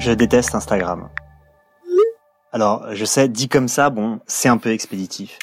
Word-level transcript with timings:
Je 0.00 0.12
déteste 0.12 0.54
Instagram. 0.54 1.10
Alors, 2.52 2.86
je 2.94 3.04
sais, 3.04 3.28
dit 3.28 3.50
comme 3.50 3.68
ça, 3.68 3.90
bon, 3.90 4.20
c'est 4.26 4.48
un 4.48 4.56
peu 4.56 4.70
expéditif. 4.70 5.38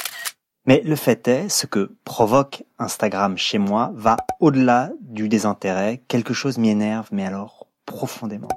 Mais 0.66 0.82
le 0.84 0.96
fait 0.96 1.28
est, 1.28 1.48
ce 1.48 1.68
que 1.68 1.96
provoque 2.04 2.64
Instagram 2.80 3.38
chez 3.38 3.60
moi 3.60 3.92
va 3.94 4.18
au-delà 4.40 4.90
du 5.02 5.30
désintérêt. 5.30 6.02
Quelque 6.08 6.34
chose 6.34 6.58
m'y 6.58 6.70
énerve, 6.70 7.08
mais 7.12 7.24
alors 7.24 7.68
profondément. 7.86 8.50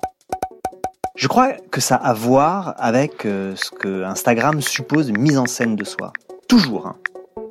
Je 1.17 1.29
crois 1.29 1.53
que 1.53 1.83
ça 1.83 1.97
a 1.97 2.09
à 2.09 2.15
voir 2.15 2.75
avec 2.79 3.27
euh, 3.27 3.55
ce 3.55 3.71
que 3.71 4.03
Instagram 4.03 4.63
suppose 4.63 5.13
mise 5.13 5.37
en 5.37 5.45
scène 5.45 5.77
de 5.77 5.85
soi. 5.85 6.15
Toujours. 6.49 6.87
Hein. 6.87 6.97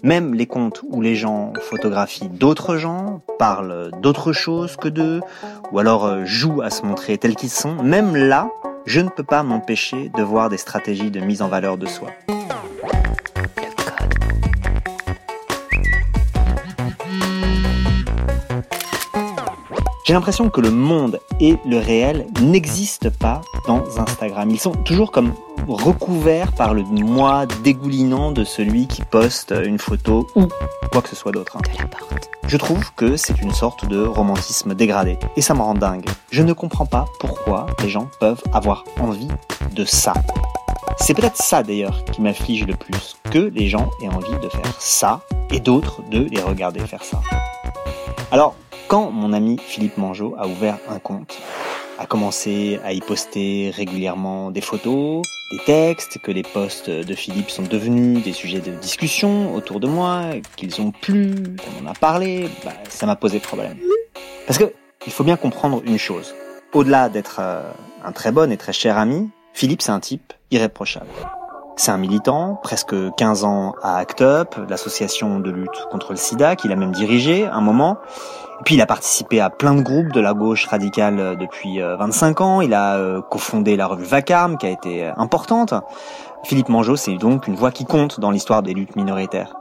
Même 0.04 0.34
les 0.34 0.46
comptes 0.46 0.82
où 0.88 1.02
les 1.02 1.16
gens 1.16 1.54
photographient 1.62 2.30
d'autres 2.30 2.78
gens, 2.78 3.22
parlent 3.38 3.92
d'autres 4.02 4.34
choses 4.34 4.76
que 4.76 4.88
d'eux, 4.88 5.22
ou 5.72 5.80
alors 5.80 6.06
euh, 6.06 6.26
jouent 6.26 6.62
à 6.62 6.70
se 6.70 6.86
montrer 6.86 7.18
tels 7.18 7.36
qu'ils 7.36 7.50
sont, 7.50 7.76
même 7.84 8.16
là, 8.16 8.50
je 8.86 9.02
ne 9.02 9.10
peux 9.10 9.24
pas 9.24 9.44
m'empêcher 9.44 10.10
de 10.18 10.24
voir 10.24 10.50
des 10.50 10.58
stratégies 10.58 11.12
de 11.12 11.20
mise 11.20 11.42
en 11.42 11.48
valeur 11.48 11.78
de 11.78 11.86
soi. 11.86 12.10
J'ai 20.10 20.16
l'impression 20.16 20.50
que 20.50 20.60
le 20.60 20.72
monde 20.72 21.20
et 21.40 21.58
le 21.68 21.78
réel 21.78 22.26
n'existent 22.42 23.12
pas 23.20 23.42
dans 23.68 23.84
Instagram. 23.96 24.50
Ils 24.50 24.60
sont 24.60 24.72
toujours 24.72 25.12
comme 25.12 25.36
recouverts 25.68 26.52
par 26.54 26.74
le 26.74 26.82
moi 26.82 27.46
dégoulinant 27.64 28.32
de 28.32 28.44
celui 28.44 28.88
qui 28.88 29.04
poste 29.04 29.54
une 29.64 29.78
photo 29.78 30.26
ou 30.36 30.48
quoi 30.92 31.04
que 31.04 31.10
ce 31.10 31.16
soit 31.16 31.32
d'autre. 31.32 31.58
Hein. 31.58 31.88
Je 32.48 32.58
trouve 32.58 32.92
que 32.96 33.18
c'est 33.18 33.40
une 33.40 33.54
sorte 33.54 33.88
de 33.88 34.04
romantisme 34.04 34.74
dégradé. 34.74 35.20
Et 35.36 35.42
ça 35.44 35.54
me 35.54 35.62
rend 35.62 35.76
dingue. 35.76 36.10
Je 36.32 36.42
ne 36.42 36.54
comprends 36.54 36.88
pas 36.88 37.06
pourquoi 37.20 37.68
les 37.84 37.90
gens 37.90 38.10
peuvent 38.20 38.42
avoir 38.52 38.86
envie 39.00 39.28
de 39.74 39.86
ça. 39.86 40.16
C'est 40.98 41.14
peut-être 41.14 41.38
ça 41.38 41.62
d'ailleurs 41.62 42.04
qui 42.06 42.24
m'afflige 42.24 42.66
le 42.66 42.74
plus, 42.74 43.16
que 43.30 43.38
les 43.38 43.68
gens 43.68 43.92
aient 44.02 44.08
envie 44.08 44.40
de 44.42 44.50
faire 44.50 44.74
ça 44.80 45.22
et 45.52 45.60
d'autres 45.60 46.02
de 46.10 46.22
les 46.32 46.42
regarder 46.42 46.80
faire 46.80 47.04
ça. 47.04 47.22
Alors, 48.32 48.56
quand 48.90 49.12
mon 49.12 49.34
ami 49.34 49.58
Philippe 49.60 49.98
Mangeot 49.98 50.36
a 50.38 50.48
ouvert 50.48 50.80
un 50.90 50.98
compte, 50.98 51.38
a 52.00 52.08
commencé 52.08 52.80
à 52.84 52.92
y 52.92 53.00
poster 53.00 53.72
régulièrement 53.74 54.50
des 54.50 54.62
photos, 54.62 55.22
des 55.52 55.60
textes, 55.60 56.18
que 56.18 56.32
les 56.32 56.42
posts 56.42 56.90
de 56.90 57.14
Philippe 57.14 57.52
sont 57.52 57.64
devenus 57.64 58.24
des 58.24 58.34
sujets 58.34 58.62
de 58.62 58.72
discussion 58.72 59.54
autour 59.54 59.80
de 59.80 59.88
moi, 59.88 60.24
qu'ils 60.56 60.82
ont 60.82 60.92
plu, 60.92 61.36
qu'on 61.58 61.86
en 61.86 61.92
a 61.92 61.94
parlé, 61.94 62.50
bah, 62.66 62.74
ça 62.90 63.06
m'a 63.06 63.16
posé 63.16 63.40
problème. 63.40 63.78
Parce 64.48 64.58
que 64.58 64.74
il 65.06 65.12
faut 65.12 65.24
bien 65.24 65.38
comprendre 65.38 65.82
une 65.86 66.00
chose. 66.00 66.34
Au-delà 66.74 67.10
d'être 67.10 67.38
euh, 67.40 67.72
un 68.04 68.12
très 68.12 68.32
bon 68.32 68.52
et 68.52 68.58
très 68.58 68.74
cher 68.74 68.98
ami, 68.98 69.30
Philippe 69.54 69.84
c'est 69.84 69.92
un 69.92 70.00
type 70.00 70.34
irréprochable. 70.50 71.10
C'est 71.82 71.92
un 71.92 71.98
militant, 71.98 72.60
presque 72.62 72.94
15 73.16 73.46
ans 73.46 73.74
à 73.82 74.00
ACT 74.00 74.20
UP, 74.20 74.56
l'association 74.68 75.40
de 75.40 75.50
lutte 75.50 75.88
contre 75.90 76.12
le 76.12 76.18
sida, 76.18 76.58
qu'il 76.58 76.74
a 76.74 76.76
même 76.76 76.92
dirigé 76.92 77.46
un 77.46 77.62
moment. 77.62 78.00
Et 78.60 78.64
puis 78.66 78.76
il 78.76 78.82
a 78.82 78.86
participé 78.86 79.40
à 79.40 79.50
plein 79.50 79.74
de 79.76 79.82
groupes 79.82 80.12
de 80.12 80.20
la 80.20 80.34
gauche 80.34 80.66
radicale 80.66 81.20
euh, 81.22 81.36
depuis 81.36 81.80
25 81.80 82.42
euh, 82.42 82.44
ans. 82.44 82.60
Il 82.60 82.74
a 82.74 82.98
euh, 82.98 83.22
cofondé 83.22 83.78
la 83.78 83.88
revue 83.88 84.04
Vacarme, 84.04 84.58
qui 84.58 84.66
a 84.66 84.72
été 84.72 85.06
importante. 85.16 85.74
Philippe 86.44 86.68
Mangeot, 86.68 86.98
c'est 86.98 87.16
donc 87.16 87.48
une 87.48 87.56
voix 87.56 87.72
qui 87.72 87.86
compte 87.86 88.20
dans 88.20 88.32
l'histoire 88.32 88.62
des 88.62 88.74
luttes 88.74 88.98
minoritaires. 88.98 89.54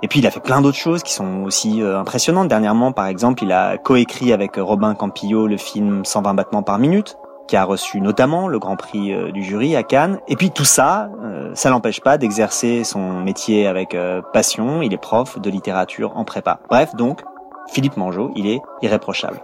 Et 0.00 0.08
puis 0.08 0.20
il 0.20 0.26
a 0.26 0.30
fait 0.30 0.40
plein 0.40 0.62
d'autres 0.62 0.78
choses 0.78 1.02
qui 1.02 1.12
sont 1.12 1.42
aussi 1.44 1.82
impressionnantes. 1.82 2.48
Dernièrement, 2.48 2.92
par 2.92 3.06
exemple, 3.06 3.42
il 3.42 3.52
a 3.52 3.76
coécrit 3.76 4.32
avec 4.32 4.56
Robin 4.56 4.94
Campillo 4.94 5.46
le 5.46 5.58
film 5.58 6.06
120 6.06 6.32
battements 6.32 6.62
par 6.62 6.78
minute, 6.78 7.18
qui 7.46 7.56
a 7.56 7.64
reçu 7.64 8.00
notamment 8.00 8.48
le 8.48 8.58
Grand 8.58 8.76
Prix 8.76 9.12
euh, 9.12 9.30
du 9.30 9.42
jury 9.42 9.76
à 9.76 9.82
Cannes. 9.82 10.20
Et 10.28 10.36
puis 10.36 10.50
tout 10.50 10.64
ça, 10.64 11.10
euh, 11.22 11.50
ça 11.54 11.70
l'empêche 11.70 12.00
pas 12.00 12.18
d'exercer 12.18 12.84
son 12.84 13.20
métier 13.20 13.66
avec 13.66 13.94
euh, 13.94 14.22
passion. 14.32 14.82
Il 14.82 14.92
est 14.92 14.98
prof 14.98 15.38
de 15.40 15.50
littérature 15.50 16.16
en 16.16 16.24
prépa. 16.24 16.60
Bref, 16.68 16.94
donc, 16.94 17.22
Philippe 17.72 17.96
Mangeot, 17.96 18.32
il 18.36 18.46
est 18.46 18.60
irréprochable. 18.82 19.40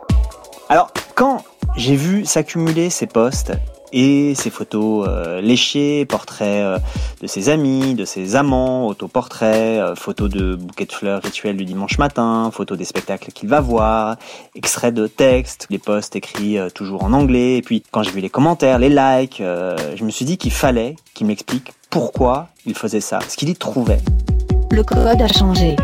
Alors, 0.68 0.90
quand 1.14 1.44
j'ai 1.76 1.96
vu 1.96 2.24
s'accumuler 2.24 2.90
ces 2.90 3.06
postes 3.06 3.52
et 3.92 4.34
ses 4.34 4.50
photos 4.50 5.06
euh, 5.08 5.40
léchées, 5.40 6.04
portraits 6.04 6.62
euh, 6.62 6.78
de 7.20 7.26
ses 7.26 7.48
amis, 7.48 7.94
de 7.94 8.04
ses 8.04 8.36
amants, 8.36 8.86
autoportraits, 8.86 9.80
euh, 9.80 9.94
photos 9.94 10.30
de 10.30 10.54
bouquets 10.54 10.86
de 10.86 10.92
fleurs 10.92 11.22
rituels 11.22 11.56
du 11.56 11.64
dimanche 11.64 11.98
matin, 11.98 12.50
photos 12.52 12.78
des 12.78 12.84
spectacles 12.84 13.32
qu'il 13.32 13.48
va 13.48 13.60
voir, 13.60 14.16
extraits 14.54 14.94
de 14.94 15.06
textes, 15.06 15.66
les 15.70 15.78
posts 15.78 16.16
écrits 16.16 16.58
toujours 16.74 17.04
en 17.04 17.12
anglais, 17.12 17.58
et 17.58 17.62
puis 17.62 17.82
quand 17.90 18.02
j'ai 18.02 18.10
vu 18.10 18.20
les 18.20 18.30
commentaires, 18.30 18.78
les 18.78 18.88
likes, 18.88 19.42
je 19.42 20.04
me 20.04 20.10
suis 20.10 20.24
dit 20.24 20.38
qu'il 20.38 20.52
fallait 20.52 20.96
qu'il 21.14 21.26
m'explique 21.26 21.72
pourquoi 21.90 22.48
il 22.66 22.74
faisait 22.74 23.00
ça, 23.00 23.18
ce 23.28 23.36
qu'il 23.36 23.48
y 23.48 23.54
trouvait. 23.54 24.00
Le 24.70 24.82
code 24.82 25.20
a 25.20 25.28
changé. 25.28 25.76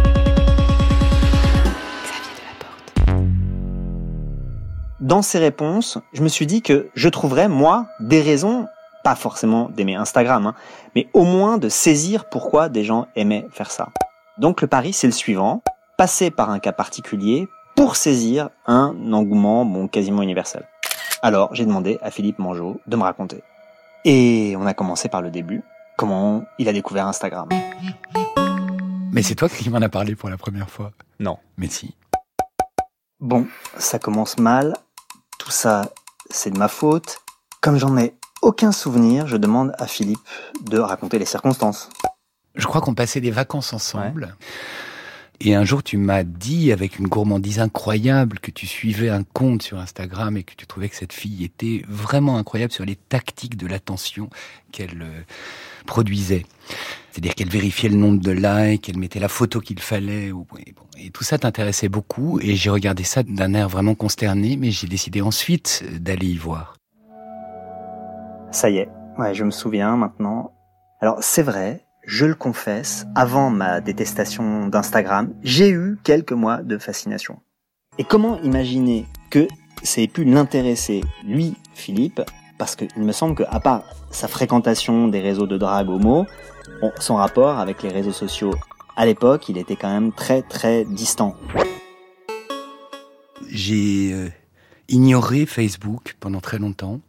Dans 5.08 5.22
ces 5.22 5.38
réponses, 5.38 5.96
je 6.12 6.22
me 6.22 6.28
suis 6.28 6.46
dit 6.46 6.60
que 6.60 6.90
je 6.94 7.08
trouverais, 7.08 7.48
moi, 7.48 7.86
des 7.98 8.20
raisons, 8.20 8.66
pas 9.02 9.14
forcément 9.14 9.70
d'aimer 9.70 9.94
Instagram, 9.94 10.48
hein, 10.48 10.54
mais 10.94 11.08
au 11.14 11.24
moins 11.24 11.56
de 11.56 11.70
saisir 11.70 12.28
pourquoi 12.28 12.68
des 12.68 12.84
gens 12.84 13.06
aimaient 13.16 13.46
faire 13.50 13.70
ça. 13.70 13.88
Donc 14.36 14.60
le 14.60 14.68
pari, 14.68 14.92
c'est 14.92 15.06
le 15.06 15.14
suivant, 15.14 15.62
passer 15.96 16.30
par 16.30 16.50
un 16.50 16.58
cas 16.58 16.72
particulier 16.72 17.48
pour 17.74 17.96
saisir 17.96 18.50
un 18.66 18.94
engouement 19.14 19.64
bon, 19.64 19.88
quasiment 19.88 20.20
universel. 20.20 20.68
Alors 21.22 21.54
j'ai 21.54 21.64
demandé 21.64 21.98
à 22.02 22.10
Philippe 22.10 22.38
Mangeot 22.38 22.78
de 22.86 22.96
me 22.96 23.02
raconter. 23.02 23.42
Et 24.04 24.56
on 24.58 24.66
a 24.66 24.74
commencé 24.74 25.08
par 25.08 25.22
le 25.22 25.30
début, 25.30 25.62
comment 25.96 26.42
il 26.58 26.68
a 26.68 26.74
découvert 26.74 27.06
Instagram. 27.06 27.48
Mais 29.10 29.22
c'est 29.22 29.36
toi 29.36 29.48
qui 29.48 29.70
m'en 29.70 29.78
as 29.78 29.88
parlé 29.88 30.14
pour 30.16 30.28
la 30.28 30.36
première 30.36 30.68
fois. 30.68 30.92
Non. 31.18 31.38
Mais 31.56 31.68
si. 31.68 31.94
Bon, 33.20 33.46
ça 33.78 33.98
commence 33.98 34.38
mal 34.38 34.74
tout 35.48 35.52
ça, 35.52 35.90
c'est 36.28 36.50
de 36.50 36.58
ma 36.58 36.68
faute. 36.68 37.20
Comme 37.62 37.78
j'en 37.78 37.96
ai 37.96 38.12
aucun 38.42 38.70
souvenir, 38.70 39.26
je 39.26 39.38
demande 39.38 39.72
à 39.78 39.86
Philippe 39.86 40.20
de 40.60 40.78
raconter 40.78 41.18
les 41.18 41.24
circonstances. 41.24 41.88
Je 42.54 42.66
crois 42.66 42.82
qu'on 42.82 42.94
passait 42.94 43.22
des 43.22 43.30
vacances 43.30 43.72
ensemble. 43.72 44.36
Et 45.40 45.54
un 45.54 45.64
jour, 45.64 45.84
tu 45.84 45.98
m'as 45.98 46.24
dit 46.24 46.72
avec 46.72 46.98
une 46.98 47.06
gourmandise 47.06 47.60
incroyable 47.60 48.40
que 48.40 48.50
tu 48.50 48.66
suivais 48.66 49.08
un 49.08 49.22
compte 49.22 49.62
sur 49.62 49.78
Instagram 49.78 50.36
et 50.36 50.42
que 50.42 50.54
tu 50.56 50.66
trouvais 50.66 50.88
que 50.88 50.96
cette 50.96 51.12
fille 51.12 51.44
était 51.44 51.84
vraiment 51.88 52.38
incroyable 52.38 52.72
sur 52.72 52.84
les 52.84 52.96
tactiques 52.96 53.56
de 53.56 53.68
l'attention 53.68 54.30
qu'elle 54.72 55.00
euh, 55.00 55.22
produisait. 55.86 56.44
C'est-à-dire 57.12 57.36
qu'elle 57.36 57.50
vérifiait 57.50 57.88
le 57.88 57.94
nombre 57.94 58.20
de 58.20 58.32
likes, 58.32 58.82
qu'elle 58.82 58.98
mettait 58.98 59.20
la 59.20 59.28
photo 59.28 59.60
qu'il 59.60 59.78
fallait. 59.78 60.32
Et 60.98 61.10
tout 61.10 61.22
ça 61.22 61.38
t'intéressait 61.38 61.88
beaucoup. 61.88 62.40
Et 62.40 62.56
j'ai 62.56 62.70
regardé 62.70 63.04
ça 63.04 63.22
d'un 63.22 63.54
air 63.54 63.68
vraiment 63.68 63.94
consterné, 63.94 64.56
mais 64.56 64.72
j'ai 64.72 64.88
décidé 64.88 65.20
ensuite 65.20 65.84
d'aller 66.00 66.26
y 66.26 66.36
voir. 66.36 66.74
Ça 68.50 68.70
y 68.70 68.78
est, 68.78 68.88
ouais, 69.18 69.34
je 69.34 69.44
me 69.44 69.52
souviens 69.52 69.96
maintenant. 69.96 70.52
Alors 71.00 71.18
c'est 71.20 71.42
vrai, 71.42 71.84
je 72.08 72.24
le 72.24 72.34
confesse, 72.34 73.06
avant 73.14 73.50
ma 73.50 73.82
détestation 73.82 74.68
d'Instagram, 74.68 75.34
j'ai 75.42 75.68
eu 75.68 75.98
quelques 76.02 76.32
mois 76.32 76.62
de 76.62 76.78
fascination. 76.78 77.40
Et 77.98 78.04
comment 78.04 78.40
imaginer 78.40 79.04
que 79.28 79.46
ça 79.82 80.00
ait 80.00 80.08
pu 80.08 80.24
l'intéresser, 80.24 81.02
lui, 81.22 81.54
Philippe, 81.74 82.22
parce 82.56 82.76
qu'il 82.76 83.02
me 83.02 83.12
semble 83.12 83.34
qu'à 83.36 83.60
part 83.60 83.82
sa 84.10 84.26
fréquentation 84.26 85.08
des 85.08 85.20
réseaux 85.20 85.46
de 85.46 85.58
drague 85.58 85.90
homo, 85.90 86.24
son 86.98 87.16
rapport 87.16 87.58
avec 87.58 87.82
les 87.82 87.90
réseaux 87.90 88.12
sociaux 88.12 88.54
à 88.96 89.04
l'époque, 89.04 89.50
il 89.50 89.58
était 89.58 89.76
quand 89.76 89.92
même 89.92 90.12
très 90.12 90.40
très 90.40 90.86
distant. 90.86 91.36
J'ai 93.50 94.14
euh, 94.14 94.30
ignoré 94.88 95.44
Facebook 95.44 96.16
pendant 96.20 96.40
très 96.40 96.58
longtemps, 96.58 97.00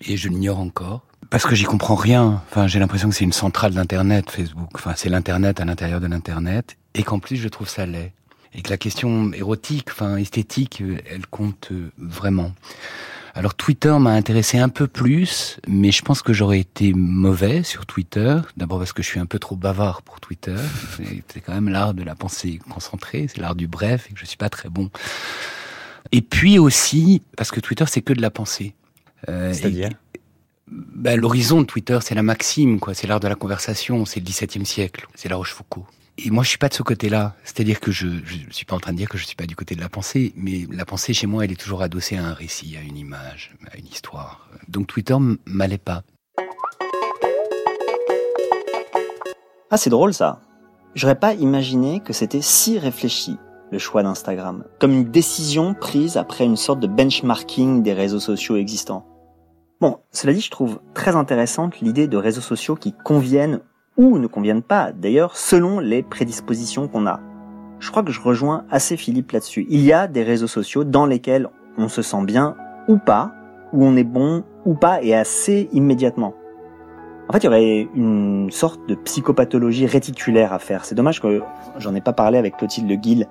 et 0.00 0.16
je 0.16 0.30
l'ignore 0.30 0.60
encore. 0.60 1.04
Parce 1.34 1.46
que 1.46 1.56
j'y 1.56 1.64
comprends 1.64 1.96
rien. 1.96 2.40
Enfin, 2.48 2.68
j'ai 2.68 2.78
l'impression 2.78 3.08
que 3.08 3.14
c'est 3.16 3.24
une 3.24 3.32
centrale 3.32 3.74
d'internet, 3.74 4.30
Facebook. 4.30 4.68
Enfin, 4.74 4.92
c'est 4.94 5.08
l'internet 5.08 5.58
à 5.58 5.64
l'intérieur 5.64 6.00
de 6.00 6.06
l'internet, 6.06 6.76
et 6.94 7.02
qu'en 7.02 7.18
plus 7.18 7.34
je 7.34 7.48
trouve 7.48 7.68
ça 7.68 7.86
laid. 7.86 8.12
Et 8.54 8.62
que 8.62 8.70
la 8.70 8.76
question 8.76 9.32
érotique, 9.32 9.88
enfin 9.90 10.16
esthétique, 10.16 10.80
euh, 10.80 10.98
elle 11.10 11.26
compte 11.26 11.70
euh, 11.72 11.90
vraiment. 11.98 12.52
Alors 13.34 13.56
Twitter 13.56 13.92
m'a 13.98 14.12
intéressé 14.12 14.58
un 14.58 14.68
peu 14.68 14.86
plus, 14.86 15.58
mais 15.66 15.90
je 15.90 16.02
pense 16.02 16.22
que 16.22 16.32
j'aurais 16.32 16.60
été 16.60 16.92
mauvais 16.92 17.64
sur 17.64 17.84
Twitter. 17.84 18.36
D'abord 18.56 18.78
parce 18.78 18.92
que 18.92 19.02
je 19.02 19.08
suis 19.08 19.18
un 19.18 19.26
peu 19.26 19.40
trop 19.40 19.56
bavard 19.56 20.02
pour 20.02 20.20
Twitter. 20.20 20.54
C'est 21.32 21.40
quand 21.40 21.54
même 21.54 21.68
l'art 21.68 21.94
de 21.94 22.04
la 22.04 22.14
pensée 22.14 22.60
concentrée, 22.70 23.26
c'est 23.26 23.40
l'art 23.40 23.56
du 23.56 23.66
bref, 23.66 24.06
et 24.08 24.14
que 24.14 24.20
je 24.20 24.24
suis 24.24 24.36
pas 24.36 24.50
très 24.50 24.68
bon. 24.68 24.88
Et 26.12 26.22
puis 26.22 26.60
aussi 26.60 27.22
parce 27.36 27.50
que 27.50 27.58
Twitter 27.58 27.86
c'est 27.88 28.02
que 28.02 28.12
de 28.12 28.22
la 28.22 28.30
pensée. 28.30 28.76
Euh, 29.28 29.52
C'est-à-dire? 29.52 29.90
Bah, 30.68 31.16
L'horizon 31.16 31.60
de 31.60 31.66
Twitter, 31.66 31.98
c'est 32.02 32.14
la 32.14 32.22
maxime, 32.22 32.80
quoi. 32.80 32.94
C'est 32.94 33.06
l'art 33.06 33.20
de 33.20 33.28
la 33.28 33.34
conversation, 33.34 34.04
c'est 34.04 34.20
le 34.20 34.24
XVIIe 34.24 34.66
siècle, 34.66 35.06
c'est 35.14 35.28
la 35.28 35.36
Rochefoucauld. 35.36 35.84
Et 36.16 36.30
moi, 36.30 36.44
je 36.44 36.48
suis 36.48 36.58
pas 36.58 36.68
de 36.68 36.74
ce 36.74 36.82
côté-là. 36.82 37.34
C'est-à-dire 37.42 37.80
que 37.80 37.90
je, 37.90 38.06
je 38.24 38.36
suis 38.50 38.64
pas 38.64 38.76
en 38.76 38.80
train 38.80 38.92
de 38.92 38.96
dire 38.96 39.08
que 39.08 39.18
je 39.18 39.24
suis 39.24 39.34
pas 39.34 39.46
du 39.46 39.56
côté 39.56 39.74
de 39.74 39.80
la 39.80 39.88
pensée, 39.88 40.32
mais 40.36 40.66
la 40.70 40.84
pensée 40.84 41.12
chez 41.12 41.26
moi, 41.26 41.44
elle 41.44 41.52
est 41.52 41.60
toujours 41.60 41.82
adossée 41.82 42.16
à 42.16 42.24
un 42.24 42.34
récit, 42.34 42.76
à 42.76 42.82
une 42.82 42.96
image, 42.96 43.56
à 43.72 43.76
une 43.76 43.86
histoire. 43.86 44.48
Donc 44.68 44.86
Twitter 44.86 45.16
m'allait 45.44 45.76
pas. 45.76 46.02
Ah, 49.70 49.76
c'est 49.76 49.90
drôle 49.90 50.14
ça. 50.14 50.40
J'aurais 50.94 51.18
pas 51.18 51.34
imaginé 51.34 51.98
que 51.98 52.12
c'était 52.12 52.42
si 52.42 52.78
réfléchi, 52.78 53.36
le 53.72 53.78
choix 53.78 54.04
d'Instagram. 54.04 54.64
Comme 54.78 54.92
une 54.92 55.10
décision 55.10 55.74
prise 55.74 56.16
après 56.16 56.44
une 56.44 56.56
sorte 56.56 56.78
de 56.78 56.86
benchmarking 56.86 57.82
des 57.82 57.92
réseaux 57.92 58.20
sociaux 58.20 58.56
existants. 58.56 59.04
Bon, 59.80 59.98
cela 60.12 60.32
dit, 60.32 60.40
je 60.40 60.50
trouve 60.50 60.80
très 60.94 61.16
intéressante 61.16 61.80
l'idée 61.80 62.06
de 62.06 62.16
réseaux 62.16 62.40
sociaux 62.40 62.76
qui 62.76 62.92
conviennent 62.92 63.60
ou 63.96 64.18
ne 64.18 64.26
conviennent 64.26 64.62
pas, 64.62 64.92
d'ailleurs, 64.92 65.36
selon 65.36 65.80
les 65.80 66.02
prédispositions 66.02 66.88
qu'on 66.88 67.06
a. 67.06 67.20
Je 67.80 67.90
crois 67.90 68.02
que 68.02 68.12
je 68.12 68.20
rejoins 68.20 68.64
assez 68.70 68.96
Philippe 68.96 69.32
là-dessus. 69.32 69.66
Il 69.68 69.80
y 69.80 69.92
a 69.92 70.06
des 70.06 70.22
réseaux 70.22 70.46
sociaux 70.46 70.84
dans 70.84 71.06
lesquels 71.06 71.48
on 71.76 71.88
se 71.88 72.02
sent 72.02 72.24
bien 72.24 72.56
ou 72.88 72.98
pas, 72.98 73.32
où 73.72 73.84
on 73.84 73.96
est 73.96 74.04
bon 74.04 74.44
ou 74.64 74.74
pas, 74.74 75.02
et 75.02 75.14
assez 75.14 75.68
immédiatement. 75.72 76.34
En 77.28 77.32
fait, 77.32 77.38
il 77.38 77.44
y 77.44 77.48
aurait 77.48 77.88
une 77.94 78.50
sorte 78.50 78.88
de 78.88 78.94
psychopathologie 78.94 79.86
réticulaire 79.86 80.52
à 80.52 80.58
faire. 80.58 80.84
C'est 80.84 80.94
dommage 80.94 81.20
que 81.20 81.42
j'en 81.78 81.94
ai 81.94 82.00
pas 82.00 82.12
parlé 82.12 82.38
avec 82.38 82.56
Clotilde 82.56 82.92
Guil, 83.00 83.26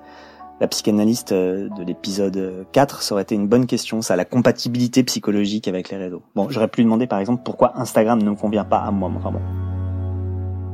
la 0.60 0.68
psychanalyste 0.68 1.32
euh, 1.32 1.68
de 1.76 1.82
l'épisode 1.82 2.66
4. 2.72 3.02
Ça 3.02 3.14
aurait 3.14 3.22
été 3.22 3.34
une 3.34 3.48
bonne 3.48 3.66
question, 3.66 4.02
ça, 4.02 4.16
la 4.16 4.24
compatibilité 4.24 5.02
psychologique 5.04 5.68
avec 5.68 5.90
les 5.90 5.96
réseaux. 5.96 6.22
Bon, 6.34 6.48
j'aurais 6.50 6.68
pu 6.68 6.80
lui 6.80 6.84
demander 6.84 7.06
par 7.06 7.18
exemple 7.18 7.42
pourquoi 7.44 7.78
Instagram 7.78 8.22
ne 8.22 8.30
me 8.30 8.36
convient 8.36 8.64
pas 8.64 8.78
à 8.78 8.90
moi. 8.90 9.10
Enfin. 9.16 9.32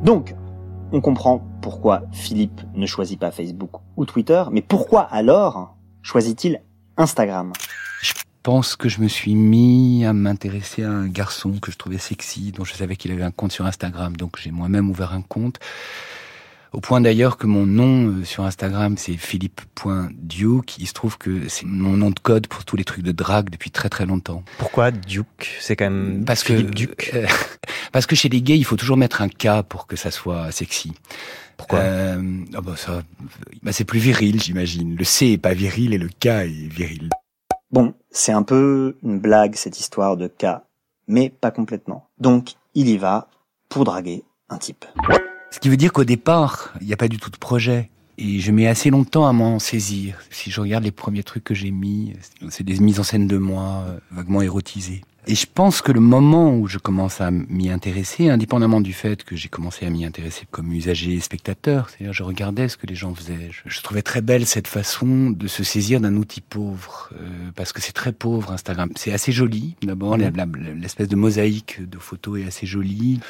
Donc, 0.05 0.35
on 0.93 1.01
comprend 1.01 1.47
pourquoi 1.63 2.03
Philippe 2.13 2.61
ne 2.75 2.87
choisit 2.87 3.19
pas 3.19 3.31
Facebook 3.31 3.71
ou 3.97 4.07
Twitter, 4.07 4.43
mais 4.51 4.63
pourquoi 4.63 5.03
alors 5.03 5.77
choisit-il 6.03 6.63
Instagram? 6.97 7.53
Je 8.03 8.13
pense 8.43 8.75
que 8.75 8.89
je 8.89 9.01
me 9.01 9.09
suis 9.09 9.35
mis 9.35 10.05
à 10.07 10.13
m'intéresser 10.13 10.83
à 10.83 10.91
un 10.91 11.07
garçon 11.07 11.53
que 11.61 11.71
je 11.71 11.77
trouvais 11.77 11.99
sexy, 11.99 12.53
dont 12.53 12.65
je 12.65 12.73
savais 12.73 12.97
qu'il 12.97 13.13
avait 13.13 13.23
un 13.23 13.31
compte 13.31 13.53
sur 13.53 13.67
Instagram, 13.67 14.17
donc 14.17 14.39
j'ai 14.41 14.51
moi-même 14.51 14.89
ouvert 14.91 15.13
un 15.13 15.23
compte. 15.23 15.59
Au 16.73 16.81
point 16.81 17.01
d'ailleurs 17.01 17.37
que 17.37 17.47
mon 17.47 17.67
nom 17.67 18.09
euh, 18.09 18.25
sur 18.25 18.45
Instagram, 18.45 18.97
c'est 18.97 19.17
philippe.duke. 19.17 20.79
Il 20.79 20.87
se 20.87 20.93
trouve 20.93 21.19
que 21.19 21.49
c'est 21.49 21.67
mon 21.67 21.97
nom 21.97 22.11
de 22.11 22.19
code 22.21 22.47
pour 22.47 22.65
tous 22.65 22.77
les 22.77 22.85
trucs 22.85 23.03
de 23.03 23.11
drague 23.13 23.51
depuis 23.51 23.71
très 23.71 23.89
très 23.89 24.07
longtemps. 24.07 24.45
Pourquoi 24.59 24.93
Duke? 24.93 25.57
C'est 25.61 25.75
quand 25.75 25.91
même 25.91 26.25
parce 26.25 26.45
Philippe 26.45 26.71
que, 26.71 26.75
Duke? 26.75 27.11
euh, 27.15 27.27
parce 27.93 28.07
que 28.07 28.15
chez 28.15 28.29
les 28.29 28.41
gays, 28.41 28.57
il 28.57 28.65
faut 28.65 28.77
toujours 28.77 28.97
mettre 28.97 29.21
un 29.21 29.29
K 29.29 29.63
pour 29.69 29.89
que 29.89 29.97
ça 29.97 30.13
soit 30.13 30.53
sexy. 30.53 30.93
Pourquoi? 31.57 31.81
Euh, 31.81 32.23
ah 32.55 32.61
bah 32.61 32.77
ça, 32.77 33.03
bah 33.63 33.73
c'est 33.73 33.85
plus 33.85 33.99
viril, 33.99 34.41
j'imagine. 34.41 34.97
Le 34.97 35.05
C 35.05 35.33
est 35.33 35.39
pas 35.39 35.55
viril 35.55 35.93
et 35.93 35.99
le 35.99 36.09
K 36.09 36.27
est 36.27 36.73
viril. 36.73 37.11
Bon, 37.73 37.95
c'est 38.11 38.33
un 38.33 38.43
peu 38.43 38.97
une 39.03 39.19
blague 39.19 39.57
cette 39.57 39.79
histoire 39.79 40.17
de 40.17 40.29
cas, 40.29 40.65
mais 41.09 41.31
pas 41.31 41.51
complètement. 41.51 42.09
Donc, 42.19 42.55
il 42.75 42.89
y 42.89 42.97
va 42.97 43.29
pour 43.69 43.85
draguer 43.85 44.25
un 44.49 44.59
type. 44.59 44.85
Ce 45.51 45.59
qui 45.59 45.69
veut 45.69 45.77
dire 45.77 45.93
qu'au 45.93 46.05
départ, 46.05 46.73
il 46.81 46.87
n'y 46.87 46.93
a 46.93 46.97
pas 46.97 47.09
du 47.09 47.19
tout 47.19 47.31
de 47.31 47.37
projet. 47.37 47.91
Et 48.19 48.39
je 48.39 48.53
mets 48.53 48.67
assez 48.67 48.91
longtemps 48.91 49.27
à 49.27 49.33
m'en 49.33 49.59
saisir. 49.59 50.19
Si 50.31 50.51
je 50.51 50.61
regarde 50.61 50.85
les 50.85 50.91
premiers 50.91 51.23
trucs 51.23 51.43
que 51.43 51.55
j'ai 51.55 51.71
mis, 51.71 52.13
c'est 52.51 52.65
des 52.65 52.79
mises 52.79 53.01
en 53.01 53.03
scène 53.03 53.27
de 53.27 53.39
moi, 53.39 53.85
euh, 53.89 53.99
vaguement 54.11 54.43
érotisées. 54.43 55.03
Et 55.27 55.35
je 55.35 55.47
pense 55.53 55.83
que 55.83 55.93
le 55.93 56.01
moment 56.01 56.57
où 56.57 56.67
je 56.67 56.79
commence 56.79 57.21
à 57.21 57.31
m'y 57.31 57.71
intéresser, 57.71 58.31
indépendamment 58.31 58.81
du 58.81 58.93
fait 58.95 59.23
que 59.23 59.37
j'ai 59.37 59.49
commencé 59.49 59.85
à 59.85 59.91
m'y 59.91 60.05
intéresser 60.05 60.47
comme 60.51 60.73
usager 60.73 61.13
et 61.15 61.21
spectateur, 61.21 61.91
c'est-à-dire 61.91 62.13
je 62.15 62.23
regardais 62.23 62.69
ce 62.69 62.77
que 62.79 62.87
les 62.87 62.95
gens 62.95 63.15
faisaient, 63.15 63.51
je, 63.51 63.61
je 63.67 63.83
trouvais 63.83 64.03
très 64.03 64.23
belle 64.23 64.47
cette 64.47 64.67
façon 64.67 65.31
de 65.31 65.47
se 65.47 65.63
saisir 65.63 66.01
d'un 66.01 66.17
outil 66.17 66.41
pauvre, 66.41 67.11
euh, 67.21 67.51
parce 67.55 67.73
que 67.73 67.83
c'est 67.83 67.93
très 67.93 68.13
pauvre 68.13 68.51
Instagram. 68.53 68.91
C'est 68.97 69.13
assez 69.13 69.31
joli, 69.31 69.77
d'abord, 69.83 70.17
la- 70.17 70.31
l'espèce 70.81 71.09
de 71.09 71.17
mosaïque 71.17 71.87
de 71.89 71.99
photos 71.99 72.41
est 72.41 72.47
assez 72.47 72.67
jolie, 72.67 73.21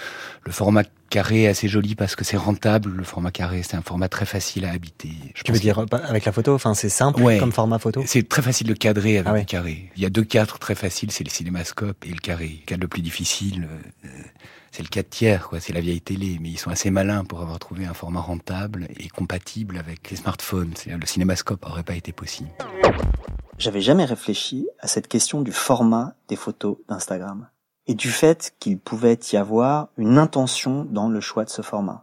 le 0.47 0.53
format 0.53 0.85
carré 1.11 1.43
est 1.43 1.49
assez 1.49 1.67
joli 1.67 1.97
parce 1.97 2.15
que 2.15 2.25
c'est 2.25 2.37
rentable, 2.37 2.93
le 2.97 3.03
format 3.03 3.33
carré, 3.33 3.63
c'est 3.65 3.77
un 3.77 3.83
format 3.83 4.09
très 4.09 4.27
facile 4.27 4.65
à 4.65 4.71
habiter. 4.71 5.09
Je 5.35 5.43
Tu 5.43 5.51
veux 5.51 5.59
dire 5.59 5.85
pas 5.87 5.97
avec 5.97 6.25
la 6.25 6.31
photo 6.31 6.55
Enfin, 6.55 6.73
c'est 6.75 6.89
simple 6.89 7.21
Ouais. 7.21 7.39
comme 7.39 7.51
format 7.51 7.81
photo? 7.81 8.05
c'est 8.07 8.29
très 8.29 8.43
facile 8.43 8.69
de 8.69 8.75
cadrer 8.75 9.19
avec 9.19 9.27
Ah 9.29 9.33
ouais. 9.33 9.41
le 9.41 9.45
carré. 9.45 9.91
Il 9.97 10.03
y 10.05 10.07
a 10.07 10.09
deux 10.11 10.23
cadres 10.23 10.61
très 10.61 10.77
faciles, 10.77 11.11
c'est 11.11 11.25
le 11.25 11.31
cinémascope 11.31 11.80
et 12.05 12.11
le 12.11 12.21
carré. 12.21 12.59
Le 12.61 12.67
cadre 12.67 12.83
le 12.83 12.89
plus 12.89 13.03
difficile, 13.03 13.69
euh, 14.05 14.09
c'est 14.71 14.83
le 14.83 14.89
4 14.89 15.11
tiers, 15.11 15.49
quoi. 15.49 15.61
C'est 15.61 15.73
la 15.73 15.81
vieille 15.81 16.01
télé, 16.01 16.39
mais 16.41 16.49
ils 16.51 16.59
sont 16.59 16.71
assez 16.71 16.91
malins 16.91 17.25
pour 17.25 17.41
avoir 17.41 17.59
trouvé 17.59 17.87
un 17.87 17.95
format 17.95 18.21
rentable 18.21 18.89
et 18.99 19.09
compatible 19.09 19.79
avec 19.79 20.11
les 20.11 20.17
smartphones. 20.17 20.75
Le 20.87 21.07
cinémascope 21.07 21.65
aurait 21.67 21.83
pas 21.83 21.95
été 21.95 22.13
possible. 22.13 22.51
J'avais 23.59 23.81
jamais 23.81 24.05
réfléchi 24.05 24.67
à 24.79 24.87
cette 24.87 25.07
question 25.07 25.43
du 25.43 25.53
format 25.53 26.15
des 26.29 26.37
photos 26.37 26.79
d'Instagram 26.89 27.49
et 27.87 27.95
du 27.95 28.09
fait 28.09 28.55
qu'il 28.59 28.79
pouvait 28.79 29.19
y 29.33 29.37
avoir 29.37 29.89
une 29.99 30.17
intention 30.17 30.87
dans 30.89 31.09
le 31.09 31.21
choix 31.21 31.45
de 31.45 31.51
ce 31.51 31.61
format. 31.61 32.03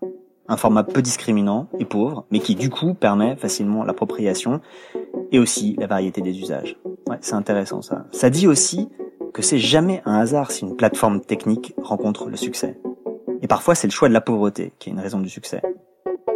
Un 0.50 0.58
format 0.58 0.84
peu 0.84 1.02
discriminant 1.02 1.68
et 1.80 1.86
pauvre, 1.86 2.26
mais 2.32 2.40
qui 2.40 2.56
du 2.56 2.70
coup 2.70 2.94
permet 2.94 3.36
facilement 3.38 3.84
l'appropriation 3.84 4.62
et 5.32 5.40
aussi 5.40 5.76
la 5.80 5.88
variété 5.88 6.22
des 6.22 6.38
usages. 6.38 6.78
Ouais, 7.08 7.18
c'est 7.22 7.34
intéressant 7.34 7.82
ça. 7.82 8.06
Ça 8.12 8.30
dit 8.30 8.48
aussi 8.48 8.90
que 9.38 9.44
c'est 9.44 9.60
jamais 9.60 10.02
un 10.06 10.16
hasard 10.16 10.50
si 10.50 10.66
une 10.66 10.76
plateforme 10.76 11.22
technique 11.22 11.76
rencontre 11.84 12.28
le 12.28 12.36
succès. 12.36 12.82
Et 13.44 13.48
parfois 13.48 13.76
c'est 13.76 13.86
le 13.86 13.92
choix 13.92 14.10
de 14.10 14.14
la 14.14 14.20
pauvreté 14.20 14.74
qui 14.80 14.90
est 14.90 14.94
une 14.94 15.00
raison 15.00 15.20
du 15.20 15.30
succès. 15.30 15.62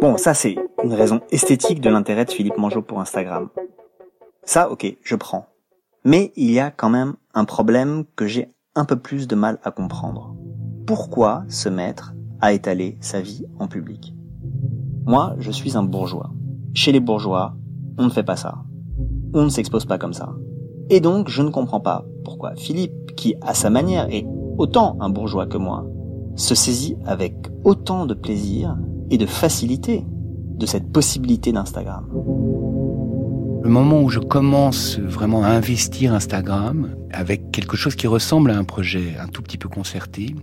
Bon, 0.00 0.16
ça 0.16 0.34
c'est 0.34 0.54
une 0.84 0.94
raison 0.94 1.20
esthétique 1.32 1.80
de 1.80 1.90
l'intérêt 1.90 2.26
de 2.26 2.30
Philippe 2.30 2.58
Mangeot 2.58 2.82
pour 2.82 3.00
Instagram. 3.00 3.48
Ça, 4.44 4.70
ok, 4.70 4.96
je 5.02 5.16
prends. 5.16 5.48
Mais 6.04 6.32
il 6.36 6.52
y 6.52 6.60
a 6.60 6.70
quand 6.70 6.90
même 6.90 7.14
un 7.34 7.44
problème 7.44 8.04
que 8.14 8.28
j'ai 8.28 8.46
un 8.76 8.84
peu 8.84 8.94
plus 8.94 9.26
de 9.26 9.34
mal 9.34 9.58
à 9.64 9.72
comprendre. 9.72 10.36
Pourquoi 10.86 11.42
se 11.48 11.68
mettre 11.68 12.14
à 12.40 12.52
étaler 12.52 12.98
sa 13.00 13.20
vie 13.20 13.44
en 13.58 13.66
public? 13.66 14.14
Moi, 15.06 15.34
je 15.40 15.50
suis 15.50 15.76
un 15.76 15.82
bourgeois. 15.82 16.30
Chez 16.72 16.92
les 16.92 17.00
bourgeois, 17.00 17.56
on 17.98 18.04
ne 18.04 18.10
fait 18.10 18.22
pas 18.22 18.36
ça. 18.36 18.62
On 19.34 19.42
ne 19.42 19.48
s'expose 19.48 19.86
pas 19.86 19.98
comme 19.98 20.14
ça. 20.14 20.32
Et 20.90 21.00
donc, 21.00 21.28
je 21.28 21.42
ne 21.42 21.50
comprends 21.50 21.80
pas 21.80 22.04
pourquoi 22.24 22.54
Philippe, 22.56 23.14
qui 23.16 23.34
à 23.40 23.54
sa 23.54 23.70
manière 23.70 24.06
est 24.10 24.26
autant 24.58 24.96
un 25.00 25.10
bourgeois 25.10 25.46
que 25.46 25.58
moi, 25.58 25.86
se 26.36 26.54
saisit 26.54 26.96
avec 27.04 27.34
autant 27.64 28.06
de 28.06 28.14
plaisir 28.14 28.76
et 29.10 29.18
de 29.18 29.26
facilité 29.26 30.04
de 30.56 30.66
cette 30.66 30.90
possibilité 30.92 31.52
d'Instagram. 31.52 32.06
Le 33.62 33.70
moment 33.70 34.02
où 34.02 34.08
je 34.08 34.18
commence 34.18 34.98
vraiment 34.98 35.44
à 35.44 35.48
investir 35.48 36.14
Instagram 36.14 36.96
avec 37.12 37.52
quelque 37.52 37.76
chose 37.76 37.94
qui 37.94 38.06
ressemble 38.06 38.50
à 38.50 38.58
un 38.58 38.64
projet 38.64 39.14
un 39.20 39.28
tout 39.28 39.42
petit 39.42 39.58
peu 39.58 39.68
concerté, 39.68 40.34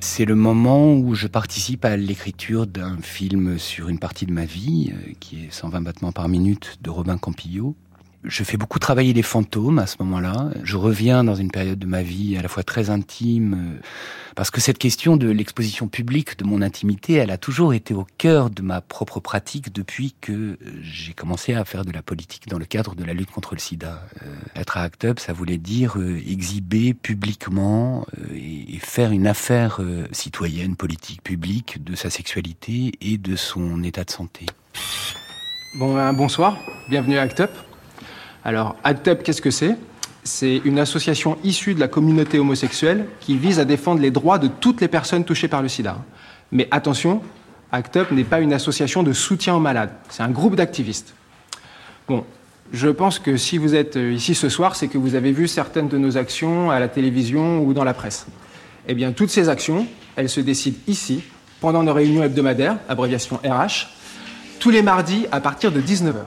c'est 0.00 0.24
le 0.24 0.34
moment 0.34 0.94
où 0.94 1.14
je 1.14 1.28
participe 1.28 1.84
à 1.84 1.96
l'écriture 1.96 2.66
d'un 2.66 2.96
film 2.96 3.58
sur 3.58 3.88
une 3.88 3.98
partie 3.98 4.26
de 4.26 4.32
ma 4.32 4.44
vie, 4.44 4.92
euh, 4.92 5.12
qui 5.20 5.44
est 5.44 5.52
120 5.52 5.80
battements 5.80 6.10
par 6.10 6.28
minute 6.28 6.78
de 6.82 6.90
Robin 6.90 7.18
Campillo. 7.18 7.76
Je 8.24 8.44
fais 8.44 8.56
beaucoup 8.56 8.78
travailler 8.78 9.12
les 9.12 9.22
fantômes 9.22 9.80
à 9.80 9.86
ce 9.86 9.96
moment-là. 10.00 10.50
Je 10.62 10.76
reviens 10.76 11.24
dans 11.24 11.34
une 11.34 11.50
période 11.50 11.78
de 11.78 11.86
ma 11.86 12.02
vie 12.02 12.36
à 12.36 12.42
la 12.42 12.48
fois 12.48 12.62
très 12.62 12.88
intime, 12.88 13.54
euh, 13.54 13.80
parce 14.36 14.52
que 14.52 14.60
cette 14.60 14.78
question 14.78 15.16
de 15.16 15.28
l'exposition 15.28 15.88
publique 15.88 16.38
de 16.38 16.44
mon 16.44 16.62
intimité, 16.62 17.14
elle 17.14 17.32
a 17.32 17.36
toujours 17.36 17.74
été 17.74 17.94
au 17.94 18.06
cœur 18.18 18.50
de 18.50 18.62
ma 18.62 18.80
propre 18.80 19.18
pratique 19.18 19.72
depuis 19.72 20.14
que 20.20 20.32
euh, 20.32 20.56
j'ai 20.82 21.14
commencé 21.14 21.54
à 21.54 21.64
faire 21.64 21.84
de 21.84 21.90
la 21.90 22.00
politique 22.02 22.46
dans 22.46 22.58
le 22.58 22.64
cadre 22.64 22.94
de 22.94 23.02
la 23.02 23.12
lutte 23.12 23.32
contre 23.32 23.54
le 23.54 23.60
sida. 23.60 24.06
Euh, 24.22 24.34
être 24.54 24.76
à 24.76 24.82
Act 24.82 25.04
Up, 25.04 25.18
ça 25.18 25.32
voulait 25.32 25.58
dire 25.58 25.98
euh, 25.98 26.20
exhiber 26.24 26.94
publiquement 26.94 28.06
et, 28.32 28.76
et 28.76 28.78
faire 28.78 29.10
une 29.10 29.26
affaire 29.26 29.80
citoyenne, 30.12 30.76
politique, 30.76 31.22
publique 31.22 31.82
de 31.82 31.96
sa 31.96 32.08
sexualité 32.08 32.92
et 33.00 33.18
de 33.18 33.34
son 33.34 33.82
état 33.82 34.04
de 34.04 34.10
santé. 34.10 34.46
Bon, 35.74 35.94
ben, 35.94 36.12
bonsoir, 36.12 36.56
bienvenue 36.88 37.18
à 37.18 37.22
ACT 37.22 37.40
UP. 37.40 37.71
Alors, 38.44 38.76
ACT 38.84 39.08
UP, 39.08 39.22
qu'est-ce 39.22 39.42
que 39.42 39.50
c'est? 39.50 39.76
C'est 40.24 40.60
une 40.64 40.78
association 40.78 41.38
issue 41.44 41.74
de 41.74 41.80
la 41.80 41.88
communauté 41.88 42.38
homosexuelle 42.38 43.06
qui 43.20 43.36
vise 43.36 43.58
à 43.58 43.64
défendre 43.64 44.00
les 44.00 44.10
droits 44.10 44.38
de 44.38 44.48
toutes 44.48 44.80
les 44.80 44.88
personnes 44.88 45.24
touchées 45.24 45.48
par 45.48 45.62
le 45.62 45.68
sida. 45.68 45.98
Mais 46.50 46.68
attention, 46.70 47.22
ACT 47.72 47.96
UP 47.96 48.10
n'est 48.12 48.24
pas 48.24 48.40
une 48.40 48.52
association 48.52 49.02
de 49.02 49.12
soutien 49.12 49.54
aux 49.54 49.60
malades, 49.60 49.92
c'est 50.08 50.22
un 50.22 50.30
groupe 50.30 50.56
d'activistes. 50.56 51.14
Bon, 52.08 52.24
je 52.72 52.88
pense 52.88 53.18
que 53.18 53.36
si 53.36 53.58
vous 53.58 53.74
êtes 53.74 53.96
euh, 53.96 54.12
ici 54.12 54.34
ce 54.34 54.48
soir, 54.48 54.76
c'est 54.76 54.88
que 54.88 54.98
vous 54.98 55.14
avez 55.14 55.32
vu 55.32 55.46
certaines 55.46 55.88
de 55.88 55.98
nos 55.98 56.16
actions 56.16 56.70
à 56.70 56.80
la 56.80 56.88
télévision 56.88 57.60
ou 57.60 57.74
dans 57.74 57.84
la 57.84 57.94
presse. 57.94 58.26
Eh 58.88 58.94
bien, 58.94 59.12
toutes 59.12 59.30
ces 59.30 59.48
actions, 59.48 59.86
elles 60.16 60.28
se 60.28 60.40
décident 60.40 60.78
ici, 60.88 61.22
pendant 61.60 61.82
nos 61.82 61.92
réunions 61.92 62.22
hebdomadaires, 62.22 62.78
abréviation 62.88 63.38
RH, 63.44 63.88
tous 64.58 64.70
les 64.70 64.82
mardis 64.82 65.26
à 65.30 65.40
partir 65.40 65.70
de 65.70 65.80
19h. 65.80 66.24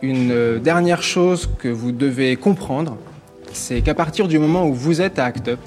Une 0.00 0.30
euh, 0.30 0.58
dernière 0.58 1.02
chose 1.02 1.48
que 1.58 1.68
vous 1.68 1.90
devez 1.90 2.36
comprendre, 2.36 2.96
c'est 3.52 3.80
qu'à 3.80 3.94
partir 3.94 4.28
du 4.28 4.38
moment 4.38 4.66
où 4.66 4.72
vous 4.72 5.00
êtes 5.00 5.18
à 5.18 5.24
ACT 5.24 5.48
UP, 5.48 5.58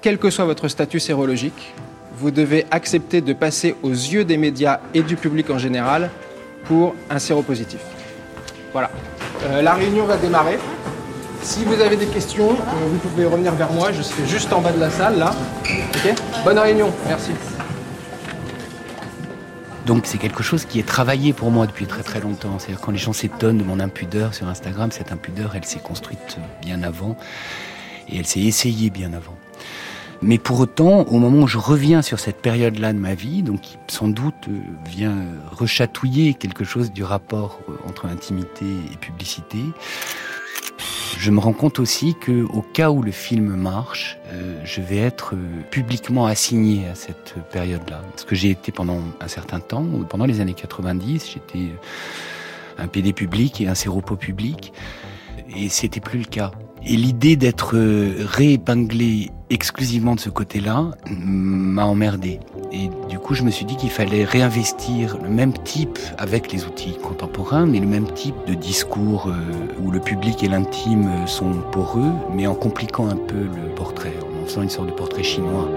quel 0.00 0.18
que 0.18 0.30
soit 0.30 0.46
votre 0.46 0.68
statut 0.68 1.00
sérologique, 1.00 1.74
vous 2.16 2.30
devez 2.30 2.64
accepter 2.70 3.20
de 3.20 3.32
passer 3.32 3.74
aux 3.82 3.90
yeux 3.90 4.24
des 4.24 4.36
médias 4.36 4.80
et 4.94 5.02
du 5.02 5.16
public 5.16 5.50
en 5.50 5.58
général 5.58 6.10
pour 6.64 6.94
un 7.10 7.18
séropositif. 7.18 7.80
Voilà. 8.72 8.90
Euh, 9.44 9.60
la 9.60 9.74
réunion 9.74 10.04
va 10.04 10.16
démarrer. 10.16 10.58
Si 11.42 11.62
vous 11.64 11.80
avez 11.80 11.96
des 11.96 12.06
questions, 12.06 12.52
euh, 12.52 12.88
vous 12.90 12.98
pouvez 12.98 13.26
revenir 13.26 13.52
vers 13.52 13.72
moi. 13.72 13.92
Je 13.92 14.00
serai 14.00 14.26
juste 14.26 14.52
en 14.52 14.60
bas 14.60 14.72
de 14.72 14.80
la 14.80 14.90
salle, 14.90 15.18
là. 15.18 15.34
Bonne 16.44 16.58
réunion. 16.58 16.90
Merci. 17.06 17.32
Donc 19.86 20.06
c'est 20.06 20.18
quelque 20.18 20.42
chose 20.42 20.64
qui 20.64 20.78
est 20.78 20.86
travaillé 20.86 21.32
pour 21.32 21.50
moi 21.50 21.66
depuis 21.66 21.86
très 21.86 22.02
très 22.02 22.20
longtemps. 22.20 22.58
C'est-à-dire 22.58 22.80
quand 22.80 22.92
les 22.92 22.98
gens 22.98 23.12
s'étonnent 23.12 23.58
de 23.58 23.64
mon 23.64 23.80
impudeur 23.80 24.34
sur 24.34 24.48
Instagram, 24.48 24.90
cette 24.90 25.12
impudeur, 25.12 25.54
elle 25.54 25.64
s'est 25.64 25.80
construite 25.80 26.38
bien 26.62 26.82
avant 26.82 27.16
et 28.08 28.18
elle 28.18 28.26
s'est 28.26 28.40
essayée 28.40 28.90
bien 28.90 29.12
avant. 29.12 29.34
Mais 30.22 30.38
pour 30.38 30.58
autant, 30.60 31.02
au 31.02 31.18
moment 31.18 31.42
où 31.42 31.46
je 31.46 31.58
reviens 31.58 32.00
sur 32.00 32.18
cette 32.18 32.40
période-là 32.40 32.94
de 32.94 32.98
ma 32.98 33.14
vie, 33.14 33.42
donc 33.42 33.60
qui 33.60 33.76
sans 33.88 34.08
doute 34.08 34.48
vient 34.86 35.16
rechatouiller 35.50 36.32
quelque 36.32 36.64
chose 36.64 36.92
du 36.92 37.04
rapport 37.04 37.60
euh, 37.68 37.72
entre 37.86 38.06
intimité 38.06 38.64
et 38.90 38.96
publicité, 38.96 39.58
je 41.24 41.30
me 41.30 41.40
rends 41.40 41.54
compte 41.54 41.78
aussi 41.78 42.14
que 42.14 42.42
au 42.42 42.60
cas 42.60 42.90
où 42.90 43.00
le 43.00 43.10
film 43.10 43.56
marche, 43.56 44.18
euh, 44.26 44.60
je 44.62 44.82
vais 44.82 44.98
être 44.98 45.34
publiquement 45.70 46.26
assigné 46.26 46.86
à 46.86 46.94
cette 46.94 47.36
période-là. 47.50 48.02
Parce 48.10 48.24
que 48.24 48.34
j'ai 48.34 48.50
été 48.50 48.72
pendant 48.72 49.00
un 49.22 49.28
certain 49.28 49.58
temps, 49.58 49.86
pendant 50.06 50.26
les 50.26 50.42
années 50.42 50.52
90, 50.52 51.30
j'étais 51.32 51.72
un 52.76 52.88
PD 52.88 53.14
public 53.14 53.62
et 53.62 53.68
un 53.68 53.74
séropo 53.74 54.16
public, 54.16 54.74
et 55.56 55.70
c'était 55.70 56.00
plus 56.00 56.18
le 56.18 56.26
cas. 56.26 56.50
Et 56.86 56.96
l'idée 56.96 57.36
d'être 57.36 57.76
réépinglé 57.76 59.30
exclusivement 59.50 60.14
de 60.14 60.20
ce 60.20 60.30
côté-là 60.30 60.90
m'a 61.08 61.84
emmerdé. 61.84 62.40
Et 62.72 62.90
du 63.08 63.18
coup, 63.18 63.34
je 63.34 63.42
me 63.42 63.50
suis 63.50 63.64
dit 63.64 63.76
qu'il 63.76 63.90
fallait 63.90 64.24
réinvestir 64.24 65.16
le 65.22 65.28
même 65.28 65.52
type 65.52 65.98
avec 66.18 66.52
les 66.52 66.64
outils 66.64 66.96
contemporains, 67.02 67.66
mais 67.66 67.78
le 67.78 67.86
même 67.86 68.10
type 68.12 68.34
de 68.46 68.54
discours 68.54 69.28
euh, 69.28 69.34
où 69.82 69.90
le 69.90 70.00
public 70.00 70.42
et 70.42 70.48
l'intime 70.48 71.08
sont 71.26 71.52
poreux, 71.72 72.12
mais 72.34 72.46
en 72.46 72.54
compliquant 72.54 73.08
un 73.08 73.16
peu 73.16 73.44
le 73.44 73.74
portrait, 73.74 74.14
en 74.42 74.46
faisant 74.46 74.62
une 74.62 74.70
sorte 74.70 74.88
de 74.88 74.92
portrait 74.92 75.22
chinois. 75.22 75.70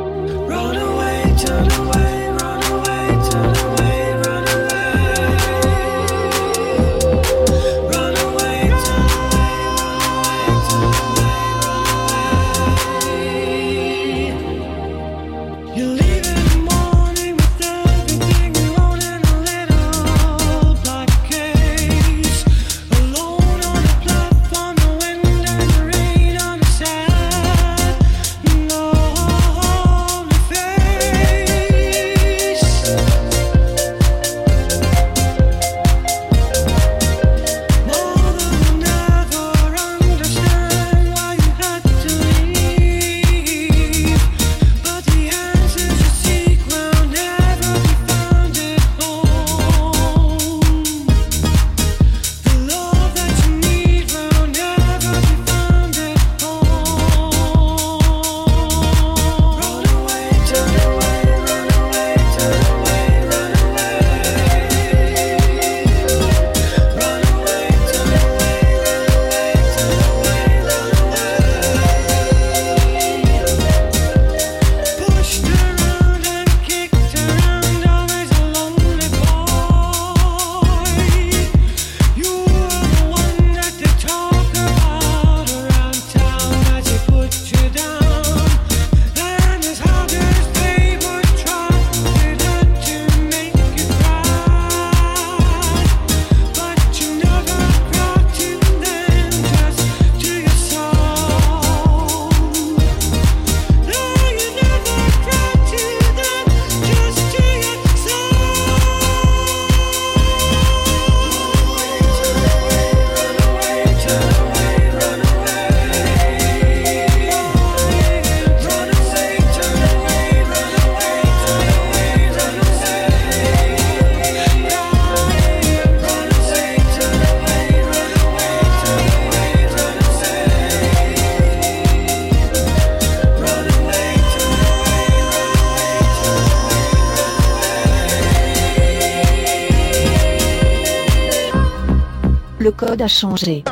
A 142.85 143.07
changé. 143.07 143.63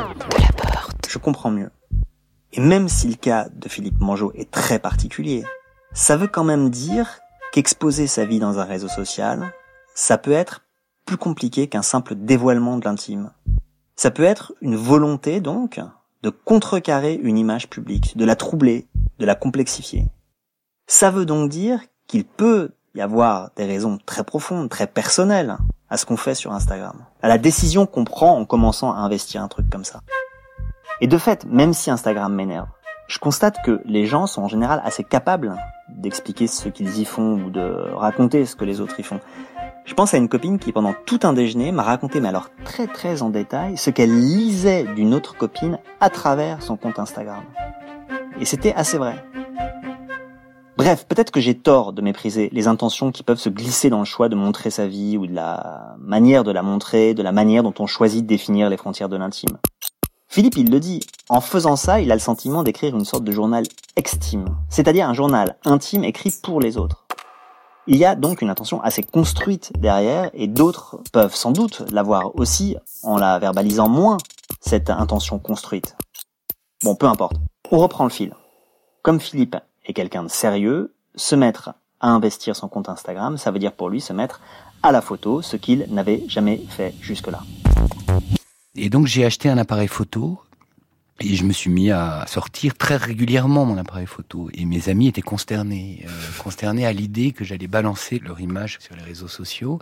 Je 1.08 1.18
comprends 1.18 1.50
mieux. 1.50 1.70
Et 2.52 2.60
même 2.60 2.88
si 2.88 3.08
le 3.08 3.14
cas 3.14 3.48
de 3.54 3.68
Philippe 3.68 4.00
Mangeot 4.00 4.32
est 4.34 4.50
très 4.50 4.78
particulier, 4.78 5.44
ça 5.92 6.16
veut 6.16 6.26
quand 6.26 6.44
même 6.44 6.70
dire 6.70 7.20
qu'exposer 7.52 8.06
sa 8.06 8.24
vie 8.24 8.38
dans 8.38 8.58
un 8.58 8.64
réseau 8.64 8.88
social, 8.88 9.52
ça 9.94 10.18
peut 10.18 10.32
être 10.32 10.62
plus 11.04 11.16
compliqué 11.16 11.68
qu'un 11.68 11.82
simple 11.82 12.14
dévoilement 12.16 12.78
de 12.78 12.84
l'intime. 12.84 13.30
Ça 13.94 14.10
peut 14.10 14.24
être 14.24 14.54
une 14.60 14.76
volonté 14.76 15.40
donc 15.40 15.80
de 16.22 16.30
contrecarrer 16.30 17.14
une 17.14 17.38
image 17.38 17.68
publique, 17.70 18.16
de 18.16 18.24
la 18.24 18.36
troubler, 18.36 18.88
de 19.18 19.26
la 19.26 19.34
complexifier. 19.34 20.06
Ça 20.86 21.10
veut 21.10 21.26
donc 21.26 21.50
dire 21.50 21.80
qu'il 22.06 22.24
peut 22.24 22.72
y 22.96 23.02
avoir 23.02 23.50
des 23.56 23.66
raisons 23.66 23.98
très 24.04 24.24
profondes, 24.24 24.68
très 24.70 24.86
personnelles 24.86 25.56
à 25.90 25.96
ce 25.96 26.06
qu'on 26.06 26.16
fait 26.16 26.34
sur 26.34 26.52
Instagram, 26.52 27.04
à 27.22 27.28
la 27.28 27.38
décision 27.38 27.86
qu'on 27.86 28.04
prend 28.04 28.36
en 28.36 28.44
commençant 28.44 28.92
à 28.92 28.96
investir 28.96 29.42
un 29.42 29.48
truc 29.48 29.68
comme 29.70 29.84
ça. 29.84 30.00
Et 31.00 31.06
de 31.06 31.18
fait, 31.18 31.44
même 31.44 31.74
si 31.74 31.90
Instagram 31.90 32.34
m'énerve, 32.34 32.68
je 33.06 33.18
constate 33.18 33.62
que 33.62 33.82
les 33.84 34.06
gens 34.06 34.26
sont 34.26 34.42
en 34.42 34.48
général 34.48 34.80
assez 34.84 35.04
capables 35.04 35.54
d'expliquer 35.88 36.46
ce 36.46 36.68
qu'ils 36.68 36.98
y 36.98 37.04
font 37.04 37.34
ou 37.34 37.50
de 37.50 37.92
raconter 37.94 38.46
ce 38.46 38.56
que 38.56 38.64
les 38.64 38.80
autres 38.80 38.98
y 38.98 39.02
font. 39.02 39.20
Je 39.84 39.94
pense 39.94 40.14
à 40.14 40.16
une 40.16 40.28
copine 40.28 40.58
qui 40.58 40.72
pendant 40.72 40.94
tout 41.04 41.20
un 41.22 41.32
déjeuner 41.32 41.70
m'a 41.70 41.84
raconté, 41.84 42.20
mais 42.20 42.28
alors 42.28 42.48
très 42.64 42.88
très 42.88 43.22
en 43.22 43.30
détail, 43.30 43.76
ce 43.76 43.90
qu'elle 43.90 44.10
lisait 44.10 44.84
d'une 44.96 45.14
autre 45.14 45.36
copine 45.36 45.78
à 46.00 46.10
travers 46.10 46.62
son 46.62 46.76
compte 46.76 46.98
Instagram. 46.98 47.44
Et 48.40 48.44
c'était 48.44 48.74
assez 48.74 48.98
vrai. 48.98 49.22
Bref, 50.86 51.04
peut-être 51.08 51.32
que 51.32 51.40
j'ai 51.40 51.58
tort 51.58 51.92
de 51.92 52.00
mépriser 52.00 52.48
les 52.52 52.68
intentions 52.68 53.10
qui 53.10 53.24
peuvent 53.24 53.40
se 53.40 53.48
glisser 53.48 53.90
dans 53.90 53.98
le 53.98 54.04
choix 54.04 54.28
de 54.28 54.36
montrer 54.36 54.70
sa 54.70 54.86
vie 54.86 55.18
ou 55.18 55.26
de 55.26 55.34
la 55.34 55.96
manière 55.98 56.44
de 56.44 56.52
la 56.52 56.62
montrer, 56.62 57.12
de 57.12 57.24
la 57.24 57.32
manière 57.32 57.64
dont 57.64 57.74
on 57.80 57.88
choisit 57.88 58.22
de 58.22 58.28
définir 58.28 58.70
les 58.70 58.76
frontières 58.76 59.08
de 59.08 59.16
l'intime. 59.16 59.58
Philippe, 60.28 60.56
il 60.56 60.70
le 60.70 60.78
dit, 60.78 61.00
en 61.28 61.40
faisant 61.40 61.74
ça, 61.74 62.00
il 62.00 62.12
a 62.12 62.14
le 62.14 62.20
sentiment 62.20 62.62
d'écrire 62.62 62.94
une 62.96 63.04
sorte 63.04 63.24
de 63.24 63.32
journal 63.32 63.64
extime, 63.96 64.44
c'est-à-dire 64.68 65.08
un 65.08 65.12
journal 65.12 65.56
intime 65.64 66.04
écrit 66.04 66.32
pour 66.40 66.60
les 66.60 66.78
autres. 66.78 67.04
Il 67.88 67.96
y 67.96 68.04
a 68.04 68.14
donc 68.14 68.40
une 68.40 68.50
intention 68.50 68.80
assez 68.80 69.02
construite 69.02 69.72
derrière, 69.80 70.30
et 70.34 70.46
d'autres 70.46 71.00
peuvent 71.12 71.34
sans 71.34 71.50
doute 71.50 71.82
l'avoir 71.90 72.36
aussi 72.38 72.76
en 73.02 73.18
la 73.18 73.40
verbalisant 73.40 73.88
moins, 73.88 74.18
cette 74.60 74.88
intention 74.88 75.40
construite. 75.40 75.96
Bon, 76.84 76.94
peu 76.94 77.06
importe. 77.06 77.38
On 77.72 77.78
reprend 77.78 78.04
le 78.04 78.10
fil. 78.10 78.36
Comme 79.02 79.18
Philippe 79.18 79.56
et 79.86 79.92
quelqu'un 79.92 80.22
de 80.22 80.28
sérieux, 80.28 80.94
se 81.14 81.34
mettre 81.34 81.68
à 81.68 81.76
à 82.00 82.08
investir 82.08 82.54
son 82.54 82.68
compte 82.68 82.88
Instagram, 82.88 83.36
ça 83.38 83.50
veut 83.50 83.58
dire 83.58 83.72
pour 83.72 83.88
lui 83.88 84.00
se 84.00 84.12
mettre 84.12 84.40
à 84.82 84.92
la 84.92 85.00
photo, 85.00 85.42
ce 85.42 85.56
qu'il 85.56 85.86
n'avait 85.90 86.22
jamais 86.28 86.60
fait 86.68 86.94
jusque-là. 87.00 87.40
Et 88.74 88.90
donc 88.90 89.06
j'ai 89.06 89.24
acheté 89.24 89.48
un 89.48 89.58
appareil 89.58 89.88
photo 89.88 90.38
et 91.20 91.34
je 91.34 91.44
me 91.44 91.52
suis 91.52 91.70
mis 91.70 91.90
à 91.90 92.24
sortir 92.26 92.74
très 92.76 92.96
régulièrement 92.96 93.64
mon 93.64 93.78
appareil 93.78 94.06
photo. 94.06 94.50
Et 94.52 94.66
mes 94.66 94.90
amis 94.90 95.08
étaient 95.08 95.22
consternés, 95.22 96.04
euh, 96.06 96.10
consternés 96.42 96.84
à 96.84 96.92
l'idée 96.92 97.32
que 97.32 97.42
j'allais 97.42 97.68
balancer 97.68 98.18
leur 98.18 98.38
image 98.40 98.78
sur 98.80 98.94
les 98.96 99.02
réseaux 99.02 99.28
sociaux. 99.28 99.78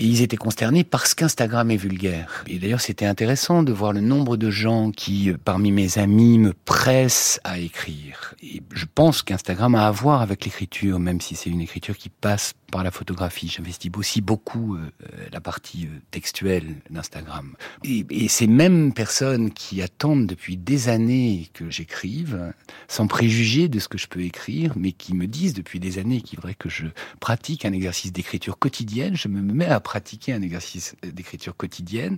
Et 0.00 0.04
ils 0.04 0.22
étaient 0.22 0.38
consternés 0.38 0.82
parce 0.82 1.12
qu'Instagram 1.12 1.70
est 1.70 1.76
vulgaire. 1.76 2.42
Et 2.46 2.58
d'ailleurs, 2.58 2.80
c'était 2.80 3.04
intéressant 3.04 3.62
de 3.62 3.70
voir 3.70 3.92
le 3.92 4.00
nombre 4.00 4.38
de 4.38 4.50
gens 4.50 4.92
qui, 4.92 5.28
euh, 5.28 5.36
parmi 5.44 5.72
mes 5.72 5.98
amis, 5.98 6.38
me 6.38 6.54
pressent 6.54 7.38
à 7.44 7.58
écrire. 7.58 8.34
Et 8.42 8.62
je 8.72 8.86
pense 8.94 9.20
qu'Instagram 9.20 9.74
a 9.74 9.86
à 9.86 9.90
voir 9.90 10.22
avec 10.22 10.46
l'écriture, 10.46 10.98
même 10.98 11.20
si 11.20 11.36
c'est 11.36 11.50
une 11.50 11.60
écriture 11.60 11.98
qui 11.98 12.08
passe 12.08 12.54
par 12.70 12.84
la 12.84 12.90
photographie. 12.90 13.48
J'investis 13.48 13.90
aussi 13.96 14.20
beaucoup 14.20 14.76
euh, 14.76 14.90
la 15.32 15.40
partie 15.40 15.86
euh, 15.86 15.98
textuelle 16.10 16.76
d'Instagram. 16.88 17.54
Et, 17.84 18.28
ces 18.28 18.46
mêmes 18.46 18.92
personnes 18.92 19.50
qui 19.50 19.82
attendent 19.82 20.26
depuis 20.26 20.56
des 20.56 20.88
années 20.88 21.48
que 21.52 21.68
j'écrive, 21.68 22.52
sans 22.88 23.06
préjuger 23.06 23.68
de 23.68 23.78
ce 23.78 23.88
que 23.88 23.98
je 23.98 24.06
peux 24.06 24.20
écrire, 24.20 24.72
mais 24.76 24.92
qui 24.92 25.14
me 25.14 25.26
disent 25.26 25.54
depuis 25.54 25.80
des 25.80 25.98
années 25.98 26.20
qu'il 26.20 26.36
faudrait 26.36 26.54
que 26.54 26.68
je 26.68 26.86
pratique 27.18 27.64
un 27.64 27.72
exercice 27.72 28.12
d'écriture 28.12 28.58
quotidienne, 28.58 29.16
je 29.16 29.28
me 29.28 29.40
mets 29.40 29.66
à 29.66 29.80
pratiquer 29.80 30.32
un 30.32 30.42
exercice 30.42 30.94
d'écriture 31.02 31.56
quotidienne 31.56 32.16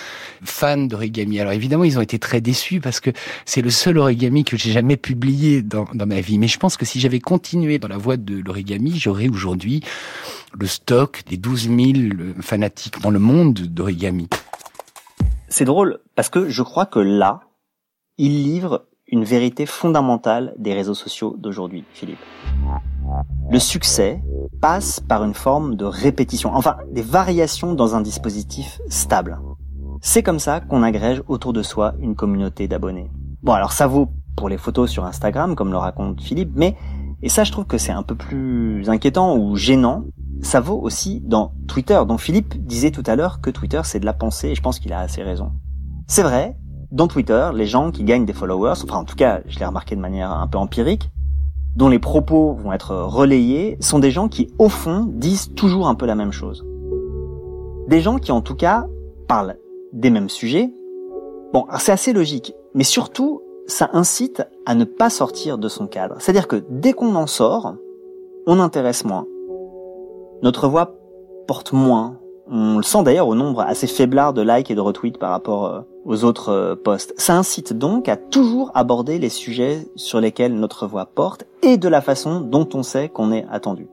fans 0.44 0.78
d'origami. 0.78 1.40
Alors 1.40 1.54
évidemment, 1.54 1.84
ils 1.84 1.98
ont 1.98 2.02
été 2.02 2.20
très 2.20 2.42
déçus 2.42 2.80
parce 2.80 3.00
que 3.00 3.10
c'est 3.46 3.62
le 3.62 3.70
seul 3.70 3.98
origami 3.98 4.44
que 4.44 4.58
j'ai 4.58 4.72
jamais 4.72 4.98
publié 4.98 5.62
dans, 5.62 5.88
dans 5.94 6.06
ma 6.06 6.22
vie. 6.22 6.38
Mais 6.38 6.48
je 6.48 6.60
pense 6.60 6.78
que 6.78 6.86
si 6.86 7.00
j'avais 7.00 7.20
continué 7.20 7.80
dans 7.80 7.88
la 7.88 7.98
voie 7.98 8.18
de 8.18 8.42
l'origami, 8.44 8.98
j'aurais 8.98 9.28
aujourd'hui 9.28 9.82
le 10.58 10.68
stock 10.68 11.24
des 11.28 11.38
12 11.38 11.70
000 11.70 12.42
fanatiques 12.42 13.02
dans 13.02 13.10
le 13.10 13.20
monde 13.20 13.54
d'origami. 13.54 14.28
C'est 15.50 15.66
drôle 15.66 16.00
parce 16.16 16.30
que 16.30 16.50
je 16.50 16.62
crois 16.64 16.86
que 16.86 17.00
là, 17.00 17.42
il 18.18 18.44
livre 18.44 18.88
une 19.16 19.24
vérité 19.24 19.66
fondamentale 19.66 20.54
des 20.60 20.74
réseaux 20.74 20.94
sociaux 20.94 21.38
d'aujourd'hui, 21.40 21.86
Philippe. 21.94 22.20
Le 23.50 23.60
succès 23.60 24.22
passe 24.60 25.00
par 25.00 25.24
une 25.24 25.34
forme 25.34 25.76
de 25.76 25.86
répétition, 25.86 26.54
enfin 26.54 26.76
des 26.92 27.02
variations 27.02 27.74
dans 27.76 27.96
un 27.96 28.02
dispositif 28.02 28.82
stable. 28.90 29.40
C'est 30.02 30.22
comme 30.22 30.40
ça 30.40 30.60
qu'on 30.60 30.84
agrège 30.84 31.24
autour 31.30 31.54
de 31.54 31.64
soi 31.64 31.94
une 32.02 32.16
communauté 32.16 32.68
d'abonnés. 32.68 33.10
Bon 33.42 33.54
alors 33.54 33.72
ça 33.72 33.88
vaut 33.88 34.10
pour 34.36 34.50
les 34.50 34.58
photos 34.58 34.90
sur 34.92 35.06
Instagram, 35.06 35.56
comme 35.56 35.72
le 35.72 35.78
raconte 35.78 36.22
Philippe, 36.22 36.52
mais, 36.54 36.76
et 37.22 37.30
ça 37.30 37.46
je 37.46 37.54
trouve 37.54 37.66
que 37.66 37.78
c'est 37.78 37.94
un 37.94 38.04
peu 38.04 38.16
plus 38.16 38.90
inquiétant 38.90 39.38
ou 39.38 39.56
gênant, 39.56 40.04
ça 40.42 40.60
vaut 40.60 40.80
aussi 40.82 41.22
dans 41.22 41.54
Twitter, 41.70 42.02
dont 42.06 42.18
Philippe 42.18 42.66
disait 42.66 42.92
tout 42.92 43.04
à 43.06 43.16
l'heure 43.16 43.40
que 43.40 43.50
Twitter 43.50 43.80
c'est 43.86 44.02
de 44.02 44.06
la 44.06 44.14
pensée, 44.14 44.50
et 44.50 44.56
je 44.56 44.62
pense 44.62 44.80
qu'il 44.80 44.92
a 44.92 45.00
assez 45.00 45.24
raison. 45.24 45.54
C'est 46.06 46.24
vrai, 46.24 46.58
dans 46.96 47.08
Twitter, 47.08 47.50
les 47.54 47.66
gens 47.66 47.92
qui 47.92 48.06
gagnent 48.06 48.26
des 48.26 48.34
followers, 48.34 48.82
enfin 48.84 48.96
en 48.96 49.04
tout 49.04 49.18
cas 49.18 49.42
je 49.48 49.60
l'ai 49.60 49.66
remarqué 49.66 49.98
de 49.98 50.02
manière 50.02 50.32
un 50.32 50.48
peu 50.48 50.58
empirique, 50.58 51.10
dont 51.76 51.90
les 51.90 52.00
propos 52.00 52.54
vont 52.54 52.72
être 52.72 52.96
relayés, 52.96 53.76
sont 53.82 54.00
des 54.00 54.12
gens 54.12 54.30
qui, 54.30 54.48
au 54.60 54.70
fond, 54.70 55.06
disent 55.06 55.54
toujours 55.56 55.90
un 55.90 55.96
peu 55.96 56.06
la 56.06 56.16
même 56.16 56.32
chose. 56.32 56.66
Des 57.90 58.00
gens 58.00 58.18
qui, 58.18 58.32
en 58.32 58.40
tout 58.40 58.56
cas, 58.56 58.88
parlent 59.28 59.58
des 59.92 60.10
mêmes 60.10 60.30
sujets. 60.30 60.72
Bon, 61.52 61.66
c'est 61.80 61.92
assez 61.92 62.14
logique, 62.14 62.56
mais 62.74 62.86
surtout, 62.86 63.42
ça 63.68 63.90
incite 63.92 64.48
à 64.66 64.74
ne 64.74 64.86
pas 64.86 65.10
sortir 65.10 65.58
de 65.58 65.68
son 65.68 65.88
cadre. 65.88 66.16
C'est-à-dire 66.20 66.48
que 66.48 66.64
dès 66.70 66.94
qu'on 66.94 67.16
en 67.16 67.28
sort, 67.28 67.76
on 68.48 68.62
intéresse 68.62 69.04
moins. 69.04 69.26
Notre 70.44 70.70
voix 70.70 70.96
porte 71.46 71.74
moins. 71.74 72.20
On 72.48 72.78
le 72.78 72.84
sent 72.84 73.02
d'ailleurs 73.02 73.28
au 73.28 73.34
nombre 73.34 73.62
assez 73.62 73.88
faiblard 73.88 74.32
de 74.32 74.44
likes 74.44 74.70
et 74.70 74.76
de 74.76 74.82
retweets 74.82 75.18
par 75.18 75.32
rapport 75.32 75.66
euh, 75.66 75.82
aux 76.06 76.24
autres 76.24 76.50
euh, 76.50 76.76
postes. 76.76 77.16
Ça 77.18 77.36
incite 77.36 77.74
donc 77.74 78.08
à 78.08 78.18
toujours 78.18 78.70
aborder 78.76 79.18
les 79.18 79.30
sujets 79.30 79.88
sur 79.96 80.22
lesquels 80.22 80.54
notre 80.54 80.86
voix 80.86 81.08
porte 81.08 81.46
et 81.64 81.78
de 81.78 81.90
la 81.90 82.02
façon 82.02 82.42
dont 82.42 82.70
on 82.76 82.84
sait 82.84 83.10
qu'on 83.10 83.32
est 83.32 83.48
attendu. 83.50 83.88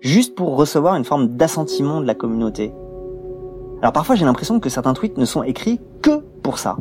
Juste 0.00 0.34
pour 0.34 0.56
recevoir 0.56 0.94
une 0.94 1.04
forme 1.04 1.28
d'assentiment 1.28 2.00
de 2.00 2.06
la 2.06 2.14
communauté. 2.14 2.72
Alors 3.82 3.92
parfois 3.92 4.14
j'ai 4.14 4.24
l'impression 4.24 4.58
que 4.58 4.70
certains 4.70 4.94
tweets 4.94 5.18
ne 5.18 5.26
sont 5.26 5.42
écrits 5.42 5.78
que 6.00 6.20
pour 6.42 6.58
ça. 6.58 6.78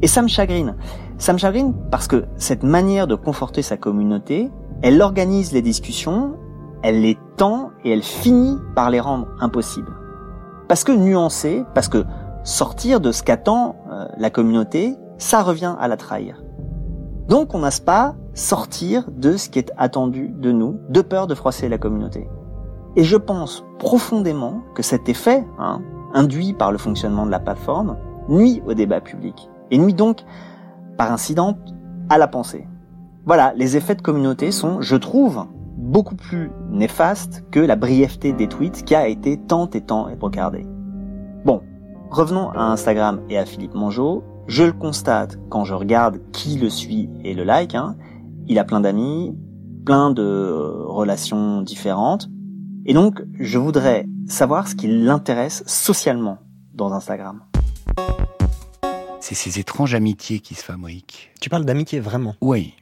Et 0.00 0.06
ça 0.06 0.22
me 0.22 0.28
chagrine. 0.28 0.74
Ça 1.18 1.34
me 1.34 1.38
chagrine 1.38 1.74
parce 1.90 2.08
que 2.08 2.24
cette 2.38 2.62
manière 2.62 3.06
de 3.06 3.14
conforter 3.14 3.60
sa 3.60 3.76
communauté, 3.76 4.50
elle 4.80 5.02
organise 5.02 5.52
les 5.52 5.62
discussions, 5.62 6.34
elle 6.82 7.02
les 7.02 7.18
tend 7.36 7.72
et 7.84 7.90
elle 7.90 8.02
finit 8.02 8.56
par 8.74 8.90
les 8.90 9.00
rendre 9.00 9.28
impossibles. 9.40 9.92
Parce 10.68 10.84
que 10.84 10.92
nuancer, 10.92 11.64
parce 11.74 11.88
que 11.88 12.04
sortir 12.42 13.00
de 13.00 13.12
ce 13.12 13.22
qu'attend 13.22 13.76
euh, 13.90 14.06
la 14.18 14.30
communauté, 14.30 14.96
ça 15.18 15.42
revient 15.42 15.74
à 15.78 15.88
la 15.88 15.96
trahir. 15.96 16.42
Donc 17.28 17.54
on 17.54 17.58
n'ose 17.60 17.80
pas 17.80 18.14
sortir 18.34 19.08
de 19.10 19.36
ce 19.36 19.48
qui 19.48 19.58
est 19.58 19.72
attendu 19.76 20.28
de 20.28 20.52
nous, 20.52 20.78
de 20.88 21.00
peur 21.00 21.26
de 21.26 21.34
froisser 21.34 21.68
la 21.68 21.78
communauté. 21.78 22.28
Et 22.96 23.04
je 23.04 23.16
pense 23.16 23.64
profondément 23.78 24.62
que 24.74 24.82
cet 24.82 25.08
effet, 25.08 25.44
hein, 25.58 25.80
induit 26.14 26.52
par 26.52 26.72
le 26.72 26.78
fonctionnement 26.78 27.26
de 27.26 27.30
la 27.30 27.40
plateforme, 27.40 27.96
nuit 28.28 28.62
au 28.66 28.74
débat 28.74 29.00
public, 29.00 29.50
et 29.70 29.78
nuit 29.78 29.94
donc, 29.94 30.24
par 30.96 31.12
incident, 31.12 31.58
à 32.08 32.18
la 32.18 32.28
pensée. 32.28 32.66
Voilà, 33.24 33.52
les 33.54 33.76
effets 33.76 33.96
de 33.96 34.02
communauté 34.02 34.52
sont, 34.52 34.80
je 34.80 34.96
trouve, 34.96 35.46
beaucoup 35.76 36.16
plus 36.16 36.50
néfastes 36.70 37.44
que 37.50 37.60
la 37.60 37.76
brièveté 37.76 38.32
des 38.32 38.48
tweets 38.48 38.84
qui 38.84 38.94
a 38.94 39.08
été 39.08 39.38
tant 39.38 39.68
et 39.70 39.80
tant 39.80 40.08
brocardée. 40.16 40.66
Bon, 41.44 41.62
Revenons 42.10 42.50
à 42.50 42.62
Instagram 42.62 43.20
et 43.28 43.36
à 43.36 43.44
Philippe 43.44 43.74
Mongeau. 43.74 44.22
Je 44.46 44.62
le 44.62 44.72
constate 44.72 45.38
quand 45.48 45.64
je 45.64 45.74
regarde 45.74 46.20
qui 46.32 46.56
le 46.56 46.70
suit 46.70 47.10
et 47.24 47.34
le 47.34 47.42
like. 47.42 47.74
Hein. 47.74 47.96
Il 48.46 48.58
a 48.58 48.64
plein 48.64 48.80
d'amis, 48.80 49.36
plein 49.84 50.12
de 50.12 50.84
relations 50.86 51.62
différentes. 51.62 52.28
Et 52.86 52.94
donc, 52.94 53.22
je 53.40 53.58
voudrais 53.58 54.06
savoir 54.28 54.68
ce 54.68 54.76
qui 54.76 54.86
l'intéresse 54.86 55.64
socialement 55.66 56.38
dans 56.74 56.92
Instagram. 56.92 57.42
C'est 59.20 59.34
ces 59.34 59.58
étranges 59.58 59.94
amitiés 59.94 60.38
qui 60.38 60.54
se 60.54 60.62
fabriquent. 60.62 61.32
Tu 61.40 61.50
parles 61.50 61.64
d'amitié 61.64 61.98
vraiment? 61.98 62.36
Oui. 62.40 62.74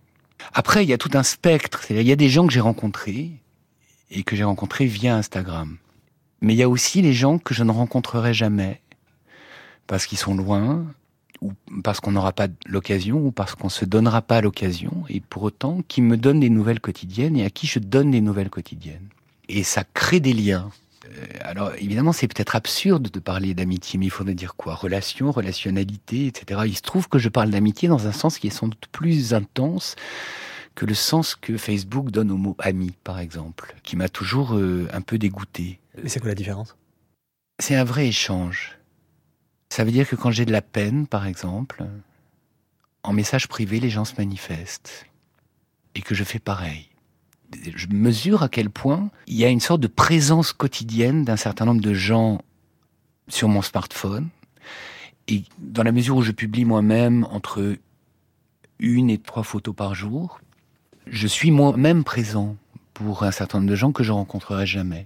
Après, 0.52 0.84
il 0.84 0.90
y 0.90 0.92
a 0.92 0.98
tout 0.98 1.10
un 1.14 1.22
spectre. 1.22 1.90
Il 1.90 2.02
y 2.02 2.12
a 2.12 2.16
des 2.16 2.28
gens 2.28 2.46
que 2.46 2.52
j'ai 2.52 2.60
rencontrés 2.60 3.30
et 4.10 4.22
que 4.22 4.36
j'ai 4.36 4.44
rencontrés 4.44 4.86
via 4.86 5.16
Instagram. 5.16 5.78
Mais 6.40 6.54
il 6.54 6.56
y 6.56 6.62
a 6.62 6.68
aussi 6.68 7.02
les 7.02 7.14
gens 7.14 7.38
que 7.38 7.54
je 7.54 7.64
ne 7.64 7.70
rencontrerai 7.70 8.34
jamais 8.34 8.80
parce 9.86 10.06
qu'ils 10.06 10.18
sont 10.18 10.34
loin, 10.34 10.86
ou 11.40 11.52
parce 11.82 12.00
qu'on 12.00 12.12
n'aura 12.12 12.32
pas 12.32 12.48
l'occasion, 12.66 13.18
ou 13.18 13.30
parce 13.30 13.54
qu'on 13.54 13.68
se 13.68 13.84
donnera 13.84 14.22
pas 14.22 14.40
l'occasion, 14.40 15.04
et 15.08 15.20
pour 15.20 15.42
autant 15.42 15.82
qui 15.88 16.00
me 16.00 16.16
donnent 16.16 16.40
des 16.40 16.50
nouvelles 16.50 16.80
quotidiennes 16.80 17.36
et 17.36 17.44
à 17.44 17.50
qui 17.50 17.66
je 17.66 17.78
donne 17.78 18.10
des 18.10 18.20
nouvelles 18.20 18.50
quotidiennes. 18.50 19.08
Et 19.48 19.62
ça 19.62 19.84
crée 19.84 20.20
des 20.20 20.32
liens. 20.32 20.70
Euh, 21.04 21.26
alors 21.40 21.72
évidemment, 21.76 22.12
c'est 22.12 22.28
peut-être 22.28 22.56
absurde 22.56 23.10
de 23.10 23.20
parler 23.20 23.54
d'amitié, 23.54 23.98
mais 23.98 24.06
il 24.06 24.10
faudrait 24.10 24.34
dire 24.34 24.56
quoi? 24.56 24.74
Relation, 24.74 25.30
relationnalité, 25.30 26.26
etc. 26.26 26.62
Il 26.66 26.76
se 26.76 26.82
trouve 26.82 27.08
que 27.08 27.18
je 27.18 27.28
parle 27.28 27.50
d'amitié 27.50 27.88
dans 27.88 28.06
un 28.06 28.12
sens 28.12 28.38
qui 28.38 28.46
est 28.46 28.50
sans 28.50 28.68
doute 28.68 28.86
plus 28.90 29.34
intense 29.34 29.96
que 30.74 30.86
le 30.86 30.94
sens 30.94 31.36
que 31.36 31.56
Facebook 31.56 32.10
donne 32.10 32.30
au 32.30 32.36
mot 32.36 32.56
ami, 32.58 32.96
par 33.04 33.20
exemple, 33.20 33.76
qui 33.82 33.96
m'a 33.96 34.08
toujours 34.08 34.54
euh, 34.54 34.88
un 34.92 35.00
peu 35.00 35.18
dégoûté. 35.18 35.80
C'est 36.06 36.18
quoi 36.18 36.28
la 36.28 36.34
différence? 36.34 36.76
C'est 37.60 37.76
un 37.76 37.84
vrai 37.84 38.08
échange. 38.08 38.78
Ça 39.68 39.84
veut 39.84 39.92
dire 39.92 40.08
que 40.08 40.16
quand 40.16 40.32
j'ai 40.32 40.44
de 40.44 40.52
la 40.52 40.62
peine, 40.62 41.06
par 41.06 41.26
exemple, 41.26 41.84
en 43.04 43.12
message 43.12 43.48
privé, 43.48 43.78
les 43.78 43.90
gens 43.90 44.04
se 44.04 44.14
manifestent. 44.18 45.06
Et 45.94 46.02
que 46.02 46.14
je 46.14 46.24
fais 46.24 46.40
pareil. 46.40 46.88
Je 47.74 47.86
mesure 47.88 48.42
à 48.42 48.48
quel 48.48 48.70
point 48.70 49.10
il 49.26 49.36
y 49.36 49.44
a 49.44 49.48
une 49.48 49.60
sorte 49.60 49.80
de 49.80 49.86
présence 49.86 50.52
quotidienne 50.52 51.24
d'un 51.24 51.36
certain 51.36 51.64
nombre 51.64 51.80
de 51.80 51.94
gens 51.94 52.40
sur 53.28 53.48
mon 53.48 53.62
smartphone. 53.62 54.28
Et 55.28 55.44
dans 55.58 55.82
la 55.82 55.92
mesure 55.92 56.16
où 56.16 56.22
je 56.22 56.32
publie 56.32 56.64
moi-même 56.64 57.26
entre 57.30 57.76
une 58.78 59.10
et 59.10 59.18
trois 59.18 59.42
photos 59.42 59.74
par 59.74 59.94
jour, 59.94 60.40
je 61.06 61.26
suis 61.26 61.50
moi-même 61.50 62.04
présent 62.04 62.56
pour 62.92 63.24
un 63.24 63.30
certain 63.30 63.58
nombre 63.58 63.70
de 63.70 63.76
gens 63.76 63.92
que 63.92 64.02
je 64.02 64.12
rencontrerai 64.12 64.66
jamais. 64.66 65.04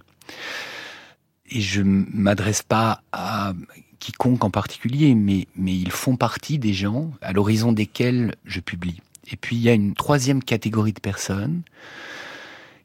Et 1.49 1.61
je 1.61 1.81
m'adresse 1.81 2.61
pas 2.61 3.01
à 3.11 3.53
quiconque 3.99 4.43
en 4.43 4.51
particulier, 4.51 5.15
mais, 5.15 5.47
mais 5.55 5.75
ils 5.75 5.91
font 5.91 6.15
partie 6.15 6.59
des 6.59 6.73
gens 6.73 7.11
à 7.21 7.33
l'horizon 7.33 7.71
desquels 7.71 8.35
je 8.45 8.59
publie. 8.59 9.01
Et 9.31 9.35
puis 9.35 9.55
il 9.55 9.61
y 9.61 9.69
a 9.69 9.73
une 9.73 9.93
troisième 9.93 10.43
catégorie 10.43 10.93
de 10.93 10.99
personnes 10.99 11.61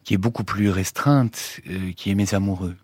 qui 0.05 0.15
est 0.15 0.19
beaucoup 0.19 0.45
plus 0.45 0.71
restreinte, 0.71 1.61
euh, 1.69 1.93
qui 1.93 2.11
est 2.11 2.15
mes 2.15 2.35
amoureux. 2.35 2.77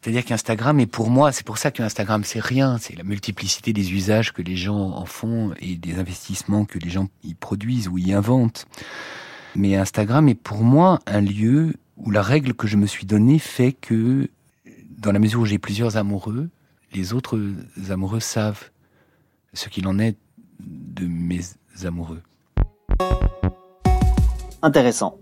C'est-à-dire 0.00 0.24
qu'Instagram 0.24 0.80
est 0.80 0.86
pour 0.86 1.10
moi, 1.10 1.30
c'est 1.30 1.44
pour 1.44 1.58
ça 1.58 1.70
que 1.70 1.82
Instagram 1.82 2.24
c'est 2.24 2.40
rien, 2.40 2.78
c'est 2.78 2.96
la 2.96 3.04
multiplicité 3.04 3.72
des 3.72 3.92
usages 3.92 4.32
que 4.32 4.40
les 4.40 4.56
gens 4.56 4.78
en 4.78 5.04
font 5.04 5.52
et 5.60 5.76
des 5.76 5.98
investissements 5.98 6.64
que 6.64 6.78
les 6.78 6.88
gens 6.88 7.08
y 7.22 7.34
produisent 7.34 7.88
ou 7.88 7.98
y 7.98 8.12
inventent. 8.12 8.66
Mais 9.54 9.76
Instagram 9.76 10.28
est 10.28 10.34
pour 10.34 10.62
moi 10.62 11.00
un 11.06 11.20
lieu 11.20 11.74
où 11.98 12.10
la 12.10 12.22
règle 12.22 12.54
que 12.54 12.66
je 12.66 12.76
me 12.76 12.86
suis 12.86 13.04
donnée 13.04 13.38
fait 13.38 13.72
que, 13.72 14.28
dans 14.98 15.12
la 15.12 15.18
mesure 15.18 15.40
où 15.40 15.46
j'ai 15.46 15.58
plusieurs 15.58 15.98
amoureux, 15.98 16.48
les 16.92 17.12
autres 17.12 17.38
amoureux 17.90 18.20
savent 18.20 18.70
ce 19.52 19.68
qu'il 19.68 19.86
en 19.86 19.98
est 19.98 20.16
de 20.60 21.06
mes 21.06 21.40
amoureux. 21.84 22.22
Intéressant. 24.62 25.18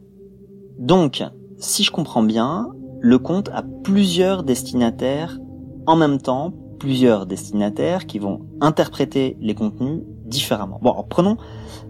Donc, 0.79 1.25
si 1.59 1.83
je 1.83 1.91
comprends 1.91 2.23
bien, 2.23 2.69
le 3.01 3.19
compte 3.19 3.51
a 3.53 3.65
plusieurs 3.83 4.45
destinataires 4.45 5.39
en 5.87 5.97
même 5.97 6.19
temps, 6.19 6.53
plusieurs 6.79 7.27
destinataires 7.27 8.07
qui 8.07 8.19
vont 8.19 8.47
interpréter 8.61 9.37
les 9.41 9.55
contenus 9.55 10.03
différemment. 10.25 10.79
Bon, 10.83 11.05
prenons 11.09 11.37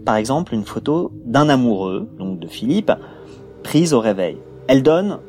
par 0.05 0.15
exemple 0.15 0.53
une 0.53 0.65
photo 0.65 1.11
d'un 1.25 1.49
amoureux, 1.49 2.09
donc 2.17 2.39
de 2.39 2.47
Philippe, 2.47 2.91
prise 3.63 3.93
au 3.93 3.99
réveil. 3.99 4.37
Elle 4.67 4.81
donne 4.81 5.19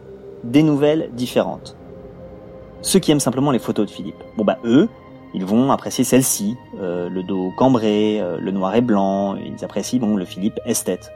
des 0.44 0.62
nouvelles 0.62 1.11
différentes. 1.14 1.77
Ceux 2.83 2.99
qui 2.99 3.12
aiment 3.12 3.20
simplement 3.20 3.51
les 3.51 3.59
photos 3.59 3.87
de 3.87 3.90
Philippe, 3.90 4.23
bon 4.38 4.44
bah 4.44 4.59
eux, 4.64 4.88
ils 5.35 5.44
vont 5.44 5.70
apprécier 5.70 6.03
celle-ci, 6.05 6.57
euh, 6.81 7.09
le 7.09 7.23
dos 7.23 7.53
cambré, 7.57 8.20
euh, 8.20 8.38
le 8.40 8.51
noir 8.53 8.75
et 8.75 8.81
blanc, 8.81 9.37
ils 9.37 9.64
apprécient 9.64 10.01
bon 10.01 10.16
le 10.16 10.25
Philippe 10.25 10.59
esthète. 10.64 11.12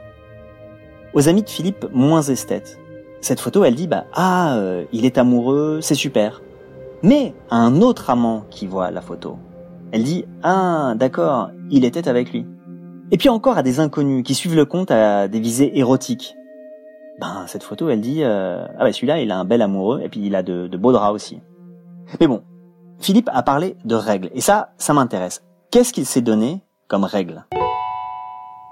Aux 1.15 1.29
amis 1.29 1.43
de 1.43 1.49
Philippe 1.49 1.85
moins 1.93 2.21
esthète, 2.23 2.77
cette 3.21 3.39
photo, 3.39 3.63
elle 3.63 3.75
dit 3.75 3.87
bah 3.87 4.03
ah, 4.13 4.57
euh, 4.57 4.83
il 4.91 5.05
est 5.05 5.17
amoureux, 5.17 5.79
c'est 5.81 5.95
super. 5.95 6.41
Mais 7.03 7.33
à 7.49 7.55
un 7.55 7.81
autre 7.81 8.09
amant 8.09 8.43
qui 8.49 8.67
voit 8.67 8.91
la 8.91 8.99
photo, 8.99 9.37
elle 9.93 10.03
dit 10.03 10.25
ah 10.43 10.93
d'accord, 10.97 11.51
il 11.71 11.85
était 11.85 12.09
avec 12.09 12.33
lui. 12.33 12.45
Et 13.11 13.17
puis 13.17 13.29
encore 13.29 13.57
à 13.57 13.63
des 13.63 13.79
inconnus 13.79 14.23
qui 14.25 14.35
suivent 14.35 14.57
le 14.57 14.65
compte 14.65 14.91
à 14.91 15.29
des 15.29 15.39
visées 15.39 15.79
érotiques. 15.79 16.35
Ben 17.21 17.45
cette 17.47 17.63
photo, 17.63 17.87
elle 17.87 18.01
dit 18.01 18.21
euh, 18.21 18.65
ah 18.77 18.83
bah 18.83 18.91
celui-là, 18.91 19.21
il 19.21 19.31
a 19.31 19.37
un 19.37 19.45
bel 19.45 19.61
amoureux 19.61 20.01
et 20.03 20.09
puis 20.09 20.19
il 20.21 20.35
a 20.35 20.43
de, 20.43 20.67
de 20.67 20.77
beaux 20.77 20.91
draps 20.91 21.15
aussi. 21.15 21.39
Mais 22.19 22.27
bon, 22.27 22.43
Philippe 22.99 23.29
a 23.31 23.41
parlé 23.41 23.77
de 23.85 23.95
règles 23.95 24.31
et 24.33 24.41
ça, 24.41 24.73
ça 24.77 24.93
m'intéresse. 24.93 25.45
Qu'est-ce 25.71 25.93
qu'il 25.93 26.05
s'est 26.05 26.19
donné 26.19 26.61
comme 26.89 27.05
règle 27.05 27.45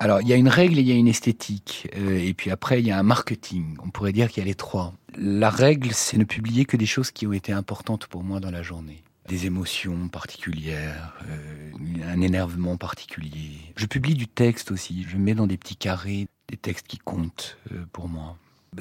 alors, 0.04 0.22
il 0.22 0.28
y 0.28 0.34
a 0.34 0.36
une 0.36 0.50
règle 0.50 0.80
et 0.80 0.82
il 0.82 0.88
y 0.90 0.92
a 0.92 0.96
une 0.96 1.08
esthétique. 1.08 1.88
Euh, 1.96 2.20
et 2.20 2.34
puis 2.34 2.52
après, 2.52 2.82
il 2.82 2.86
y 2.86 2.92
a 2.92 3.00
un 3.00 3.04
marketing. 3.04 3.78
On 3.82 3.90
pourrait 3.90 4.12
dire 4.12 4.30
qu'il 4.30 4.44
y 4.44 4.46
a 4.46 4.46
les 4.46 4.54
trois. 4.54 4.94
La 5.18 5.50
règle, 5.50 5.92
c'est 5.94 6.18
ne 6.18 6.26
publier 6.26 6.66
que 6.66 6.76
des 6.76 6.86
choses 6.86 7.10
qui 7.10 7.26
ont 7.26 7.32
été 7.32 7.54
importantes 7.54 8.08
pour 8.08 8.22
moi 8.22 8.42
dans 8.42 8.52
la 8.52 8.64
journée. 8.64 9.02
Des 9.30 9.46
émotions 9.46 10.10
particulières, 10.10 11.14
euh, 11.30 11.72
un 12.06 12.20
énervement 12.20 12.76
particulier. 12.76 13.52
Je 13.78 13.86
publie 13.86 14.16
du 14.16 14.28
texte 14.28 14.72
aussi. 14.72 15.06
Je 15.08 15.16
mets 15.16 15.36
dans 15.36 15.48
des 15.48 15.56
petits 15.56 15.78
carrés 15.78 16.28
des 16.50 16.58
textes 16.58 16.88
qui 16.88 16.98
comptent 16.98 17.58
euh, 17.72 17.86
pour 17.94 18.10
moi. 18.10 18.36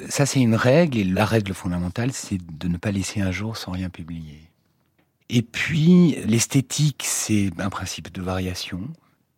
Ça, 0.09 0.25
c'est 0.25 0.41
une 0.41 0.55
règle. 0.55 0.97
Et 0.97 1.05
la 1.05 1.23
règle 1.23 1.53
fondamentale, 1.53 2.11
c'est 2.11 2.39
de 2.59 2.67
ne 2.67 2.75
pas 2.75 2.91
laisser 2.91 3.21
un 3.21 3.31
jour 3.31 3.55
sans 3.55 3.71
rien 3.71 3.89
publier. 3.89 4.41
Et 5.29 5.41
puis, 5.41 6.17
l'esthétique, 6.25 7.05
c'est 7.07 7.49
un 7.59 7.69
principe 7.69 8.11
de 8.11 8.21
variation 8.21 8.89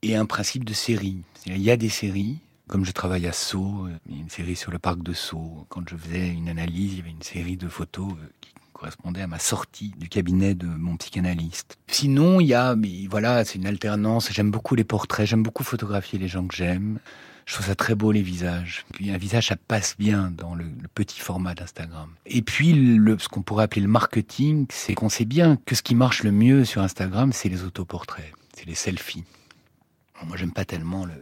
et 0.06 0.16
un 0.16 0.26
principe 0.26 0.64
de 0.64 0.74
série. 0.74 1.18
Il 1.48 1.62
y 1.62 1.72
a 1.72 1.78
des 1.78 1.90
séries, 1.90 2.38
comme 2.68 2.86
je 2.86 2.92
travaille 2.92 3.26
à 3.28 3.32
Sceaux, 3.32 3.88
euh, 3.88 3.98
une 4.10 4.30
série 4.30 4.56
sur 4.56 4.72
le 4.72 4.78
parc 4.78 5.02
de 5.02 5.14
Sceaux. 5.14 5.66
Quand 5.70 5.82
je 5.90 5.96
faisais 5.96 6.30
une 6.30 6.48
analyse, 6.48 6.94
il 6.94 6.98
y 6.98 7.02
avait 7.02 7.10
une 7.10 7.24
série 7.24 7.58
de 7.58 7.68
photos 7.68 8.12
euh, 8.12 8.30
qui 8.40 8.52
correspondaient 8.74 9.22
à 9.22 9.28
ma 9.28 9.40
sortie 9.40 9.94
du 9.98 10.08
cabinet 10.08 10.54
de 10.54 10.68
mon 10.68 10.98
psychanalyste. 10.98 11.78
Sinon, 11.88 12.40
il 12.40 12.48
y 12.48 12.54
a, 12.54 12.76
mais 12.76 13.08
voilà, 13.10 13.44
c'est 13.46 13.58
une 13.58 13.66
alternance. 13.66 14.32
J'aime 14.32 14.52
beaucoup 14.52 14.76
les 14.76 14.84
portraits, 14.84 15.26
j'aime 15.26 15.44
beaucoup 15.44 15.64
photographier 15.64 16.20
les 16.20 16.28
gens 16.28 16.46
que 16.46 16.56
j'aime. 16.56 17.00
Je 17.48 17.54
trouve 17.54 17.66
ça 17.66 17.76
très 17.76 17.96
beau 17.96 18.12
les 18.12 18.24
visages. 18.24 18.86
Puis 18.94 19.12
un 19.12 19.18
visage, 19.18 19.48
ça 19.48 19.56
passe 19.56 19.96
bien 19.98 20.32
dans 20.36 20.56
le, 20.56 20.66
petit 20.94 21.20
format 21.20 21.54
d'Instagram. 21.54 22.10
Et 22.26 22.42
puis 22.42 22.74
ce 22.74 23.28
qu'on 23.28 23.42
pourrait 23.42 23.66
appeler 23.66 23.82
le 23.82 23.88
marketing, 23.88 24.66
c'est 24.70 24.94
qu'on 24.94 25.10
sait 25.10 25.26
bien 25.26 25.58
que 25.66 25.76
ce 25.76 25.82
qui 25.82 25.94
marche 25.94 26.24
le 26.24 26.32
mieux 26.32 26.64
sur 26.66 26.82
Instagram, 26.82 27.34
c'est 27.34 27.50
les 27.50 27.64
autoportraits, 27.64 28.32
c'est 28.56 28.66
les 28.66 28.76
selfies. 28.76 29.26
Moi, 30.24 30.38
j'aime 30.38 30.54
pas 30.54 30.66
tellement 30.66 31.06
le, 31.06 31.14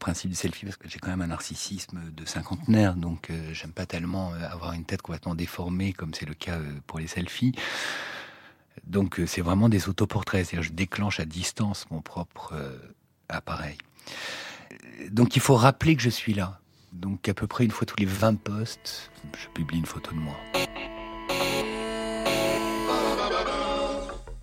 principe 0.00 0.30
du 0.30 0.36
selfie 0.36 0.64
parce 0.64 0.76
que 0.76 0.88
j'ai 0.88 0.98
quand 0.98 1.10
même 1.10 1.22
un 1.22 1.26
narcissisme 1.26 2.00
de 2.10 2.24
cinquantenaire, 2.24 2.94
donc 2.94 3.30
euh, 3.30 3.52
j'aime 3.52 3.72
pas 3.72 3.84
tellement 3.84 4.32
euh, 4.32 4.48
avoir 4.48 4.72
une 4.72 4.84
tête 4.84 5.02
complètement 5.02 5.34
déformée 5.34 5.92
comme 5.92 6.14
c'est 6.14 6.24
le 6.24 6.34
cas 6.34 6.58
euh, 6.58 6.72
pour 6.86 6.98
les 6.98 7.06
selfies. 7.06 7.52
Donc 8.86 9.20
c'est 9.26 9.40
vraiment 9.40 9.68
des 9.68 9.88
autoportraits, 9.88 10.46
c'est-à-dire 10.46 10.68
je 10.68 10.72
déclenche 10.72 11.18
à 11.18 11.24
distance 11.24 11.86
mon 11.90 12.02
propre 12.02 12.54
appareil. 13.28 13.78
Donc 15.10 15.34
il 15.34 15.42
faut 15.42 15.56
rappeler 15.56 15.96
que 15.96 16.02
je 16.02 16.10
suis 16.10 16.34
là. 16.34 16.60
Donc 16.92 17.28
à 17.28 17.34
peu 17.34 17.46
près 17.46 17.64
une 17.64 17.70
fois 17.70 17.86
tous 17.86 17.96
les 17.98 18.06
20 18.06 18.36
postes, 18.36 19.10
je 19.36 19.48
publie 19.48 19.78
une 19.78 19.86
photo 19.86 20.12
de 20.12 20.18
moi. 20.18 20.36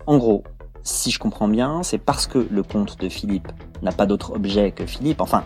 En 0.06 0.18
gros, 0.18 0.44
si 0.84 1.10
je 1.10 1.18
comprends 1.18 1.48
bien, 1.48 1.82
c'est 1.82 1.98
parce 1.98 2.26
que 2.26 2.46
le 2.50 2.62
compte 2.62 3.00
de 3.00 3.08
Philippe 3.08 3.50
n'a 3.82 3.90
pas 3.90 4.04
d'autre 4.04 4.32
objet 4.32 4.70
que 4.70 4.84
Philippe, 4.84 5.22
enfin, 5.22 5.44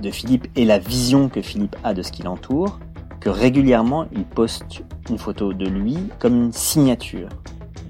de 0.00 0.10
Philippe 0.10 0.48
et 0.56 0.64
la 0.64 0.78
vision 0.78 1.28
que 1.28 1.42
Philippe 1.42 1.76
a 1.84 1.92
de 1.92 2.02
ce 2.02 2.10
qui 2.10 2.22
l'entoure, 2.22 2.80
que 3.20 3.28
régulièrement 3.28 4.06
il 4.12 4.24
poste 4.24 4.82
une 5.10 5.18
photo 5.18 5.52
de 5.52 5.66
lui 5.66 5.98
comme 6.18 6.34
une 6.34 6.52
signature, 6.52 7.28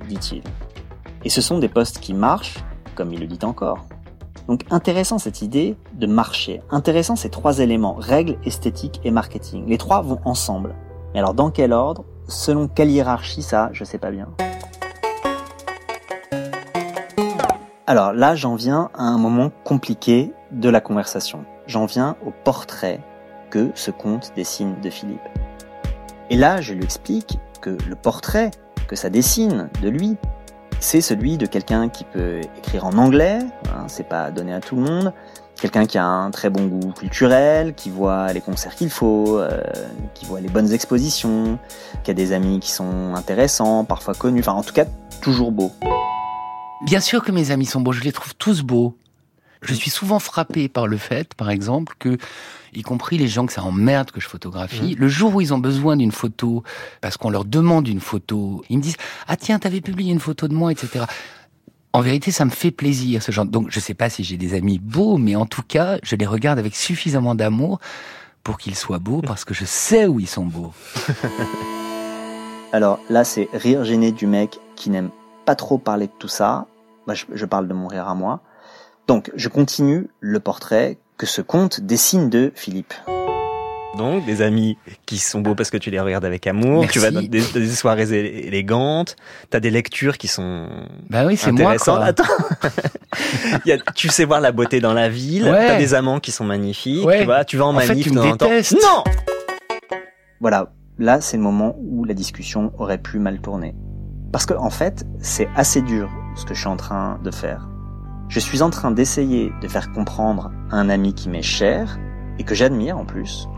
dit-il. 0.08 0.42
Et 1.24 1.28
ce 1.28 1.40
sont 1.40 1.60
des 1.60 1.68
posts 1.68 2.00
qui 2.00 2.12
marchent, 2.12 2.58
comme 2.96 3.12
il 3.12 3.20
le 3.20 3.28
dit 3.28 3.44
encore. 3.44 3.86
Donc 4.48 4.64
intéressant 4.70 5.18
cette 5.18 5.42
idée 5.42 5.76
de 5.94 6.08
marcher, 6.08 6.60
intéressant 6.70 7.14
ces 7.14 7.30
trois 7.30 7.60
éléments, 7.60 7.94
règles, 7.94 8.36
esthétique 8.44 9.00
et 9.04 9.12
marketing. 9.12 9.64
Les 9.68 9.78
trois 9.78 10.02
vont 10.02 10.18
ensemble. 10.24 10.74
Mais 11.12 11.20
alors 11.20 11.34
dans 11.34 11.52
quel 11.52 11.72
ordre? 11.72 12.04
Selon 12.26 12.66
quelle 12.66 12.90
hiérarchie 12.90 13.42
ça, 13.42 13.70
je 13.72 13.84
sais 13.84 13.98
pas 13.98 14.10
bien. 14.10 14.28
Alors 17.90 18.12
là, 18.12 18.36
j'en 18.36 18.54
viens 18.54 18.88
à 18.94 19.02
un 19.02 19.18
moment 19.18 19.50
compliqué 19.64 20.32
de 20.52 20.68
la 20.68 20.80
conversation. 20.80 21.44
J'en 21.66 21.86
viens 21.86 22.14
au 22.24 22.30
portrait 22.44 23.00
que 23.50 23.72
ce 23.74 23.90
conte 23.90 24.30
dessine 24.36 24.76
de 24.80 24.90
Philippe. 24.90 25.28
Et 26.30 26.36
là, 26.36 26.60
je 26.60 26.72
lui 26.72 26.84
explique 26.84 27.40
que 27.60 27.70
le 27.88 27.96
portrait 27.96 28.52
que 28.86 28.94
ça 28.94 29.10
dessine 29.10 29.70
de 29.82 29.88
lui, 29.88 30.16
c'est 30.78 31.00
celui 31.00 31.36
de 31.36 31.46
quelqu'un 31.46 31.88
qui 31.88 32.04
peut 32.04 32.40
écrire 32.56 32.86
en 32.86 32.96
anglais, 32.96 33.40
hein, 33.74 33.86
c'est 33.88 34.08
pas 34.08 34.30
donné 34.30 34.54
à 34.54 34.60
tout 34.60 34.76
le 34.76 34.82
monde, 34.82 35.12
Quelqu'un 35.60 35.84
qui 35.84 35.98
a 35.98 36.06
un 36.06 36.30
très 36.30 36.48
bon 36.48 36.66
goût 36.68 36.92
culturel, 36.92 37.74
qui 37.74 37.90
voit 37.90 38.32
les 38.32 38.40
concerts 38.40 38.76
qu'il 38.76 38.88
faut, 38.88 39.38
euh, 39.38 39.60
qui 40.14 40.24
voit 40.24 40.40
les 40.40 40.48
bonnes 40.48 40.72
expositions, 40.72 41.58
qui 42.02 42.10
a 42.12 42.14
des 42.14 42.32
amis 42.32 42.60
qui 42.60 42.70
sont 42.70 43.14
intéressants, 43.14 43.84
parfois 43.84 44.14
connus, 44.14 44.40
enfin 44.40 44.52
en 44.52 44.62
tout 44.62 44.72
cas 44.72 44.86
toujours 45.20 45.52
beaux. 45.52 45.72
Bien 46.82 47.00
sûr 47.00 47.22
que 47.22 47.30
mes 47.30 47.50
amis 47.50 47.66
sont 47.66 47.80
beaux, 47.80 47.92
je 47.92 48.02
les 48.02 48.12
trouve 48.12 48.34
tous 48.34 48.62
beaux. 48.62 48.96
Je 49.62 49.74
suis 49.74 49.90
souvent 49.90 50.18
frappé 50.18 50.68
par 50.68 50.86
le 50.86 50.96
fait, 50.96 51.34
par 51.34 51.50
exemple, 51.50 51.94
que, 51.98 52.16
y 52.72 52.82
compris 52.82 53.18
les 53.18 53.28
gens 53.28 53.44
que 53.44 53.52
ça 53.52 53.62
emmerde 53.62 54.10
que 54.10 54.20
je 54.20 54.26
photographie, 54.26 54.94
le 54.94 55.08
jour 55.08 55.34
où 55.34 55.42
ils 55.42 55.52
ont 55.52 55.58
besoin 55.58 55.96
d'une 55.96 56.12
photo, 56.12 56.62
parce 57.02 57.18
qu'on 57.18 57.28
leur 57.28 57.44
demande 57.44 57.86
une 57.86 58.00
photo, 58.00 58.64
ils 58.70 58.78
me 58.78 58.82
disent 58.82 58.96
ah 59.28 59.36
tiens 59.36 59.58
t'avais 59.58 59.82
publié 59.82 60.12
une 60.12 60.20
photo 60.20 60.48
de 60.48 60.54
moi, 60.54 60.72
etc. 60.72 61.04
En 61.92 62.00
vérité, 62.00 62.30
ça 62.30 62.46
me 62.46 62.50
fait 62.50 62.70
plaisir 62.70 63.22
ce 63.22 63.32
genre. 63.32 63.44
Donc, 63.44 63.66
je 63.70 63.80
sais 63.80 63.94
pas 63.94 64.08
si 64.08 64.24
j'ai 64.24 64.38
des 64.38 64.54
amis 64.54 64.78
beaux, 64.78 65.18
mais 65.18 65.36
en 65.36 65.44
tout 65.44 65.64
cas, 65.66 65.98
je 66.02 66.16
les 66.16 66.26
regarde 66.26 66.58
avec 66.58 66.74
suffisamment 66.74 67.34
d'amour 67.34 67.80
pour 68.44 68.56
qu'ils 68.56 68.76
soient 68.76 69.00
beaux, 69.00 69.20
parce 69.20 69.44
que 69.44 69.52
je 69.52 69.66
sais 69.66 70.06
où 70.06 70.20
ils 70.20 70.28
sont 70.28 70.46
beaux. 70.46 70.72
Alors 72.72 73.00
là, 73.10 73.24
c'est 73.24 73.48
rire 73.52 73.84
gêné 73.84 74.12
du 74.12 74.26
mec 74.26 74.58
qui 74.76 74.88
n'aime 74.88 75.10
pas 75.44 75.54
trop 75.54 75.78
parler 75.78 76.06
de 76.06 76.12
tout 76.18 76.28
ça. 76.28 76.66
Moi, 77.06 77.14
je, 77.14 77.24
je 77.32 77.44
parle 77.46 77.66
de 77.68 77.74
mon 77.74 77.86
rire 77.88 78.08
à 78.08 78.14
moi. 78.14 78.40
Donc, 79.06 79.30
je 79.34 79.48
continue 79.48 80.08
le 80.20 80.38
portrait 80.40 80.98
que 81.16 81.26
ce 81.26 81.42
conte 81.42 81.80
dessine 81.80 82.30
de 82.30 82.52
Philippe. 82.54 82.94
Donc, 83.98 84.24
des 84.24 84.40
amis 84.40 84.78
qui 85.04 85.18
sont 85.18 85.40
beaux 85.40 85.56
parce 85.56 85.68
que 85.70 85.76
tu 85.76 85.90
les 85.90 85.98
regardes 85.98 86.24
avec 86.24 86.46
amour. 86.46 86.82
Merci. 86.82 86.92
Tu 86.92 86.98
vas 87.00 87.10
dans 87.10 87.20
des, 87.22 87.40
des 87.42 87.68
soirées 87.70 88.04
élé- 88.06 88.46
élégantes. 88.46 89.16
T'as 89.50 89.58
des 89.58 89.70
lectures 89.70 90.16
qui 90.16 90.28
sont 90.28 90.68
Bah 91.10 91.24
oui, 91.26 91.36
c'est 91.36 91.50
intéressantes. 91.50 92.00
Attends. 92.04 92.22
Il 93.66 93.68
y 93.68 93.72
a- 93.72 93.78
tu 93.96 94.08
sais 94.08 94.24
voir 94.24 94.40
la 94.40 94.52
beauté 94.52 94.78
dans 94.80 94.92
la 94.92 95.08
ville. 95.08 95.42
Ouais. 95.44 95.66
T'as 95.66 95.78
des 95.78 95.94
amants 95.94 96.20
qui 96.20 96.30
sont 96.30 96.44
magnifiques. 96.44 97.04
Ouais. 97.04 97.18
Tu 97.18 97.24
vois, 97.24 97.44
tu 97.44 97.56
vas 97.56 97.66
en, 97.66 97.74
En 97.74 97.80
fait, 97.80 97.88
manif 97.88 98.04
tu 98.06 98.10
me 98.12 98.16
de 98.16 98.20
temps 98.22 98.28
en 98.30 98.36
temps. 98.36 98.48
détestes. 98.48 98.76
Non! 98.80 99.02
Voilà, 100.40 100.72
là, 100.98 101.20
c'est 101.20 101.36
le 101.36 101.42
moment 101.42 101.74
où 101.80 102.04
la 102.04 102.14
discussion 102.14 102.72
aurait 102.78 102.98
pu 102.98 103.18
mal 103.18 103.40
tourner. 103.40 103.74
Parce 104.32 104.46
que, 104.46 104.54
en 104.54 104.70
fait, 104.70 105.04
c'est 105.18 105.48
assez 105.56 105.82
dur 105.82 106.08
ce 106.36 106.44
que 106.44 106.54
je 106.54 106.60
suis 106.60 106.68
en 106.68 106.76
train 106.76 107.18
de 107.22 107.30
faire. 107.30 107.68
Je 108.28 108.38
suis 108.38 108.62
en 108.62 108.70
train 108.70 108.92
d'essayer 108.92 109.52
de 109.60 109.68
faire 109.68 109.90
comprendre 109.90 110.52
à 110.70 110.76
un 110.76 110.88
ami 110.88 111.14
qui 111.14 111.28
m'est 111.28 111.42
cher, 111.42 111.98
et 112.38 112.44
que 112.44 112.54
j'admire 112.54 112.96
en 112.96 113.04
plus, 113.04 113.48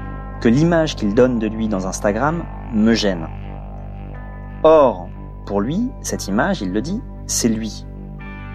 que 0.41 0.49
l'image 0.49 0.97
qu'il 0.97 1.15
donne 1.15 1.39
de 1.39 1.47
lui 1.47 1.69
dans 1.69 1.87
Instagram 1.87 2.43
me 2.75 2.95
gêne. 2.95 3.29
Or, 4.65 5.09
pour 5.47 5.61
lui, 5.61 5.91
cette 6.01 6.27
image, 6.27 6.63
il 6.63 6.73
le 6.73 6.81
dit, 6.81 7.01
c'est 7.27 7.49
lui. 7.49 7.87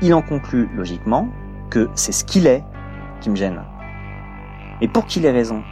Il 0.01 0.13
en 0.13 0.21
conclut 0.21 0.69
logiquement 0.75 1.29
que 1.69 1.89
c'est 1.95 2.11
ce 2.11 2.25
qu'il 2.25 2.47
est 2.47 2.63
qui 3.21 3.29
me 3.29 3.35
gêne. 3.35 3.61
Et 4.81 4.87
pour 4.87 5.05
qu'il 5.05 5.25
ait 5.25 5.31
raison, 5.31 5.63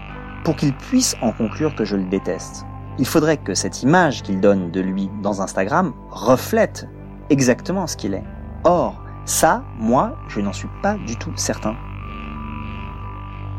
pour 0.43 0.55
qu'il 0.55 0.73
puisse 0.75 1.15
en 1.21 1.31
conclure 1.31 1.75
que 1.75 1.85
je 1.85 1.95
le 1.95 2.05
déteste, 2.05 2.65
il 2.97 3.05
faudrait 3.05 3.37
que 3.37 3.53
cette 3.53 3.83
image 3.83 4.23
qu'il 4.23 4.39
donne 4.39 4.71
de 4.71 4.79
lui 4.79 5.09
dans 5.21 5.41
Instagram 5.41 5.93
reflète 6.09 6.87
exactement 7.29 7.87
ce 7.87 7.97
qu'il 7.97 8.13
est. 8.13 8.23
Or, 8.63 9.01
ça, 9.25 9.63
moi, 9.77 10.17
je 10.27 10.39
n'en 10.39 10.53
suis 10.53 10.69
pas 10.81 10.95
du 11.05 11.17
tout 11.17 11.33
certain. 11.35 11.75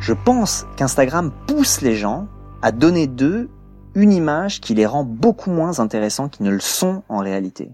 Je 0.00 0.12
pense 0.12 0.66
qu'Instagram 0.76 1.32
pousse 1.46 1.80
les 1.80 1.96
gens 1.96 2.28
à 2.62 2.72
donner 2.72 3.06
d'eux 3.06 3.50
une 3.94 4.12
image 4.12 4.60
qui 4.60 4.74
les 4.74 4.86
rend 4.86 5.04
beaucoup 5.04 5.50
moins 5.50 5.80
intéressants 5.80 6.28
qu'ils 6.28 6.46
ne 6.46 6.50
le 6.50 6.60
sont 6.60 7.02
en 7.08 7.18
réalité. 7.18 7.70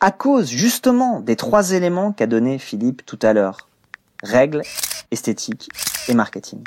À 0.00 0.10
cause 0.10 0.48
justement 0.48 1.20
des 1.20 1.36
trois 1.36 1.72
éléments 1.72 2.12
qu'a 2.12 2.26
donné 2.26 2.58
Philippe 2.58 3.04
tout 3.06 3.18
à 3.22 3.32
l'heure. 3.32 3.68
Règles, 4.22 4.62
esthétique 5.10 5.68
et 6.08 6.14
marketing. 6.14 6.60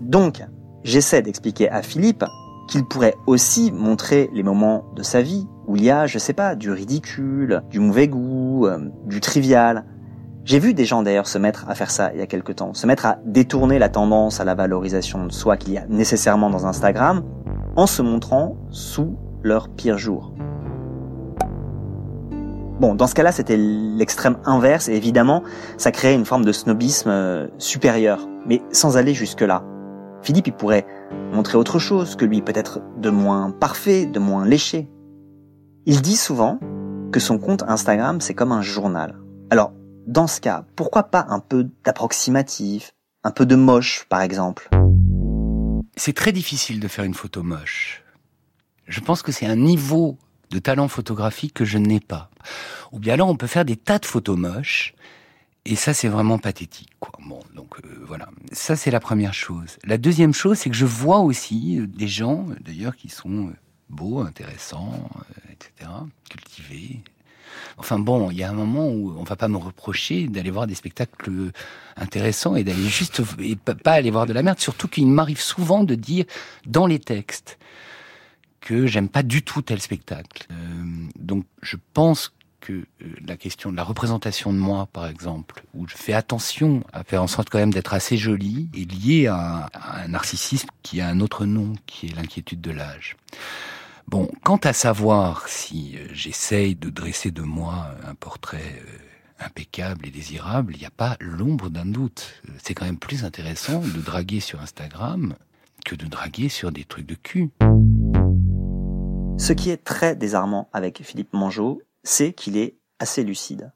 Donc, 0.00 0.42
j'essaie 0.84 1.22
d'expliquer 1.22 1.70
à 1.70 1.82
Philippe 1.82 2.24
qu'il 2.68 2.84
pourrait 2.84 3.16
aussi 3.26 3.72
montrer 3.72 4.30
les 4.32 4.44
moments 4.44 4.84
de 4.94 5.02
sa 5.02 5.22
vie 5.22 5.48
où 5.66 5.76
il 5.76 5.84
y 5.84 5.90
a, 5.90 6.06
je 6.06 6.18
sais 6.18 6.32
pas, 6.32 6.54
du 6.54 6.70
ridicule, 6.70 7.62
du 7.70 7.80
mauvais 7.80 8.06
goût, 8.06 8.66
euh, 8.66 8.78
du 9.06 9.20
trivial. 9.20 9.84
J'ai 10.44 10.58
vu 10.58 10.72
des 10.72 10.84
gens 10.84 11.02
d'ailleurs 11.02 11.26
se 11.26 11.38
mettre 11.38 11.68
à 11.68 11.74
faire 11.74 11.90
ça 11.90 12.12
il 12.14 12.20
y 12.20 12.22
a 12.22 12.26
quelque 12.26 12.52
temps, 12.52 12.72
se 12.74 12.86
mettre 12.86 13.06
à 13.06 13.18
détourner 13.24 13.78
la 13.78 13.88
tendance 13.88 14.40
à 14.40 14.44
la 14.44 14.54
valorisation 14.54 15.26
de 15.26 15.32
soi 15.32 15.56
qu'il 15.56 15.74
y 15.74 15.78
a 15.78 15.86
nécessairement 15.88 16.48
dans 16.48 16.64
Instagram 16.64 17.22
en 17.76 17.86
se 17.86 18.02
montrant 18.02 18.56
sous 18.70 19.16
leur 19.42 19.68
pire 19.68 19.98
jour. 19.98 20.32
Bon, 22.80 22.94
dans 22.94 23.08
ce 23.08 23.14
cas-là, 23.14 23.32
c'était 23.32 23.56
l'extrême 23.56 24.38
inverse 24.44 24.88
et 24.88 24.94
évidemment, 24.94 25.42
ça 25.78 25.90
créait 25.90 26.14
une 26.14 26.24
forme 26.24 26.44
de 26.44 26.52
snobisme 26.52 27.10
euh, 27.10 27.48
supérieur, 27.58 28.28
mais 28.46 28.62
sans 28.70 28.96
aller 28.96 29.14
jusque-là. 29.14 29.64
Philippe, 30.22 30.46
il 30.46 30.52
pourrait 30.52 30.86
montrer 31.32 31.58
autre 31.58 31.78
chose 31.78 32.16
que 32.16 32.24
lui, 32.24 32.42
peut-être 32.42 32.80
de 32.98 33.10
moins 33.10 33.50
parfait, 33.50 34.06
de 34.06 34.18
moins 34.18 34.44
léché. 34.44 34.88
Il 35.86 36.02
dit 36.02 36.16
souvent 36.16 36.58
que 37.12 37.20
son 37.20 37.38
compte 37.38 37.62
Instagram, 37.64 38.20
c'est 38.20 38.34
comme 38.34 38.52
un 38.52 38.62
journal. 38.62 39.18
Alors, 39.50 39.72
dans 40.06 40.26
ce 40.26 40.40
cas, 40.40 40.64
pourquoi 40.76 41.04
pas 41.04 41.26
un 41.28 41.40
peu 41.40 41.68
d'approximatif, 41.84 42.92
un 43.24 43.30
peu 43.30 43.46
de 43.46 43.56
moche, 43.56 44.06
par 44.08 44.22
exemple? 44.22 44.68
C'est 45.96 46.14
très 46.14 46.32
difficile 46.32 46.80
de 46.80 46.88
faire 46.88 47.04
une 47.04 47.14
photo 47.14 47.42
moche. 47.42 48.04
Je 48.86 49.00
pense 49.00 49.22
que 49.22 49.32
c'est 49.32 49.46
un 49.46 49.56
niveau 49.56 50.16
de 50.50 50.58
talent 50.58 50.88
photographique 50.88 51.54
que 51.54 51.64
je 51.64 51.78
n'ai 51.78 52.00
pas. 52.00 52.30
Ou 52.92 52.98
bien 52.98 53.14
alors 53.14 53.28
on 53.28 53.36
peut 53.36 53.46
faire 53.46 53.64
des 53.64 53.76
tas 53.76 53.98
de 53.98 54.06
photos 54.06 54.38
moches, 54.38 54.94
et 55.64 55.76
ça 55.76 55.92
c'est 55.92 56.08
vraiment 56.08 56.38
pathétique. 56.38 56.92
Quoi. 57.00 57.12
Ça 58.52 58.76
c'est 58.76 58.90
la 58.90 59.00
première 59.00 59.34
chose. 59.34 59.78
La 59.84 59.98
deuxième 59.98 60.32
chose, 60.32 60.58
c'est 60.58 60.70
que 60.70 60.76
je 60.76 60.86
vois 60.86 61.20
aussi 61.20 61.78
euh, 61.78 61.86
des 61.86 62.08
gens, 62.08 62.46
euh, 62.50 62.54
d'ailleurs, 62.60 62.96
qui 62.96 63.08
sont 63.08 63.48
euh, 63.48 63.52
beaux, 63.90 64.20
intéressants, 64.20 65.08
etc., 65.50 65.90
cultivés. 66.28 67.00
Enfin 67.76 67.98
bon, 67.98 68.30
il 68.30 68.38
y 68.38 68.42
a 68.42 68.50
un 68.50 68.54
moment 68.54 68.88
où 68.88 69.14
on 69.16 69.24
va 69.24 69.36
pas 69.36 69.48
me 69.48 69.56
reprocher 69.56 70.26
d'aller 70.26 70.50
voir 70.50 70.66
des 70.66 70.74
spectacles 70.74 71.52
intéressants 71.96 72.56
et 72.56 72.64
d'aller 72.64 72.88
juste 72.88 73.22
et 73.38 73.56
pas 73.56 73.92
aller 73.92 74.10
voir 74.10 74.26
de 74.26 74.32
la 74.32 74.42
merde. 74.42 74.58
Surtout 74.58 74.88
qu'il 74.88 75.06
m'arrive 75.06 75.40
souvent 75.40 75.84
de 75.84 75.94
dire 75.94 76.24
dans 76.66 76.86
les 76.86 76.98
textes 76.98 77.58
que 78.60 78.86
j'aime 78.86 79.08
pas 79.08 79.22
du 79.22 79.42
tout 79.42 79.62
tel 79.62 79.80
spectacle. 79.80 80.46
Donc 81.18 81.46
je 81.62 81.76
pense 81.94 82.32
euh, 82.70 82.86
la 83.26 83.36
question 83.36 83.70
de 83.70 83.76
la 83.76 83.84
représentation 83.84 84.52
de 84.52 84.58
moi, 84.58 84.88
par 84.92 85.06
exemple, 85.06 85.64
où 85.74 85.86
je 85.86 85.96
fais 85.96 86.12
attention 86.12 86.84
à 86.92 87.04
faire 87.04 87.22
en 87.22 87.26
sorte 87.26 87.50
quand 87.50 87.58
même 87.58 87.72
d'être 87.72 87.94
assez 87.94 88.16
jolie, 88.16 88.68
est 88.74 88.90
liée 88.90 89.26
à, 89.26 89.68
un 89.74 90.08
narcissisme 90.08 90.68
qui 90.82 91.00
a 91.00 91.08
un 91.08 91.20
autre 91.20 91.46
nom, 91.46 91.74
qui 91.86 92.06
est 92.06 92.16
l'inquiétude 92.16 92.60
de 92.60 92.70
l'âge. 92.70 93.16
Bon, 94.06 94.30
quant 94.42 94.56
à 94.58 94.72
savoir 94.72 95.48
si 95.48 95.96
euh, 95.96 96.08
j'essaye 96.12 96.74
de 96.74 96.90
dresser 96.90 97.30
de 97.30 97.42
moi 97.42 97.88
un 98.06 98.14
portrait 98.14 98.82
euh, 98.86 99.44
impeccable 99.44 100.06
et 100.06 100.10
désirable, 100.10 100.74
il 100.74 100.80
n'y 100.80 100.86
a 100.86 100.90
pas 100.90 101.16
l'ombre 101.20 101.68
d'un 101.68 101.86
doute. 101.86 102.42
C'est 102.62 102.74
quand 102.74 102.86
même 102.86 102.98
plus 102.98 103.24
intéressant 103.24 103.80
de 103.80 104.00
draguer 104.00 104.40
sur 104.40 104.60
Instagram 104.60 105.34
que 105.84 105.94
de 105.94 106.06
draguer 106.06 106.48
sur 106.48 106.72
des 106.72 106.84
trucs 106.84 107.06
de 107.06 107.14
cul. 107.14 107.50
Ce 109.38 109.52
qui 109.52 109.70
est 109.70 109.84
très 109.84 110.16
désarmant 110.16 110.68
avec 110.72 111.02
Philippe 111.04 111.32
Mangeot, 111.32 111.80
c'est 112.02 112.32
qu'il 112.32 112.56
est 112.56 112.78
assez 112.98 113.22
lucide. 113.24 113.72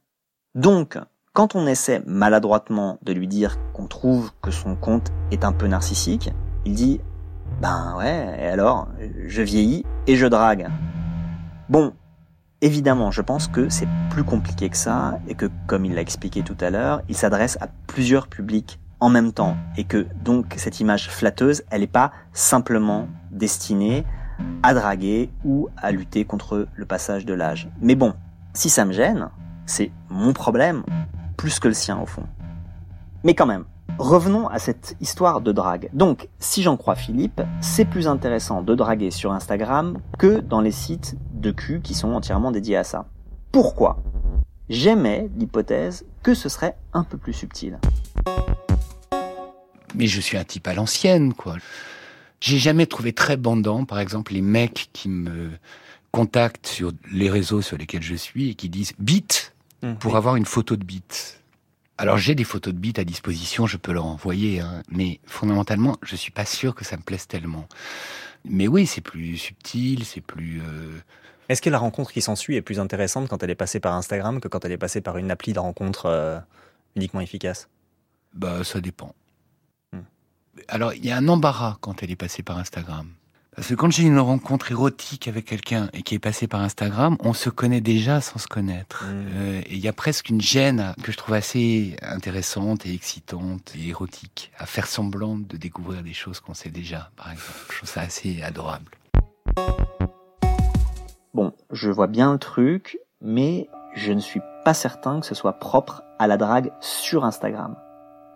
Donc, 0.55 0.99
quand 1.33 1.55
on 1.55 1.67
essaie 1.67 2.03
maladroitement 2.07 2.99
de 3.03 3.13
lui 3.13 3.27
dire 3.27 3.57
qu'on 3.73 3.87
trouve 3.87 4.33
que 4.43 4.51
son 4.51 4.77
compte 4.77 5.11
est 5.31 5.45
un 5.45 5.53
peu 5.53 5.67
narcissique, 5.67 6.31
il 6.65 6.75
dit 6.75 7.01
Ben 7.61 7.95
ouais, 7.97 8.37
et 8.39 8.47
alors, 8.47 8.89
je 9.27 9.43
vieillis 9.43 9.85
et 10.07 10.17
je 10.17 10.27
drague. 10.27 10.69
Bon, 11.69 11.95
évidemment, 12.61 13.11
je 13.11 13.23
pense 13.23 13.49
que 13.49 13.69
c'est 13.69 13.89
plus 14.11 14.25
compliqué 14.25 14.69
que 14.69 14.77
ça 14.77 15.19
et 15.27 15.35
que, 15.35 15.51
comme 15.67 15.85
il 15.85 15.95
l'a 15.95 16.03
expliqué 16.03 16.43
tout 16.43 16.57
à 16.61 16.71
l'heure, 16.71 17.03
il 17.09 17.17
s'adresse 17.17 17.57
à 17.61 17.69
plusieurs 17.87 18.29
publics 18.29 18.79
en 19.01 19.09
même 19.09 19.33
temps 19.33 19.57
et 19.77 19.85
que 19.85 20.07
donc 20.23 20.55
cette 20.59 20.81
image 20.81 21.09
flatteuse, 21.09 21.65
elle 21.71 21.81
n'est 21.81 21.87
pas 21.87 22.13
simplement 22.33 23.09
destinée 23.31 24.05
à 24.63 24.75
draguer 24.75 25.31
ou 25.45 25.69
à 25.77 25.91
lutter 25.91 26.25
contre 26.25 26.67
le 26.75 26.87
passage 26.87 27.25
de 27.25 27.35
l'âge. 27.35 27.69
Mais 27.81 27.95
bon, 27.95 28.15
si 28.55 28.71
ça 28.71 28.85
me 28.85 28.93
gêne, 28.93 29.29
c'est 29.67 29.91
mon 30.09 30.33
problème 30.33 30.85
plus 31.37 31.59
que 31.59 31.69
le 31.69 31.75
sien 31.75 31.99
au 32.01 32.07
fond. 32.07 32.25
Mais 33.25 33.35
quand 33.35 33.47
même, 33.47 33.65
revenons 33.99 34.49
à 34.49 34.59
cette 34.59 34.97
histoire 35.01 35.41
de 35.41 35.53
drague. 35.53 35.89
Donc, 35.93 36.29
si 36.39 36.63
j'en 36.63 36.77
crois 36.77 36.95
Philippe, 36.95 37.41
c'est 37.61 37.85
plus 37.85 38.09
intéressant 38.09 38.63
de 38.63 38.75
draguer 38.75 39.11
sur 39.11 39.33
Instagram 39.33 39.99
que 40.19 40.41
dans 40.41 40.61
les 40.61 40.73
sites 40.73 41.17
de 41.33 41.51
cul 41.51 41.81
qui 41.81 41.95
sont 41.95 42.13
entièrement 42.13 42.51
dédiés 42.51 42.77
à 42.77 42.85
ça. 42.85 43.07
Pourquoi? 43.51 44.03
J'aimais 44.69 45.29
l'hypothèse 45.37 46.05
que 46.23 46.35
ce 46.35 46.49
serait 46.49 46.77
un 46.93 47.05
peu 47.05 47.19
plus 47.19 47.33
subtil. 47.33 47.79
Mais 49.95 50.07
je 50.07 50.21
suis 50.21 50.39
un 50.39 50.45
type 50.45 50.67
à 50.69 50.75
l'ancienne, 50.75 51.35
quoi. 51.35 51.57
J'ai 52.43 52.59
jamais 52.59 52.87
trouvé 52.87 53.13
très 53.13 53.37
bandant, 53.37 53.85
par 53.85 54.01
exemple, 54.01 54.33
les 54.33 54.43
mecs 54.43 54.91
qui 54.93 55.09
me 55.09 55.51
contactent 56.11 56.67
sur 56.67 56.91
les 57.13 57.31
réseaux 57.31 57.63
sur 57.63 57.79
lesquels 57.79 58.03
je 58.03 58.17
suis 58.17 58.51
et 58.51 58.55
qui 58.55 58.69
disent 58.69 58.93
bite 58.99 59.55
Mmh. 59.85 59.95
pour 59.95 60.17
avoir 60.17 60.37
une 60.37 60.47
photo 60.47 60.77
de 60.77 60.85
bite. 60.85 61.41
Alors 61.99 62.17
j'ai 62.17 62.37
des 62.37 62.45
photos 62.45 62.73
de 62.73 62.79
bites 62.79 63.01
à 63.01 63.05
disposition, 63.05 63.67
je 63.67 63.77
peux 63.77 63.91
leur 63.93 64.07
envoyer, 64.07 64.61
hein, 64.61 64.83
mais 64.89 65.19
fondamentalement, 65.27 65.97
je 66.03 66.15
suis 66.15 66.31
pas 66.31 66.45
sûr 66.45 66.77
que 66.77 66.85
ça 66.85 66.97
me 66.97 67.03
plaise 67.03 67.27
tellement. 67.27 67.67
Mais 68.45 68.69
oui, 68.69 68.87
c'est 68.87 69.01
plus 69.01 69.37
subtil, 69.37 70.05
c'est 70.05 70.21
plus. 70.21 70.61
euh, 70.63 70.99
Est-ce 71.49 71.61
que 71.61 71.69
la 71.69 71.79
rencontre 71.79 72.13
qui 72.13 72.23
s'ensuit 72.23 72.55
est 72.55 72.63
plus 72.63 72.79
intéressante 72.79 73.29
quand 73.29 73.43
elle 73.43 73.51
est 73.51 73.57
passée 73.57 73.81
par 73.81 73.95
Instagram 73.95 74.41
que 74.41 74.47
quand 74.47 74.65
elle 74.65 74.71
est 74.73 74.79
passée 74.79 75.01
par 75.01 75.19
une 75.19 75.33
appli 75.33 75.53
de 75.53 75.59
rencontre 75.59 76.07
euh, 76.07 76.39
uniquement 76.95 77.21
efficace? 77.21 77.69
Bah, 78.35 78.63
ça 78.63 78.81
dépend. 78.81 79.17
Alors, 80.69 80.95
il 80.95 81.05
y 81.05 81.11
a 81.11 81.17
un 81.17 81.29
embarras 81.29 81.77
quand 81.81 82.03
elle 82.03 82.11
est 82.11 82.17
passée 82.17 82.43
par 82.43 82.59
Instagram. 82.59 83.09
Parce 83.55 83.69
que 83.69 83.75
quand 83.75 83.91
j'ai 83.91 84.05
une 84.05 84.19
rencontre 84.19 84.71
érotique 84.71 85.29
avec 85.29 85.45
quelqu'un 85.45 85.91
et 85.93 86.03
qui 86.03 86.15
est 86.15 86.19
passé 86.19 86.47
par 86.47 86.63
Instagram, 86.63 87.19
on 87.21 87.35
se 87.35 87.51
connaît 87.51 87.83
déjà 87.83 88.23
sans 88.23 88.39
se 88.39 88.47
connaître. 88.47 89.05
Hmm. 89.05 89.27
Euh, 89.35 89.61
et 89.67 89.75
il 89.75 89.79
y 89.79 89.89
a 89.89 89.93
presque 89.93 90.31
une 90.31 90.41
gêne 90.41 90.95
que 91.03 91.13
je 91.13 91.19
trouve 91.19 91.35
assez 91.35 91.97
intéressante 92.01 92.87
et 92.87 92.95
excitante 92.95 93.75
et 93.77 93.89
érotique 93.89 94.53
à 94.57 94.65
faire 94.65 94.87
semblant 94.87 95.37
de 95.37 95.59
découvrir 95.59 96.03
des 96.03 96.15
choses 96.15 96.41
qu'on 96.41 96.55
sait 96.55 96.71
déjà, 96.71 97.11
par 97.17 97.31
exemple. 97.31 97.59
Je 97.71 97.77
trouve 97.77 97.89
ça 97.91 98.01
assez 98.01 98.43
adorable. 98.43 98.91
Bon, 101.35 101.53
je 101.71 101.91
vois 101.91 102.07
bien 102.07 102.33
le 102.33 102.39
truc, 102.39 102.99
mais 103.21 103.69
je 103.95 104.13
ne 104.13 104.21
suis 104.21 104.41
pas 104.65 104.75
certain 104.75 105.21
que 105.21 105.27
ce 105.27 105.35
soit 105.35 105.59
propre 105.59 106.03
à 106.19 106.27
la 106.27 106.39
drague 106.39 106.73
sur 106.81 107.27
Instagram. 107.27 107.77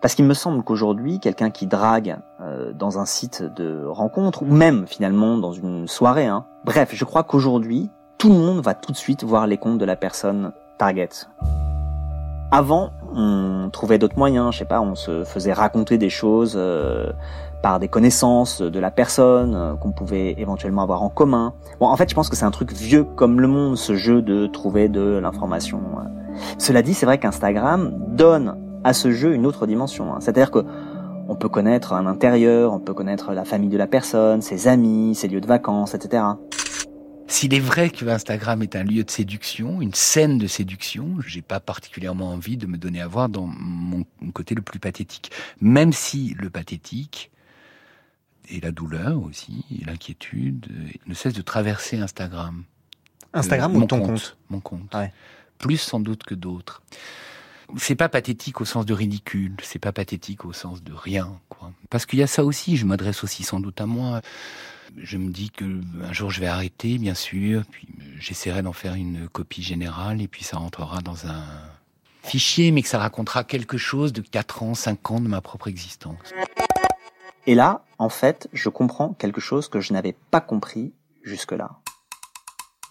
Parce 0.01 0.13
qu'il 0.13 0.25
me 0.25 0.33
semble 0.33 0.63
qu'aujourd'hui, 0.63 1.19
quelqu'un 1.19 1.49
qui 1.49 1.65
drague 1.65 2.17
euh, 2.41 2.71
dans 2.71 2.99
un 2.99 3.05
site 3.05 3.41
de 3.41 3.83
rencontre, 3.85 4.43
ou 4.43 4.45
même 4.45 4.85
finalement 4.85 5.37
dans 5.37 5.53
une 5.53 5.87
soirée, 5.87 6.27
hein, 6.27 6.45
bref, 6.65 6.91
je 6.93 7.03
crois 7.03 7.23
qu'aujourd'hui, 7.23 7.89
tout 8.19 8.29
le 8.29 8.35
monde 8.35 8.59
va 8.59 8.75
tout 8.75 8.91
de 8.91 8.97
suite 8.97 9.23
voir 9.23 9.47
les 9.47 9.57
comptes 9.57 9.79
de 9.79 9.85
la 9.85 9.95
personne 9.95 10.51
target. 10.77 11.09
Avant, 12.51 12.91
on 13.13 13.69
trouvait 13.71 13.97
d'autres 13.97 14.17
moyens, 14.17 14.53
je 14.53 14.59
sais 14.59 14.65
pas, 14.65 14.81
on 14.81 14.95
se 14.95 15.23
faisait 15.23 15.51
raconter 15.51 15.97
des 15.97 16.09
choses 16.09 16.53
euh, 16.55 17.11
par 17.63 17.79
des 17.79 17.87
connaissances 17.87 18.61
de 18.61 18.79
la 18.79 18.91
personne 18.91 19.55
euh, 19.55 19.75
qu'on 19.75 19.91
pouvait 19.91 20.35
éventuellement 20.37 20.83
avoir 20.83 21.01
en 21.01 21.09
commun. 21.09 21.53
Bon, 21.79 21.87
en 21.87 21.97
fait, 21.97 22.07
je 22.07 22.15
pense 22.15 22.29
que 22.29 22.35
c'est 22.35 22.45
un 22.45 22.51
truc 22.51 22.71
vieux 22.71 23.03
comme 23.03 23.41
le 23.41 23.47
monde, 23.47 23.77
ce 23.77 23.95
jeu 23.95 24.21
de 24.21 24.45
trouver 24.45 24.89
de 24.89 25.17
l'information. 25.17 25.81
Cela 26.59 26.83
dit, 26.83 26.93
c'est 26.93 27.07
vrai 27.07 27.17
qu'Instagram 27.17 27.93
donne 28.09 28.55
à 28.87 28.93
ce 28.93 29.11
jeu 29.11 29.33
une 29.33 29.45
autre 29.45 29.67
dimension. 29.67 30.13
hein. 30.13 30.19
C'est-à-dire 30.21 30.49
que 30.49 30.59
on 31.29 31.35
peut 31.35 31.49
connaître 31.49 31.91
un 31.91 32.05
intérieur, 32.05 32.71
on 32.71 32.79
peut 32.79 32.93
connaître 32.93 33.33
la 33.33 33.43
famille 33.43 33.69
de 33.69 33.77
la 33.77 33.85
personne, 33.85 34.41
ses 34.41 34.69
amis, 34.69 35.13
ses 35.13 35.27
lieux 35.27 35.41
de 35.41 35.45
vacances, 35.47 35.93
etc. 35.93 36.23
S'il 37.27 37.53
est 37.53 37.59
vrai 37.59 37.89
que 37.89 38.05
Instagram 38.05 38.61
est 38.61 38.77
un 38.77 38.85
lieu 38.85 39.03
de 39.03 39.11
séduction, 39.11 39.81
une 39.81 39.93
scène 39.93 40.37
de 40.37 40.47
séduction, 40.47 41.15
j'ai 41.25 41.41
pas 41.41 41.59
particulièrement 41.59 42.29
envie 42.31 42.55
de 42.55 42.65
me 42.65 42.77
donner 42.77 43.01
à 43.01 43.07
voir 43.07 43.27
dans 43.27 43.45
mon 43.45 44.05
côté 44.33 44.55
le 44.55 44.61
plus 44.61 44.79
pathétique. 44.79 45.31
Même 45.59 45.91
si 45.91 46.33
le 46.39 46.49
pathétique 46.49 47.29
et 48.49 48.61
la 48.61 48.71
douleur 48.71 49.21
aussi, 49.21 49.65
et 49.69 49.83
l'inquiétude, 49.83 50.67
ne 51.05 51.13
cessent 51.13 51.33
de 51.33 51.41
traverser 51.41 51.99
Instagram. 51.99 52.63
Instagram 53.33 53.73
Euh, 53.73 53.75
ou 53.75 53.79
mon 53.81 53.87
ton 53.87 53.99
compte, 53.99 54.37
Mon 54.49 54.61
compte. 54.61 54.95
Ouais. 54.95 55.11
Plus 55.57 55.75
sans 55.75 55.99
doute 55.99 56.23
que 56.23 56.35
d'autres. 56.35 56.81
C'est 57.75 57.95
pas 57.95 58.07
pathétique 58.07 58.61
au 58.61 58.65
sens 58.65 58.85
de 58.85 58.93
ridicule, 58.93 59.55
c'est 59.61 59.79
pas 59.79 59.91
pathétique 59.91 60.45
au 60.45 60.53
sens 60.53 60.81
de 60.81 60.93
rien, 60.93 61.37
quoi. 61.49 61.71
Parce 61.89 62.05
qu'il 62.05 62.19
y 62.19 62.23
a 62.23 62.27
ça 62.27 62.45
aussi, 62.45 62.77
je 62.77 62.85
m'adresse 62.85 63.23
aussi 63.23 63.43
sans 63.43 63.59
doute 63.59 63.81
à 63.81 63.85
moi. 63.85 64.21
Je 64.95 65.17
me 65.17 65.29
dis 65.29 65.49
que 65.49 65.65
un 66.01 66.13
jour 66.13 66.31
je 66.31 66.39
vais 66.39 66.47
arrêter, 66.47 66.97
bien 66.97 67.13
sûr, 67.13 67.63
puis 67.69 67.87
j'essaierai 68.19 68.61
d'en 68.61 68.71
faire 68.71 68.93
une 68.93 69.27
copie 69.27 69.61
générale, 69.61 70.21
et 70.21 70.27
puis 70.29 70.45
ça 70.45 70.57
rentrera 70.57 71.01
dans 71.01 71.27
un 71.27 71.43
fichier, 72.23 72.71
mais 72.71 72.81
que 72.81 72.87
ça 72.87 72.99
racontera 72.99 73.43
quelque 73.43 73.77
chose 73.77 74.13
de 74.13 74.21
4 74.21 74.63
ans, 74.63 74.73
5 74.73 75.11
ans 75.11 75.19
de 75.19 75.27
ma 75.27 75.41
propre 75.41 75.67
existence. 75.67 76.33
Et 77.45 77.55
là, 77.55 77.83
en 77.97 78.09
fait, 78.09 78.49
je 78.53 78.69
comprends 78.69 79.13
quelque 79.13 79.41
chose 79.41 79.69
que 79.69 79.81
je 79.81 79.93
n'avais 79.93 80.15
pas 80.31 80.41
compris 80.41 80.93
jusque-là. 81.23 81.79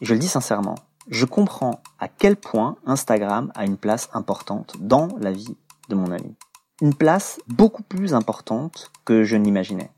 Je 0.01 0.13
le 0.13 0.19
dis 0.21 0.29
sincèrement, 0.29 0.77
je 1.09 1.25
comprends 1.25 1.81
à 1.99 2.09
quel 2.09 2.37
point 2.37 2.77
Instagram 2.87 3.53
a 3.55 3.65
une 3.65 3.77
place 3.77 4.09
importante 4.13 4.75
dans 4.81 5.09
la 5.21 5.33
vie 5.33 5.57
de 5.89 5.95
mon 5.95 6.11
ami. 6.11 6.35
Une 6.83 6.95
place 6.95 7.39
beaucoup 7.47 7.83
plus 7.83 8.15
importante 8.15 8.91
que 9.05 9.25
je 9.25 9.37
n'imaginais. 9.37 9.91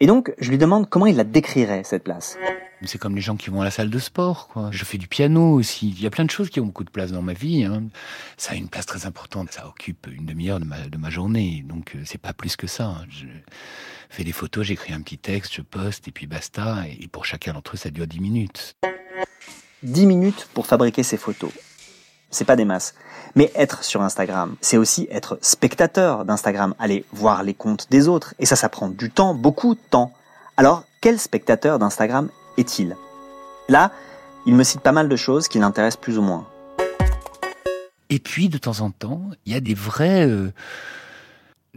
Et 0.00 0.06
donc, 0.06 0.32
je 0.38 0.50
lui 0.50 0.58
demande 0.58 0.88
comment 0.88 1.06
il 1.06 1.16
la 1.16 1.24
décrirait, 1.24 1.82
cette 1.84 2.04
place. 2.04 2.38
C'est 2.84 2.98
comme 2.98 3.16
les 3.16 3.20
gens 3.20 3.36
qui 3.36 3.50
vont 3.50 3.60
à 3.60 3.64
la 3.64 3.72
salle 3.72 3.90
de 3.90 3.98
sport, 3.98 4.46
quoi. 4.46 4.68
Je 4.70 4.84
fais 4.84 4.98
du 4.98 5.08
piano 5.08 5.52
aussi. 5.54 5.88
Il 5.90 6.00
y 6.00 6.06
a 6.06 6.10
plein 6.10 6.24
de 6.24 6.30
choses 6.30 6.48
qui 6.48 6.60
ont 6.60 6.66
beaucoup 6.66 6.84
de 6.84 6.90
place 6.90 7.10
dans 7.10 7.22
ma 7.22 7.32
vie. 7.32 7.64
Hein. 7.64 7.88
Ça 8.36 8.52
a 8.52 8.54
une 8.54 8.68
place 8.68 8.86
très 8.86 9.04
importante. 9.06 9.50
Ça 9.50 9.66
occupe 9.66 10.06
une 10.06 10.24
demi-heure 10.24 10.60
de 10.60 10.64
ma, 10.64 10.78
de 10.86 10.96
ma 10.96 11.10
journée. 11.10 11.64
Donc, 11.66 11.96
euh, 11.96 12.02
c'est 12.04 12.20
pas 12.20 12.32
plus 12.32 12.54
que 12.54 12.68
ça. 12.68 12.86
hein. 12.86 13.06
Je 13.10 13.26
fais 14.08 14.22
des 14.22 14.30
photos, 14.32 14.64
j'écris 14.64 14.92
un 14.92 15.00
petit 15.02 15.18
texte, 15.18 15.52
je 15.56 15.62
poste, 15.62 16.06
et 16.06 16.12
puis 16.12 16.28
basta. 16.28 16.84
Et 17.00 17.08
pour 17.08 17.24
chacun 17.24 17.52
d'entre 17.54 17.74
eux, 17.74 17.78
ça 17.78 17.90
dure 17.90 18.06
10 18.06 18.20
minutes. 18.20 18.76
10 19.82 20.06
minutes 20.06 20.48
pour 20.54 20.66
fabriquer 20.66 21.02
ses 21.02 21.16
photos. 21.16 21.50
C'est 22.30 22.44
pas 22.44 22.56
des 22.56 22.64
masses. 22.64 22.94
Mais 23.34 23.50
être 23.54 23.84
sur 23.84 24.02
Instagram, 24.02 24.56
c'est 24.60 24.76
aussi 24.76 25.06
être 25.10 25.38
spectateur 25.40 26.24
d'Instagram, 26.24 26.74
aller 26.78 27.04
voir 27.12 27.42
les 27.42 27.54
comptes 27.54 27.86
des 27.90 28.08
autres. 28.08 28.34
Et 28.38 28.46
ça, 28.46 28.56
ça 28.56 28.68
prend 28.68 28.88
du 28.88 29.10
temps, 29.10 29.34
beaucoup 29.34 29.74
de 29.74 29.80
temps. 29.90 30.12
Alors, 30.56 30.84
quel 31.00 31.18
spectateur 31.18 31.78
d'Instagram 31.78 32.28
est-il? 32.56 32.96
Là, 33.68 33.92
il 34.46 34.54
me 34.54 34.64
cite 34.64 34.80
pas 34.80 34.92
mal 34.92 35.08
de 35.08 35.16
choses 35.16 35.48
qui 35.48 35.58
l'intéressent 35.58 36.00
plus 36.00 36.18
ou 36.18 36.22
moins. 36.22 36.46
Et 38.10 38.18
puis, 38.18 38.48
de 38.48 38.58
temps 38.58 38.80
en 38.80 38.90
temps, 38.90 39.22
il 39.46 39.52
y 39.52 39.56
a 39.56 39.60
des 39.60 39.74
vrais... 39.74 40.26
euh, 40.26 40.52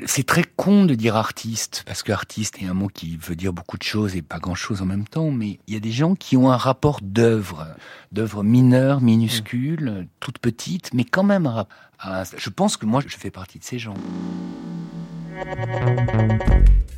C'est 0.06 0.26
très 0.26 0.44
con 0.44 0.86
de 0.86 0.96
dire 0.96 1.16
artiste, 1.16 1.84
parce 1.86 2.02
que 2.02 2.12
artiste 2.12 2.62
est 2.62 2.66
un 2.66 2.74
mot 2.74 2.88
qui 2.88 3.18
veut 3.18 3.36
dire 3.36 3.52
beaucoup 3.54 3.78
de 3.78 3.84
choses 3.84 4.16
et 4.16 4.22
pas 4.22 4.40
grand-chose 4.40 4.82
en 4.82 4.86
même 4.86 5.06
temps, 5.08 5.32
mais 5.32 5.60
il 5.68 5.74
y 5.74 5.78
a 5.78 5.80
des 5.82 5.92
gens 5.92 6.16
qui 6.16 6.38
ont 6.38 6.50
un 6.50 6.58
rapport 6.58 7.00
d'œuvre, 7.04 7.68
d'œuvre 8.12 8.42
mineure, 8.42 9.02
minuscule, 9.02 10.08
toute 10.20 10.40
petite, 10.40 10.94
mais 10.94 11.04
quand 11.04 11.24
même 11.24 11.46
un 11.46 11.52
rap- 11.52 11.74
un- 12.04 12.24
Je 12.38 12.50
pense 12.50 12.78
que 12.78 12.86
moi, 12.86 13.02
je 13.06 13.16
fais 13.16 13.32
partie 13.32 13.60
de 13.60 13.64
ces 13.66 13.78
gens. 13.80 13.94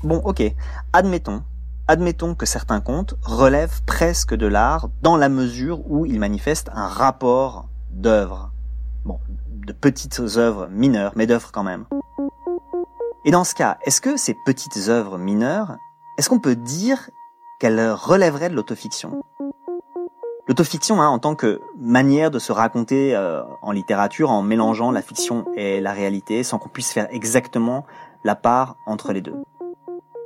Bon, 0.04 0.18
ok, 0.18 0.44
admettons. 0.94 1.44
Admettons 1.88 2.36
que 2.36 2.46
certains 2.46 2.80
comptes 2.80 3.16
relèvent 3.24 3.82
presque 3.86 4.34
de 4.36 4.46
l'art 4.48 4.90
dans 5.02 5.18
la 5.18 5.30
mesure 5.30 5.82
où 5.92 6.06
ils 6.06 6.20
manifestent 6.20 6.70
un 6.74 6.88
rapport 6.88 7.68
d'œuvre. 7.92 8.52
Bon, 9.04 9.20
de 9.66 9.74
petites 9.74 10.22
œuvres 10.38 10.68
mineures, 10.72 11.12
mais 11.16 11.28
d'œuvres 11.28 11.52
quand 11.52 11.64
même. 11.64 11.86
Et 13.26 13.32
dans 13.32 13.46
ce 13.46 13.56
cas, 13.56 13.78
est-ce 13.86 14.02
que 14.02 14.18
ces 14.18 14.34
petites 14.34 14.90
œuvres 14.90 15.18
mineures, 15.18 15.78
est-ce 16.18 16.28
qu'on 16.28 16.40
peut 16.40 16.58
dire 16.58 17.10
qu'elles 17.62 17.92
relèveraient 17.92 18.50
de 18.50 18.56
l'autofiction? 18.56 19.24
L'autofiction, 20.46 21.02
hein, 21.02 21.08
en 21.08 21.20
tant 21.20 21.34
que 21.34 21.62
manière 21.80 22.32
de 22.32 22.40
se 22.40 22.52
raconter 22.52 23.16
euh, 23.16 23.42
en 23.62 23.72
littérature 23.72 24.30
en 24.30 24.42
mélangeant 24.42 24.92
la 24.92 25.02
fiction 25.02 25.46
et 25.56 25.80
la 25.80 25.94
réalité 25.94 26.44
sans 26.44 26.60
qu'on 26.60 26.68
puisse 26.68 26.92
faire 26.92 27.08
exactement 27.12 27.86
la 28.26 28.36
part 28.36 28.76
entre 28.86 29.14
les 29.14 29.22
deux. 29.22 29.36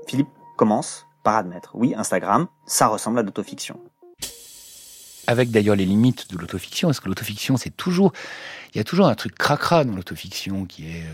Philippe 0.08 0.30
commence 0.56 1.06
par 1.22 1.36
admettre, 1.36 1.72
oui, 1.76 1.94
Instagram, 1.96 2.48
ça 2.66 2.88
ressemble 2.88 3.20
à 3.20 3.22
l'autofiction. 3.22 3.80
Avec 5.28 5.52
d'ailleurs 5.52 5.76
les 5.76 5.86
limites 5.86 6.32
de 6.32 6.38
l'autofiction, 6.40 6.88
parce 6.88 7.00
que 7.00 7.10
l'autofiction, 7.10 7.58
c'est 7.58 7.78
toujours... 7.78 8.12
Il 8.74 8.78
y 8.80 8.82
a 8.82 8.84
toujours 8.84 9.06
un 9.06 9.16
truc 9.16 9.36
cracra 9.36 9.84
dans 9.84 9.94
l'autofiction 9.94 10.66
qui 10.66 10.88
est... 10.88 11.06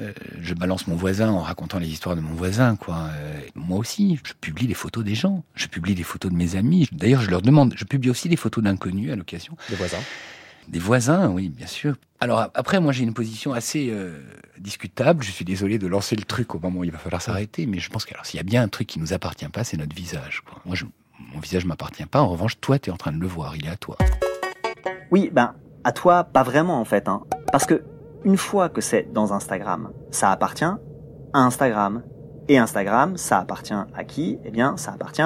euh, 0.00 0.12
je 0.40 0.54
balance 0.54 0.86
mon 0.86 0.96
voisin 0.96 1.30
en 1.30 1.40
racontant 1.40 1.78
les 1.78 1.88
histoires 1.88 2.16
de 2.16 2.20
mon 2.20 2.34
voisin, 2.34 2.76
quoi. 2.76 3.08
Euh, 3.12 3.40
moi 3.54 3.78
aussi, 3.78 4.18
je 4.24 4.32
publie 4.40 4.66
les 4.66 4.74
photos 4.74 5.04
des 5.04 5.14
gens. 5.14 5.44
Je 5.54 5.66
publie 5.66 5.94
les 5.94 6.02
photos 6.02 6.30
de 6.30 6.36
mes 6.36 6.56
amis. 6.56 6.88
D'ailleurs, 6.92 7.20
je 7.20 7.30
leur 7.30 7.42
demande. 7.42 7.74
Je 7.76 7.84
publie 7.84 8.10
aussi 8.10 8.28
des 8.28 8.36
photos 8.36 8.64
d'inconnus 8.64 9.12
à 9.12 9.16
l'occasion. 9.16 9.56
des 9.68 9.76
voisins. 9.76 10.00
Des 10.68 10.78
voisins, 10.80 11.28
oui, 11.28 11.48
bien 11.48 11.66
sûr. 11.68 11.96
Alors 12.18 12.50
après, 12.54 12.80
moi, 12.80 12.92
j'ai 12.92 13.04
une 13.04 13.14
position 13.14 13.52
assez 13.52 13.88
euh, 13.90 14.18
discutable. 14.58 15.22
Je 15.22 15.30
suis 15.30 15.44
désolé 15.44 15.78
de 15.78 15.86
lancer 15.86 16.16
le 16.16 16.24
truc 16.24 16.54
au 16.54 16.58
moment 16.58 16.80
où 16.80 16.84
il 16.84 16.90
va 16.90 16.98
falloir 16.98 17.22
s'arrêter, 17.22 17.66
mais 17.66 17.78
je 17.78 17.88
pense 17.88 18.04
que 18.04 18.14
alors 18.14 18.26
s'il 18.26 18.38
y 18.38 18.40
a 18.40 18.44
bien 18.44 18.62
un 18.62 18.68
truc 18.68 18.88
qui 18.88 18.98
nous 18.98 19.12
appartient 19.12 19.48
pas, 19.48 19.62
c'est 19.62 19.76
notre 19.76 19.94
visage. 19.94 20.42
Quoi. 20.44 20.60
Moi, 20.64 20.74
je, 20.74 20.86
mon 21.32 21.38
visage 21.38 21.64
m'appartient 21.66 22.06
pas. 22.06 22.20
En 22.20 22.28
revanche, 22.28 22.58
toi, 22.60 22.78
tu 22.78 22.90
es 22.90 22.92
en 22.92 22.96
train 22.96 23.12
de 23.12 23.20
le 23.20 23.26
voir. 23.28 23.54
Il 23.54 23.66
est 23.66 23.70
à 23.70 23.76
toi. 23.76 23.96
Oui, 25.12 25.30
ben, 25.32 25.54
à 25.84 25.92
toi, 25.92 26.24
pas 26.24 26.42
vraiment 26.42 26.80
en 26.80 26.84
fait, 26.84 27.08
hein. 27.08 27.22
Parce 27.52 27.64
que, 27.64 27.84
une 28.26 28.36
fois 28.36 28.68
que 28.68 28.80
c'est 28.80 29.12
dans 29.12 29.32
Instagram, 29.32 29.92
ça 30.10 30.32
appartient 30.32 30.64
à 30.64 30.78
Instagram. 31.32 32.02
Et 32.48 32.58
Instagram, 32.58 33.16
ça 33.16 33.38
appartient 33.38 33.72
à 33.72 34.04
qui? 34.04 34.38
Eh 34.44 34.50
bien, 34.50 34.76
ça 34.76 34.92
appartient 34.92 35.22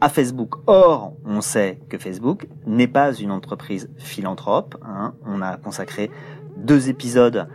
à 0.00 0.08
Facebook. 0.10 0.56
Or, 0.66 1.14
on 1.24 1.40
sait 1.40 1.80
que 1.88 1.96
Facebook 1.96 2.46
n'est 2.66 2.86
pas 2.86 3.14
une 3.14 3.30
entreprise 3.30 3.90
philanthrope. 3.96 4.76
hein. 4.84 5.14
On 5.26 5.40
a 5.40 5.56
consacré 5.56 6.10
deux 6.58 6.90
épisodes 6.90 7.48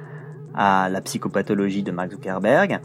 à 0.55 0.89
la 0.89 1.01
psychopathologie 1.01 1.83
de 1.83 1.91
Mark 1.91 2.09
Zuckerberg. 2.11 2.79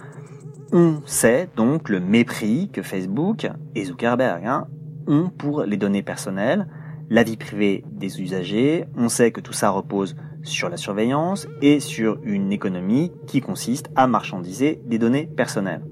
On 0.72 1.00
sait 1.06 1.48
donc 1.56 1.88
le 1.88 2.00
mépris 2.00 2.68
que 2.70 2.82
Facebook 2.82 3.48
et 3.74 3.84
Zuckerberg 3.86 4.44
hein, 4.44 4.66
ont 5.06 5.30
pour 5.30 5.62
les 5.62 5.78
données 5.78 6.02
personnelles, 6.02 6.66
la 7.08 7.22
vie 7.22 7.38
privée 7.38 7.82
des 7.90 8.20
usagers. 8.20 8.84
On 8.94 9.08
sait 9.08 9.30
que 9.30 9.40
tout 9.40 9.54
ça 9.54 9.70
repose 9.70 10.16
sur 10.44 10.68
la 10.68 10.76
surveillance 10.76 11.48
et 11.60 11.80
sur 11.80 12.18
une 12.22 12.52
économie 12.52 13.12
qui 13.26 13.40
consiste 13.40 13.90
à 13.96 14.06
marchandiser 14.06 14.80
des 14.84 14.98
données 14.98 15.26
personnelles. 15.26 15.82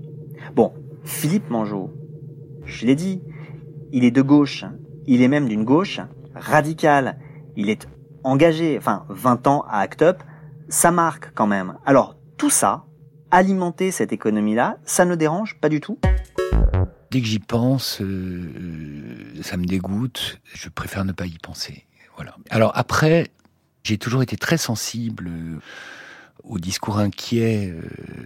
Bon, 0.55 0.73
Philippe 1.05 1.51
Mangeot, 1.51 1.91
je 2.65 2.87
l'ai 2.87 2.95
dit, 2.95 3.23
il 3.91 4.05
est 4.05 4.11
de 4.11 4.23
gauche, 4.23 4.65
il 5.07 5.23
est 5.23 5.29
même 5.29 5.49
d'une 5.49 5.65
gauche 5.65 6.01
radicale, 6.35 7.19
il 7.57 7.69
est 7.69 7.89
engagé, 8.25 8.79
enfin 8.79 9.05
20 9.09 9.47
ans 9.47 9.65
à 9.69 9.81
Act 9.81 10.03
Up, 10.03 10.23
ça 10.69 10.91
marque 10.91 11.33
quand 11.35 11.47
même. 11.47 11.79
Alors 11.85 12.17
tout 12.37 12.51
ça, 12.51 12.85
alimenter 13.31 13.91
cette 13.91 14.13
économie-là, 14.13 14.79
ça 14.85 15.05
ne 15.05 15.15
dérange 15.15 15.59
pas 15.61 15.69
du 15.69 15.81
tout? 15.81 15.99
Dès 17.11 17.21
que 17.21 17.27
j'y 17.27 17.41
pense, 17.41 18.01
euh, 18.01 18.05
euh, 18.07 19.43
ça 19.43 19.57
me 19.57 19.65
dégoûte. 19.67 20.41
Je 20.45 20.69
préfère 20.69 21.05
ne 21.05 21.13
pas 21.13 21.27
y 21.27 21.37
penser. 21.39 21.87
Voilà. 22.17 22.37
Alors 22.49 22.73
après, 22.75 23.31
j'ai 23.83 23.99
toujours 23.99 24.23
été 24.23 24.37
très 24.37 24.59
sensible 24.59 25.29
euh, 25.29 25.59
au 26.45 26.59
discours 26.59 26.99
inquiet 26.99 27.75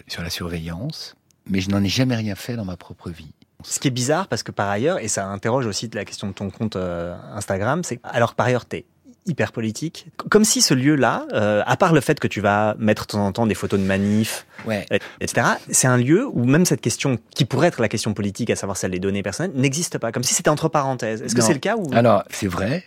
sur 0.07 0.23
la 0.23 0.31
surveillance, 0.31 1.17
mais 1.47 1.61
je 1.61 1.71
n'en 1.71 1.83
ai 1.83 1.89
jamais 1.89 2.17
rien 2.17 2.35
fait 2.35 2.57
dans 2.57 2.65
ma 2.65 2.77
propre 2.77 3.11
vie. 3.11 3.33
Ce 3.63 3.79
qui 3.79 3.89
est 3.89 3.91
bizarre, 3.93 4.29
parce 4.29 4.43
que 4.43 4.53
par 4.53 4.69
ailleurs, 4.69 4.99
et 4.99 5.09
ça 5.09 5.27
interroge 5.27 5.67
aussi 5.67 5.91
la 5.93 6.05
question 6.05 6.29
de 6.29 6.33
ton 6.33 6.51
compte 6.51 6.77
Instagram, 6.77 7.85
c'est 7.85 8.01
alors 8.05 8.35
par 8.35 8.47
ailleurs, 8.47 8.65
t'es 8.65 8.87
hyper 9.27 9.53
politique. 9.53 10.07
Comme 10.31 10.45
si 10.45 10.63
ce 10.63 10.73
lieu-là, 10.73 11.27
euh, 11.33 11.63
à 11.67 11.77
part 11.77 11.93
le 11.93 12.01
fait 12.01 12.19
que 12.19 12.29
tu 12.29 12.41
vas 12.41 12.75
mettre 12.79 13.03
de 13.03 13.13
temps 13.13 13.27
en 13.27 13.33
temps 13.33 13.47
des 13.47 13.55
photos 13.55 13.79
de 13.79 13.85
manifs, 13.85 14.47
ouais. 14.67 14.87
etc., 15.21 15.47
c'est 15.71 15.89
un 15.89 15.97
lieu 15.97 16.27
où 16.27 16.45
même 16.45 16.65
cette 16.65 16.81
question, 16.81 17.19
qui 17.35 17.45
pourrait 17.45 17.69
être 17.69 17.81
la 17.81 17.89
question 17.89 18.15
politique, 18.15 18.51
à 18.51 18.57
savoir 18.57 18.77
celle 18.77 18.93
des 18.93 18.99
données 18.99 19.23
personnelles, 19.23 19.53
n'existe 19.55 19.99
pas. 19.99 20.13
Comme 20.13 20.23
si 20.23 20.35
c'était 20.35 20.49
entre 20.49 20.69
parenthèses. 20.69 21.23
Est-ce 21.23 21.35
que 21.35 21.43
c'est 21.43 21.53
le 21.53 21.59
cas 21.59 21.77
ou... 21.77 21.89
Alors, 21.93 22.23
c'est 22.31 22.47
vrai, 22.47 22.85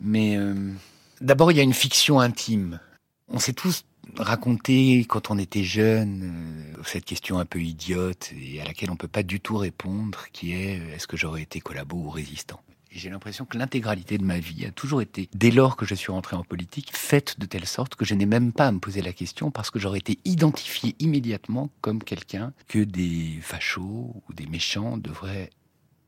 mais 0.00 0.36
euh, 0.36 0.54
d'abord, 1.20 1.52
il 1.52 1.56
y 1.56 1.60
a 1.60 1.64
une 1.64 1.74
fiction 1.74 2.20
intime. 2.20 2.80
On 3.28 3.38
s'est 3.38 3.52
tous 3.52 3.84
raconté 4.16 5.04
quand 5.08 5.30
on 5.30 5.38
était 5.38 5.62
jeune 5.62 6.74
euh, 6.78 6.82
cette 6.84 7.04
question 7.04 7.38
un 7.38 7.44
peu 7.44 7.60
idiote 7.60 8.32
et 8.40 8.60
à 8.60 8.64
laquelle 8.64 8.90
on 8.90 8.96
peut 8.96 9.08
pas 9.08 9.22
du 9.22 9.40
tout 9.40 9.56
répondre, 9.56 10.24
qui 10.32 10.52
est 10.52 10.80
est-ce 10.94 11.06
que 11.06 11.16
j'aurais 11.16 11.42
été 11.42 11.60
collabo 11.60 11.96
ou 11.96 12.10
résistant? 12.10 12.60
J'ai 12.90 13.08
l'impression 13.08 13.44
que 13.44 13.56
l'intégralité 13.56 14.18
de 14.18 14.24
ma 14.24 14.40
vie 14.40 14.66
a 14.66 14.72
toujours 14.72 15.00
été, 15.00 15.28
dès 15.32 15.52
lors 15.52 15.76
que 15.76 15.86
je 15.86 15.94
suis 15.94 16.10
rentré 16.10 16.34
en 16.34 16.42
politique, 16.42 16.90
faite 16.96 17.38
de 17.38 17.46
telle 17.46 17.66
sorte 17.66 17.94
que 17.94 18.04
je 18.04 18.14
n'ai 18.16 18.26
même 18.26 18.52
pas 18.52 18.66
à 18.66 18.72
me 18.72 18.80
poser 18.80 19.00
la 19.00 19.12
question 19.12 19.52
parce 19.52 19.70
que 19.70 19.78
j'aurais 19.78 19.98
été 19.98 20.18
identifié 20.24 20.96
immédiatement 20.98 21.70
comme 21.82 22.02
quelqu'un 22.02 22.52
que 22.66 22.80
des 22.80 23.38
fachos 23.42 24.22
ou 24.28 24.32
des 24.34 24.46
méchants 24.46 24.96
devraient 24.96 25.50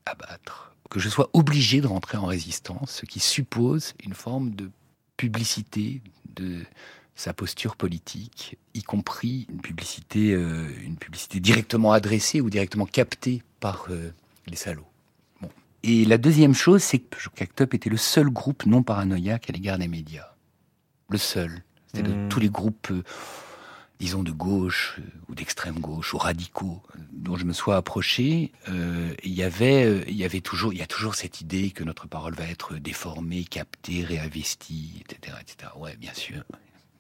abattre. 0.07 0.75
Que 0.91 0.99
je 0.99 1.09
sois 1.09 1.31
obligé 1.35 1.81
de 1.81 1.87
rentrer 1.87 2.19
en 2.19 2.27
résistance, 2.27 2.91
ce 2.91 3.07
qui 3.07 3.21
suppose 3.21 3.95
une 4.05 4.15
forme 4.15 4.51
de 4.51 4.69
publicité 5.23 6.03
de 6.35 6.65
sa 7.15 7.33
posture 7.33 7.77
politique, 7.77 8.59
y 8.75 8.83
compris 8.83 9.47
une 9.51 9.61
publicité, 9.61 10.33
euh, 10.33 10.67
une 10.83 10.97
publicité 10.97 11.39
directement 11.39 11.93
adressée 11.93 12.41
ou 12.41 12.51
directement 12.51 12.87
captée 12.87 13.45
par 13.61 13.87
euh, 13.91 14.11
les 14.49 14.57
salauds. 14.57 14.89
Et 15.85 16.05
la 16.05 16.19
deuxième 16.19 16.55
chose, 16.55 16.83
c'est 16.83 16.99
que 16.99 17.17
Act 17.41 17.61
Up 17.61 17.75
était 17.75 17.89
le 17.89 17.97
seul 17.97 18.31
groupe 18.31 18.67
non 18.67 18.83
paranoïaque 18.83 19.49
à 19.49 19.53
l'égard 19.53 19.79
des 19.79 19.87
médias. 19.87 20.33
Le 21.09 21.19
seul. 21.19 21.63
C'était 21.87 22.09
de 22.09 22.13
hmm. 22.13 22.29
tous 22.29 22.41
les 22.41 22.51
groupes, 22.51 22.89
euh, 22.91 23.05
disons, 24.03 24.25
de 24.25 24.33
gauche 24.33 24.97
euh, 24.99 25.03
ou 25.29 25.35
d'extrême 25.37 25.79
gauche 25.79 26.13
ou 26.13 26.19
radicaux 26.19 26.83
euh, 26.97 26.99
dont 27.13 27.37
je 27.37 27.45
me 27.45 27.53
sois 27.53 27.77
approché. 27.77 28.51
Il 28.69 29.33
y 29.33 29.45
avait, 29.45 30.05
il 30.09 30.17
y 30.17 30.25
avait 30.25 30.41
toujours, 30.41 30.73
il 30.73 30.81
y 30.81 30.83
a 30.83 30.87
toujours 30.87 31.15
cette 31.15 31.41
idée 31.41 31.71
que 31.71 31.85
notre 31.85 32.09
parole 32.09 32.35
va 32.35 32.47
être 32.47 32.75
déformée, 32.75 33.45
captée, 33.45 34.05
réinvestie, 34.05 35.03
etc., 35.03 35.37
etc. 35.41 35.71
Ouais, 35.77 35.97
bien 35.97 36.15
sûr. 36.15 36.43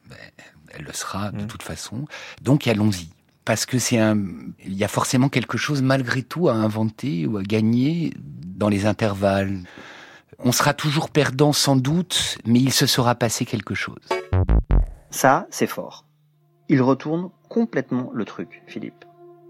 Ben, 0.08 0.16
elle 0.70 0.84
le 0.84 0.92
sera 0.92 1.32
de 1.32 1.42
hmm. 1.42 1.46
toute 1.48 1.64
façon. 1.64 2.06
Donc 2.40 2.68
allons-y 2.68 3.08
parce 3.44 3.66
que 3.66 3.80
c'est 3.80 3.98
un, 3.98 4.16
il 4.64 4.74
y 4.74 4.84
a 4.84 4.88
forcément 4.88 5.28
quelque 5.28 5.58
chose 5.58 5.82
malgré 5.82 6.22
tout 6.22 6.48
à 6.48 6.54
inventer 6.54 7.26
ou 7.26 7.38
à 7.38 7.42
gagner 7.42 8.12
dans 8.16 8.68
les 8.68 8.86
intervalles. 8.86 9.64
On 10.38 10.52
sera 10.52 10.72
toujours 10.74 11.10
perdant 11.10 11.52
sans 11.52 11.74
doute, 11.74 12.38
mais 12.46 12.60
il 12.60 12.72
se 12.72 12.86
sera 12.86 13.16
passé 13.16 13.44
quelque 13.44 13.74
chose. 13.74 14.02
Ça, 15.10 15.46
c'est 15.50 15.66
fort. 15.66 16.04
Il 16.68 16.82
retourne 16.82 17.30
complètement 17.48 18.10
le 18.12 18.24
truc, 18.24 18.62
Philippe. 18.66 19.04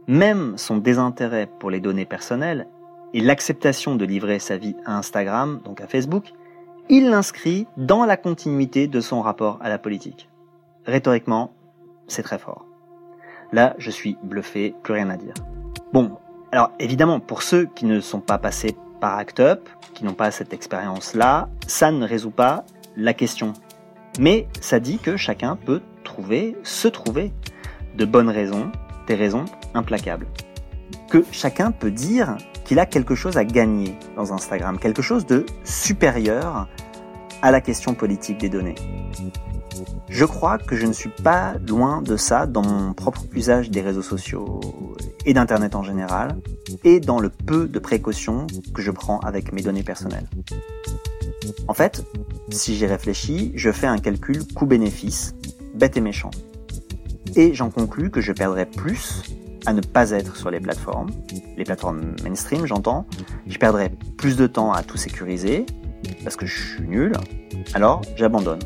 Même 0.09 0.57
son 0.57 0.79
désintérêt 0.79 1.49
pour 1.59 1.71
les 1.71 1.81
données 1.81 2.05
personnelles 2.05 2.67
et 3.15 3.21
l'acceptation 3.21 3.95
de 3.95 4.05
livrer 4.05 4.39
sa 4.39 4.57
vie 4.57 4.77
à 4.85 4.97
Instagram, 4.97 5.61
donc 5.65 5.81
à 5.81 5.87
Facebook, 5.87 6.33
il 6.89 7.11
l'inscrit 7.11 7.67
dans 7.77 8.05
la 8.05 8.17
continuité 8.17 8.89
de 8.89 9.01
son 9.01 9.21
rapport 9.23 9.59
à 9.61 9.69
la 9.69 9.79
politique. 9.79 10.29
Rhétoriquement, 10.85 11.53
c'est 12.09 12.23
très 12.23 12.39
fort. 12.39 12.67
Là, 13.53 13.75
je 13.79 13.91
suis 13.91 14.17
bluffé, 14.23 14.75
plus 14.83 14.95
rien 14.95 15.11
à 15.11 15.17
dire. 15.17 15.35
Bon, 15.93 16.17
alors 16.51 16.73
évidemment, 16.81 17.21
pour 17.21 17.43
ceux 17.43 17.67
qui 17.67 17.85
ne 17.85 18.01
sont 18.01 18.21
pas 18.21 18.39
passés 18.39 18.77
par 19.01 19.19
Act 19.19 19.41
Up, 19.41 19.69
qui 19.95 20.05
n'ont 20.05 20.15
pas 20.15 20.31
cette 20.31 20.53
expérience-là, 20.53 21.49
ça 21.67 21.93
ne 21.93 22.07
résout 22.07 22.31
pas 22.31 22.65
la 22.97 23.15
question. 23.15 23.53
Mais 24.19 24.49
ça 24.61 24.81
dit 24.81 24.99
que 24.99 25.17
chacun 25.17 25.57
peut 25.57 25.83
trouver, 26.03 26.57
se 26.63 26.89
trouver, 26.89 27.33
de 27.97 28.05
bonnes 28.05 28.29
raisons, 28.29 28.71
des 29.07 29.15
raisons 29.15 29.45
implacables. 29.75 30.27
Que 31.11 31.25
chacun 31.31 31.71
peut 31.71 31.91
dire 31.91 32.37
qu'il 32.65 32.79
a 32.79 32.87
quelque 32.87 33.15
chose 33.15 33.37
à 33.37 33.45
gagner 33.45 33.97
dans 34.17 34.33
Instagram, 34.33 34.79
quelque 34.79 35.03
chose 35.03 35.27
de 35.27 35.45
supérieur 35.65 36.69
à 37.43 37.51
la 37.51 37.61
question 37.61 37.95
politique 37.95 38.39
des 38.39 38.49
données. 38.49 38.77
Je 40.09 40.25
crois 40.25 40.59
que 40.59 40.77
je 40.77 40.87
ne 40.87 40.93
suis 40.93 41.11
pas 41.11 41.55
loin 41.67 42.03
de 42.03 42.17
ça 42.17 42.47
dans 42.47 42.63
mon 42.63 42.93
propre 42.93 43.23
usage 43.33 43.71
des 43.71 43.81
réseaux 43.81 44.03
sociaux 44.03 44.61
et 45.25 45.35
d'Internet 45.35 45.75
en 45.75 45.83
général, 45.83 46.37
et 46.85 47.01
dans 47.01 47.19
le 47.19 47.31
peu 47.31 47.67
de 47.67 47.79
précautions 47.79 48.47
que 48.75 48.83
je 48.83 48.91
prends 48.91 49.21
avec 49.21 49.53
mes 49.53 49.63
données 49.63 49.83
personnelles. 49.83 50.29
En 51.69 51.75
fait, 51.75 52.05
si 52.51 52.77
j'y 52.77 52.87
réfléchis, 52.87 53.53
je 53.55 53.71
fais 53.71 53.87
un 53.87 53.99
calcul 53.99 54.45
coût-bénéfice, 54.55 55.35
bête 55.75 55.97
et 55.97 56.01
méchant. 56.01 56.31
Et 57.37 57.55
j'en 57.55 57.71
conclus 57.71 58.11
que 58.11 58.21
je 58.21 58.33
perdrais 58.33 58.67
plus 58.67 59.23
à 59.67 59.73
ne 59.73 59.81
pas 59.81 60.11
être 60.11 60.37
sur 60.37 60.51
les 60.51 60.61
plateformes, 60.61 61.11
les 61.57 61.65
plateformes 61.65 62.17
mainstream 62.25 62.67
j'entends, 62.67 63.07
je 63.47 63.59
perdrais 63.59 63.93
plus 64.17 64.37
de 64.37 64.47
temps 64.47 64.73
à 64.73 64.83
tout 64.83 64.97
sécuriser, 64.97 65.67
parce 66.25 66.37
que 66.37 66.47
je 66.47 66.75
suis 66.75 66.89
nul, 66.89 67.13
alors 67.75 68.03
j'abandonne. 68.17 68.61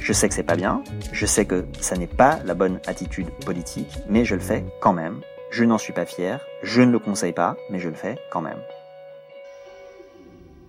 Je 0.00 0.12
sais 0.12 0.28
que 0.28 0.34
c'est 0.34 0.42
pas 0.42 0.56
bien, 0.56 0.82
je 1.12 1.26
sais 1.26 1.46
que 1.46 1.64
ça 1.80 1.96
n'est 1.96 2.06
pas 2.06 2.38
la 2.44 2.54
bonne 2.54 2.80
attitude 2.86 3.30
politique, 3.44 3.98
mais 4.08 4.24
je 4.24 4.34
le 4.34 4.40
fais 4.40 4.64
quand 4.80 4.92
même. 4.92 5.20
Je 5.50 5.64
n'en 5.64 5.78
suis 5.78 5.92
pas 5.92 6.04
fier, 6.04 6.40
je 6.62 6.82
ne 6.82 6.90
le 6.90 6.98
conseille 6.98 7.32
pas, 7.32 7.56
mais 7.70 7.78
je 7.78 7.88
le 7.88 7.94
fais 7.94 8.18
quand 8.30 8.40
même. 8.40 8.58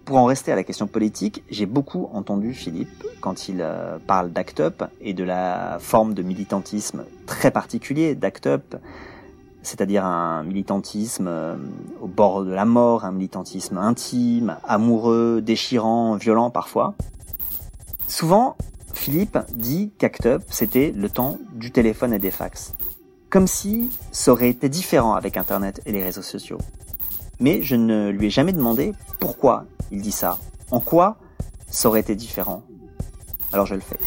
Pour 0.06 0.18
en 0.18 0.26
rester 0.26 0.51
à 0.51 0.56
la 0.56 0.64
question 0.64 0.86
politique, 0.86 1.43
j'ai 1.49 1.66
beaucoup 1.66 2.10
entendu 2.14 2.53
Philippe 2.53 3.03
quand 3.22 3.49
il 3.49 3.58
euh, 3.60 3.97
parle 4.06 4.32
d'Act 4.32 4.60
Up 4.60 4.84
et 5.01 5.16
de 5.16 5.24
la 5.24 5.78
forme 5.80 6.14
de 6.14 6.22
militantisme 6.22 7.06
très 7.26 7.49
particulier 7.49 8.14
d'Act 8.14 8.45
Up, 8.45 8.76
c'est-à-dire 9.64 10.06
un 10.06 10.43
militantisme 10.43 11.26
euh, 11.28 11.56
au 12.01 12.08
bord 12.08 12.45
de 12.45 12.51
la 12.51 12.66
mort, 12.66 13.03
un 13.03 13.12
militantisme 13.12 13.80
intime, 13.80 14.58
amoureux, 14.64 15.41
déchirant, 15.41 16.18
violent 16.18 16.51
parfois. 16.51 16.93
Souvent, 18.08 18.58
Philippe 18.93 19.39
dit 19.56 19.91
qu'Act 19.97 20.28
Up, 20.28 20.43
c'était 20.49 20.93
le 20.95 21.10
temps 21.10 21.39
du 21.53 21.72
téléphone 21.72 22.14
et 22.14 22.20
des 22.20 22.30
fax. 22.30 22.74
Comme 23.32 23.47
si 23.47 23.89
ça 24.12 24.32
aurait 24.32 24.49
été 24.49 24.70
différent 24.70 25.16
avec 25.16 25.36
Internet 25.36 25.82
et 25.88 25.91
les 25.91 26.03
réseaux 26.03 26.22
sociaux. 26.22 26.60
Mais 27.39 27.63
je 27.63 27.75
ne 27.75 28.09
lui 28.09 28.27
ai 28.27 28.29
jamais 28.29 28.53
demandé 28.53 28.93
pourquoi 29.19 29.65
il 29.91 30.01
dit 30.01 30.11
ça. 30.11 30.39
En 30.71 30.79
quoi 30.79 31.17
ça 31.69 31.89
aurait 31.89 31.99
été 31.99 32.15
différent. 32.15 32.63
Alors 33.51 33.65
je 33.65 33.75
le 33.75 33.81
fais. 33.81 33.99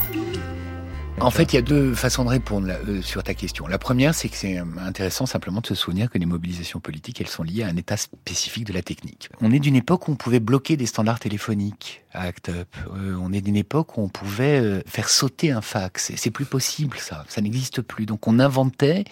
En 1.21 1.31
fait, 1.33 1.53
il 1.53 1.57
y 1.57 1.59
a 1.59 1.63
deux 1.63 1.95
façons 1.95 2.25
de 2.25 2.29
répondre 2.29 2.69
euh, 2.71 3.03
sur 3.03 3.25
ta 3.25 3.35
question. 3.35 3.67
La 3.67 3.79
première, 3.79 4.15
c'est 4.15 4.29
que 4.29 4.37
c'est 4.37 4.59
euh, 4.59 4.65
intéressant 4.81 5.27
simplement 5.27 5.61
de 5.61 5.67
se 5.67 5.75
souvenir 5.75 6.11
que 6.11 6.19
les 6.19 6.27
mobilisations 6.27 6.79
politiques, 6.79 7.21
elles 7.21 7.27
sont 7.27 7.43
liées 7.43 7.65
à 7.65 7.67
un 7.67 7.77
état 7.77 7.97
spécifique 7.97 8.65
de 8.65 8.73
la 8.73 8.83
technique. 8.83 9.29
On 9.41 9.51
est 9.51 9.59
d'une 9.59 9.75
époque 9.75 10.07
où 10.07 10.13
on 10.13 10.17
pouvait 10.17 10.39
bloquer 10.39 10.77
des 10.77 10.87
standards 10.87 11.19
téléphoniques 11.19 12.05
à 12.13 12.23
ACT 12.23 12.51
UP. 12.51 12.77
Euh, 12.95 13.17
on 13.21 13.33
est 13.33 13.41
d'une 13.41 13.57
époque 13.57 13.99
où 13.99 14.03
on 14.03 14.09
pouvait 14.09 14.83
faire 14.87 15.09
sauter 15.09 15.51
un 15.51 15.61
fax. 15.61 16.13
C'est 16.15 16.31
plus 16.31 16.45
possible, 16.45 16.97
ça. 16.99 17.25
Ça 17.29 17.41
n'existe 17.41 17.83
plus. 17.83 18.07
Donc 18.07 18.29
on 18.29 18.39
inventait 18.39 19.03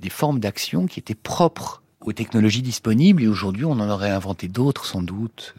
des 0.00 0.10
formes 0.10 0.40
d'action 0.40 0.86
qui 0.86 0.98
étaient 0.98 1.14
propres 1.14 1.82
aux 2.00 2.12
technologies 2.12 2.62
disponibles 2.62 3.22
et 3.22 3.28
aujourd'hui 3.28 3.64
on 3.64 3.72
en 3.72 3.90
aurait 3.90 4.10
inventé 4.10 4.48
d'autres 4.48 4.84
sans 4.86 5.02
doute. 5.02 5.54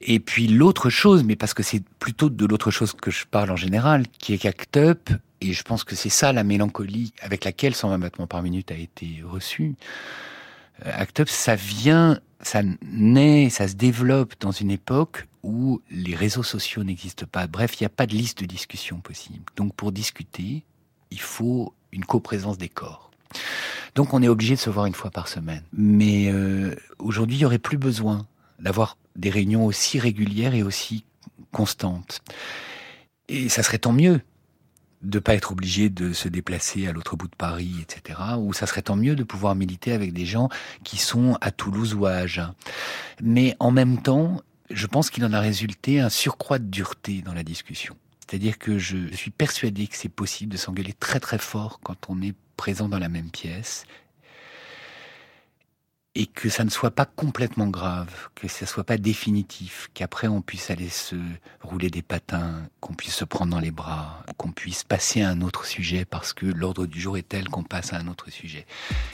Et 0.00 0.18
puis 0.18 0.48
l'autre 0.48 0.90
chose, 0.90 1.22
mais 1.22 1.36
parce 1.36 1.54
que 1.54 1.62
c'est 1.62 1.82
plutôt 2.00 2.28
de 2.28 2.46
l'autre 2.46 2.70
chose 2.70 2.92
que 2.92 3.10
je 3.10 3.24
parle 3.26 3.50
en 3.50 3.56
général, 3.56 4.06
qui 4.08 4.34
est 4.34 4.38
qu'Act 4.38 4.76
Up, 4.76 5.10
et 5.40 5.52
je 5.52 5.62
pense 5.62 5.84
que 5.84 5.94
c'est 5.94 6.08
ça 6.08 6.32
la 6.32 6.44
mélancolie 6.44 7.12
avec 7.20 7.44
laquelle 7.44 7.74
120 7.74 7.98
battements 7.98 8.26
par 8.26 8.42
minute 8.42 8.70
a 8.70 8.76
été 8.76 9.22
reçu. 9.24 9.74
Euh, 10.86 10.90
Act 10.94 11.20
Up, 11.20 11.28
ça 11.28 11.54
vient, 11.54 12.18
ça 12.40 12.62
naît, 12.82 13.50
ça 13.50 13.68
se 13.68 13.74
développe 13.74 14.34
dans 14.40 14.52
une 14.52 14.70
époque 14.70 15.26
où 15.42 15.80
les 15.90 16.14
réseaux 16.14 16.42
sociaux 16.42 16.84
n'existent 16.84 17.26
pas. 17.30 17.46
Bref, 17.46 17.80
il 17.80 17.82
n'y 17.82 17.86
a 17.86 17.90
pas 17.90 18.06
de 18.06 18.14
liste 18.14 18.40
de 18.40 18.46
discussion 18.46 19.00
possible. 19.00 19.44
Donc 19.56 19.74
pour 19.74 19.92
discuter, 19.92 20.64
il 21.10 21.20
faut 21.20 21.74
une 21.92 22.04
coprésence 22.04 22.58
des 22.58 22.68
corps. 22.68 23.10
Donc 23.94 24.14
on 24.14 24.22
est 24.22 24.28
obligé 24.28 24.54
de 24.54 24.60
se 24.60 24.70
voir 24.70 24.86
une 24.86 24.94
fois 24.94 25.10
par 25.10 25.28
semaine. 25.28 25.62
Mais 25.72 26.30
euh, 26.32 26.74
aujourd'hui, 26.98 27.36
il 27.36 27.40
n'y 27.40 27.44
aurait 27.44 27.58
plus 27.58 27.78
besoin 27.78 28.26
d'avoir 28.58 28.96
des 29.16 29.30
réunions 29.30 29.66
aussi 29.66 29.98
régulières 29.98 30.54
et 30.54 30.62
aussi 30.62 31.04
constantes. 31.50 32.22
Et 33.28 33.48
ça 33.48 33.62
serait 33.62 33.78
tant 33.78 33.92
mieux 33.92 34.20
de 35.02 35.18
pas 35.18 35.34
être 35.34 35.52
obligé 35.52 35.90
de 35.90 36.12
se 36.12 36.28
déplacer 36.28 36.86
à 36.86 36.92
l'autre 36.92 37.16
bout 37.16 37.26
de 37.26 37.34
Paris, 37.36 37.74
etc. 37.82 38.18
Ou 38.38 38.52
ça 38.52 38.66
serait 38.66 38.82
tant 38.82 38.96
mieux 38.96 39.16
de 39.16 39.24
pouvoir 39.24 39.54
militer 39.54 39.92
avec 39.92 40.12
des 40.12 40.26
gens 40.26 40.48
qui 40.84 40.96
sont 40.96 41.36
à 41.40 41.50
Toulouse 41.50 41.94
ou 41.94 42.06
à 42.06 42.12
Agen. 42.12 42.54
Mais 43.20 43.56
en 43.58 43.72
même 43.72 44.00
temps, 44.00 44.40
je 44.70 44.86
pense 44.86 45.10
qu'il 45.10 45.24
en 45.24 45.32
a 45.32 45.40
résulté 45.40 46.00
un 46.00 46.08
surcroît 46.08 46.58
de 46.58 46.64
dureté 46.64 47.20
dans 47.22 47.34
la 47.34 47.42
discussion. 47.42 47.96
C'est-à-dire 48.32 48.58
que 48.58 48.78
je 48.78 49.14
suis 49.14 49.30
persuadé 49.30 49.86
que 49.86 49.94
c'est 49.94 50.08
possible 50.08 50.52
de 50.52 50.56
s'engueuler 50.56 50.94
très 50.94 51.20
très 51.20 51.36
fort 51.36 51.80
quand 51.82 52.08
on 52.08 52.22
est 52.22 52.34
présent 52.56 52.88
dans 52.88 52.98
la 52.98 53.10
même 53.10 53.30
pièce 53.30 53.84
et 56.14 56.26
que 56.26 56.50
ça 56.50 56.64
ne 56.64 56.70
soit 56.70 56.90
pas 56.90 57.06
complètement 57.06 57.68
grave, 57.68 58.28
que 58.34 58.46
ça 58.46 58.66
soit 58.66 58.84
pas 58.84 58.98
définitif, 58.98 59.88
qu'après 59.94 60.28
on 60.28 60.42
puisse 60.42 60.70
aller 60.70 60.90
se 60.90 61.16
rouler 61.62 61.88
des 61.88 62.02
patins, 62.02 62.68
qu'on 62.80 62.92
puisse 62.92 63.14
se 63.14 63.24
prendre 63.24 63.50
dans 63.50 63.60
les 63.60 63.70
bras, 63.70 64.22
qu'on 64.36 64.52
puisse 64.52 64.84
passer 64.84 65.22
à 65.22 65.30
un 65.30 65.40
autre 65.40 65.64
sujet 65.64 66.04
parce 66.04 66.34
que 66.34 66.44
l'ordre 66.44 66.86
du 66.86 67.00
jour 67.00 67.16
est 67.16 67.26
tel 67.26 67.48
qu'on 67.48 67.62
passe 67.62 67.94
à 67.94 67.96
un 67.96 68.08
autre 68.08 68.30
sujet. 68.30 68.66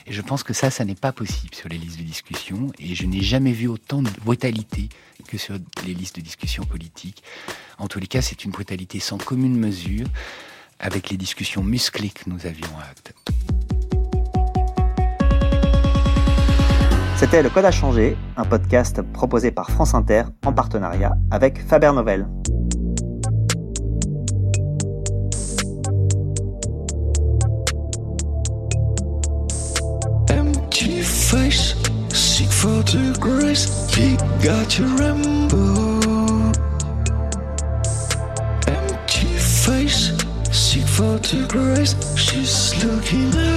Et 0.06 0.12
je 0.12 0.22
pense 0.22 0.42
que 0.42 0.52
ça, 0.52 0.70
ça 0.70 0.84
n'est 0.84 0.96
pas 0.96 1.12
possible 1.12 1.54
sur 1.54 1.68
les 1.68 1.78
listes 1.78 1.98
de 1.98 2.04
discussion 2.04 2.72
et 2.80 2.96
je 2.96 3.06
n'ai 3.06 3.22
jamais 3.22 3.52
vu 3.52 3.68
autant 3.68 4.02
de 4.02 4.10
brutalité 4.24 4.88
que 5.28 5.38
sur 5.38 5.56
les 5.86 5.94
listes 5.94 6.16
de 6.16 6.20
discussion 6.20 6.64
politiques. 6.64 7.22
En 7.78 7.86
tous 7.86 8.00
les 8.00 8.08
cas, 8.08 8.22
c'est 8.22 8.44
une 8.44 8.50
brutalité 8.50 8.98
sans 8.98 9.18
commune 9.18 9.56
mesure 9.56 10.08
avec 10.80 11.10
les 11.10 11.16
discussions 11.16 11.62
musclées 11.62 12.10
que 12.10 12.28
nous 12.28 12.46
avions 12.46 12.76
à 12.78 12.84
Acte. 12.84 13.14
C'était 17.18 17.42
Le 17.42 17.50
Code 17.50 17.64
a 17.64 17.72
changé, 17.72 18.16
un 18.36 18.44
podcast 18.44 19.02
proposé 19.02 19.50
par 19.50 19.70
France 19.72 19.92
Inter 19.92 20.22
en 20.46 20.52
partenariat 20.52 21.16
avec 21.32 21.60
Faber 21.66 21.90
Novel. 21.92 22.28
Empty 30.30 31.02
face, 31.02 31.74
seek 32.10 32.48
for 32.52 32.84
the 32.84 33.18
grace, 33.18 33.66
he 33.96 34.16
got 34.40 34.78
your 34.78 34.88
rainbow. 34.96 36.52
Empty 38.68 39.26
face, 39.36 40.12
seek 40.52 40.86
for 40.86 41.18
the 41.18 41.48
grace, 41.48 41.96
she's 42.14 42.76
looking 42.84 43.47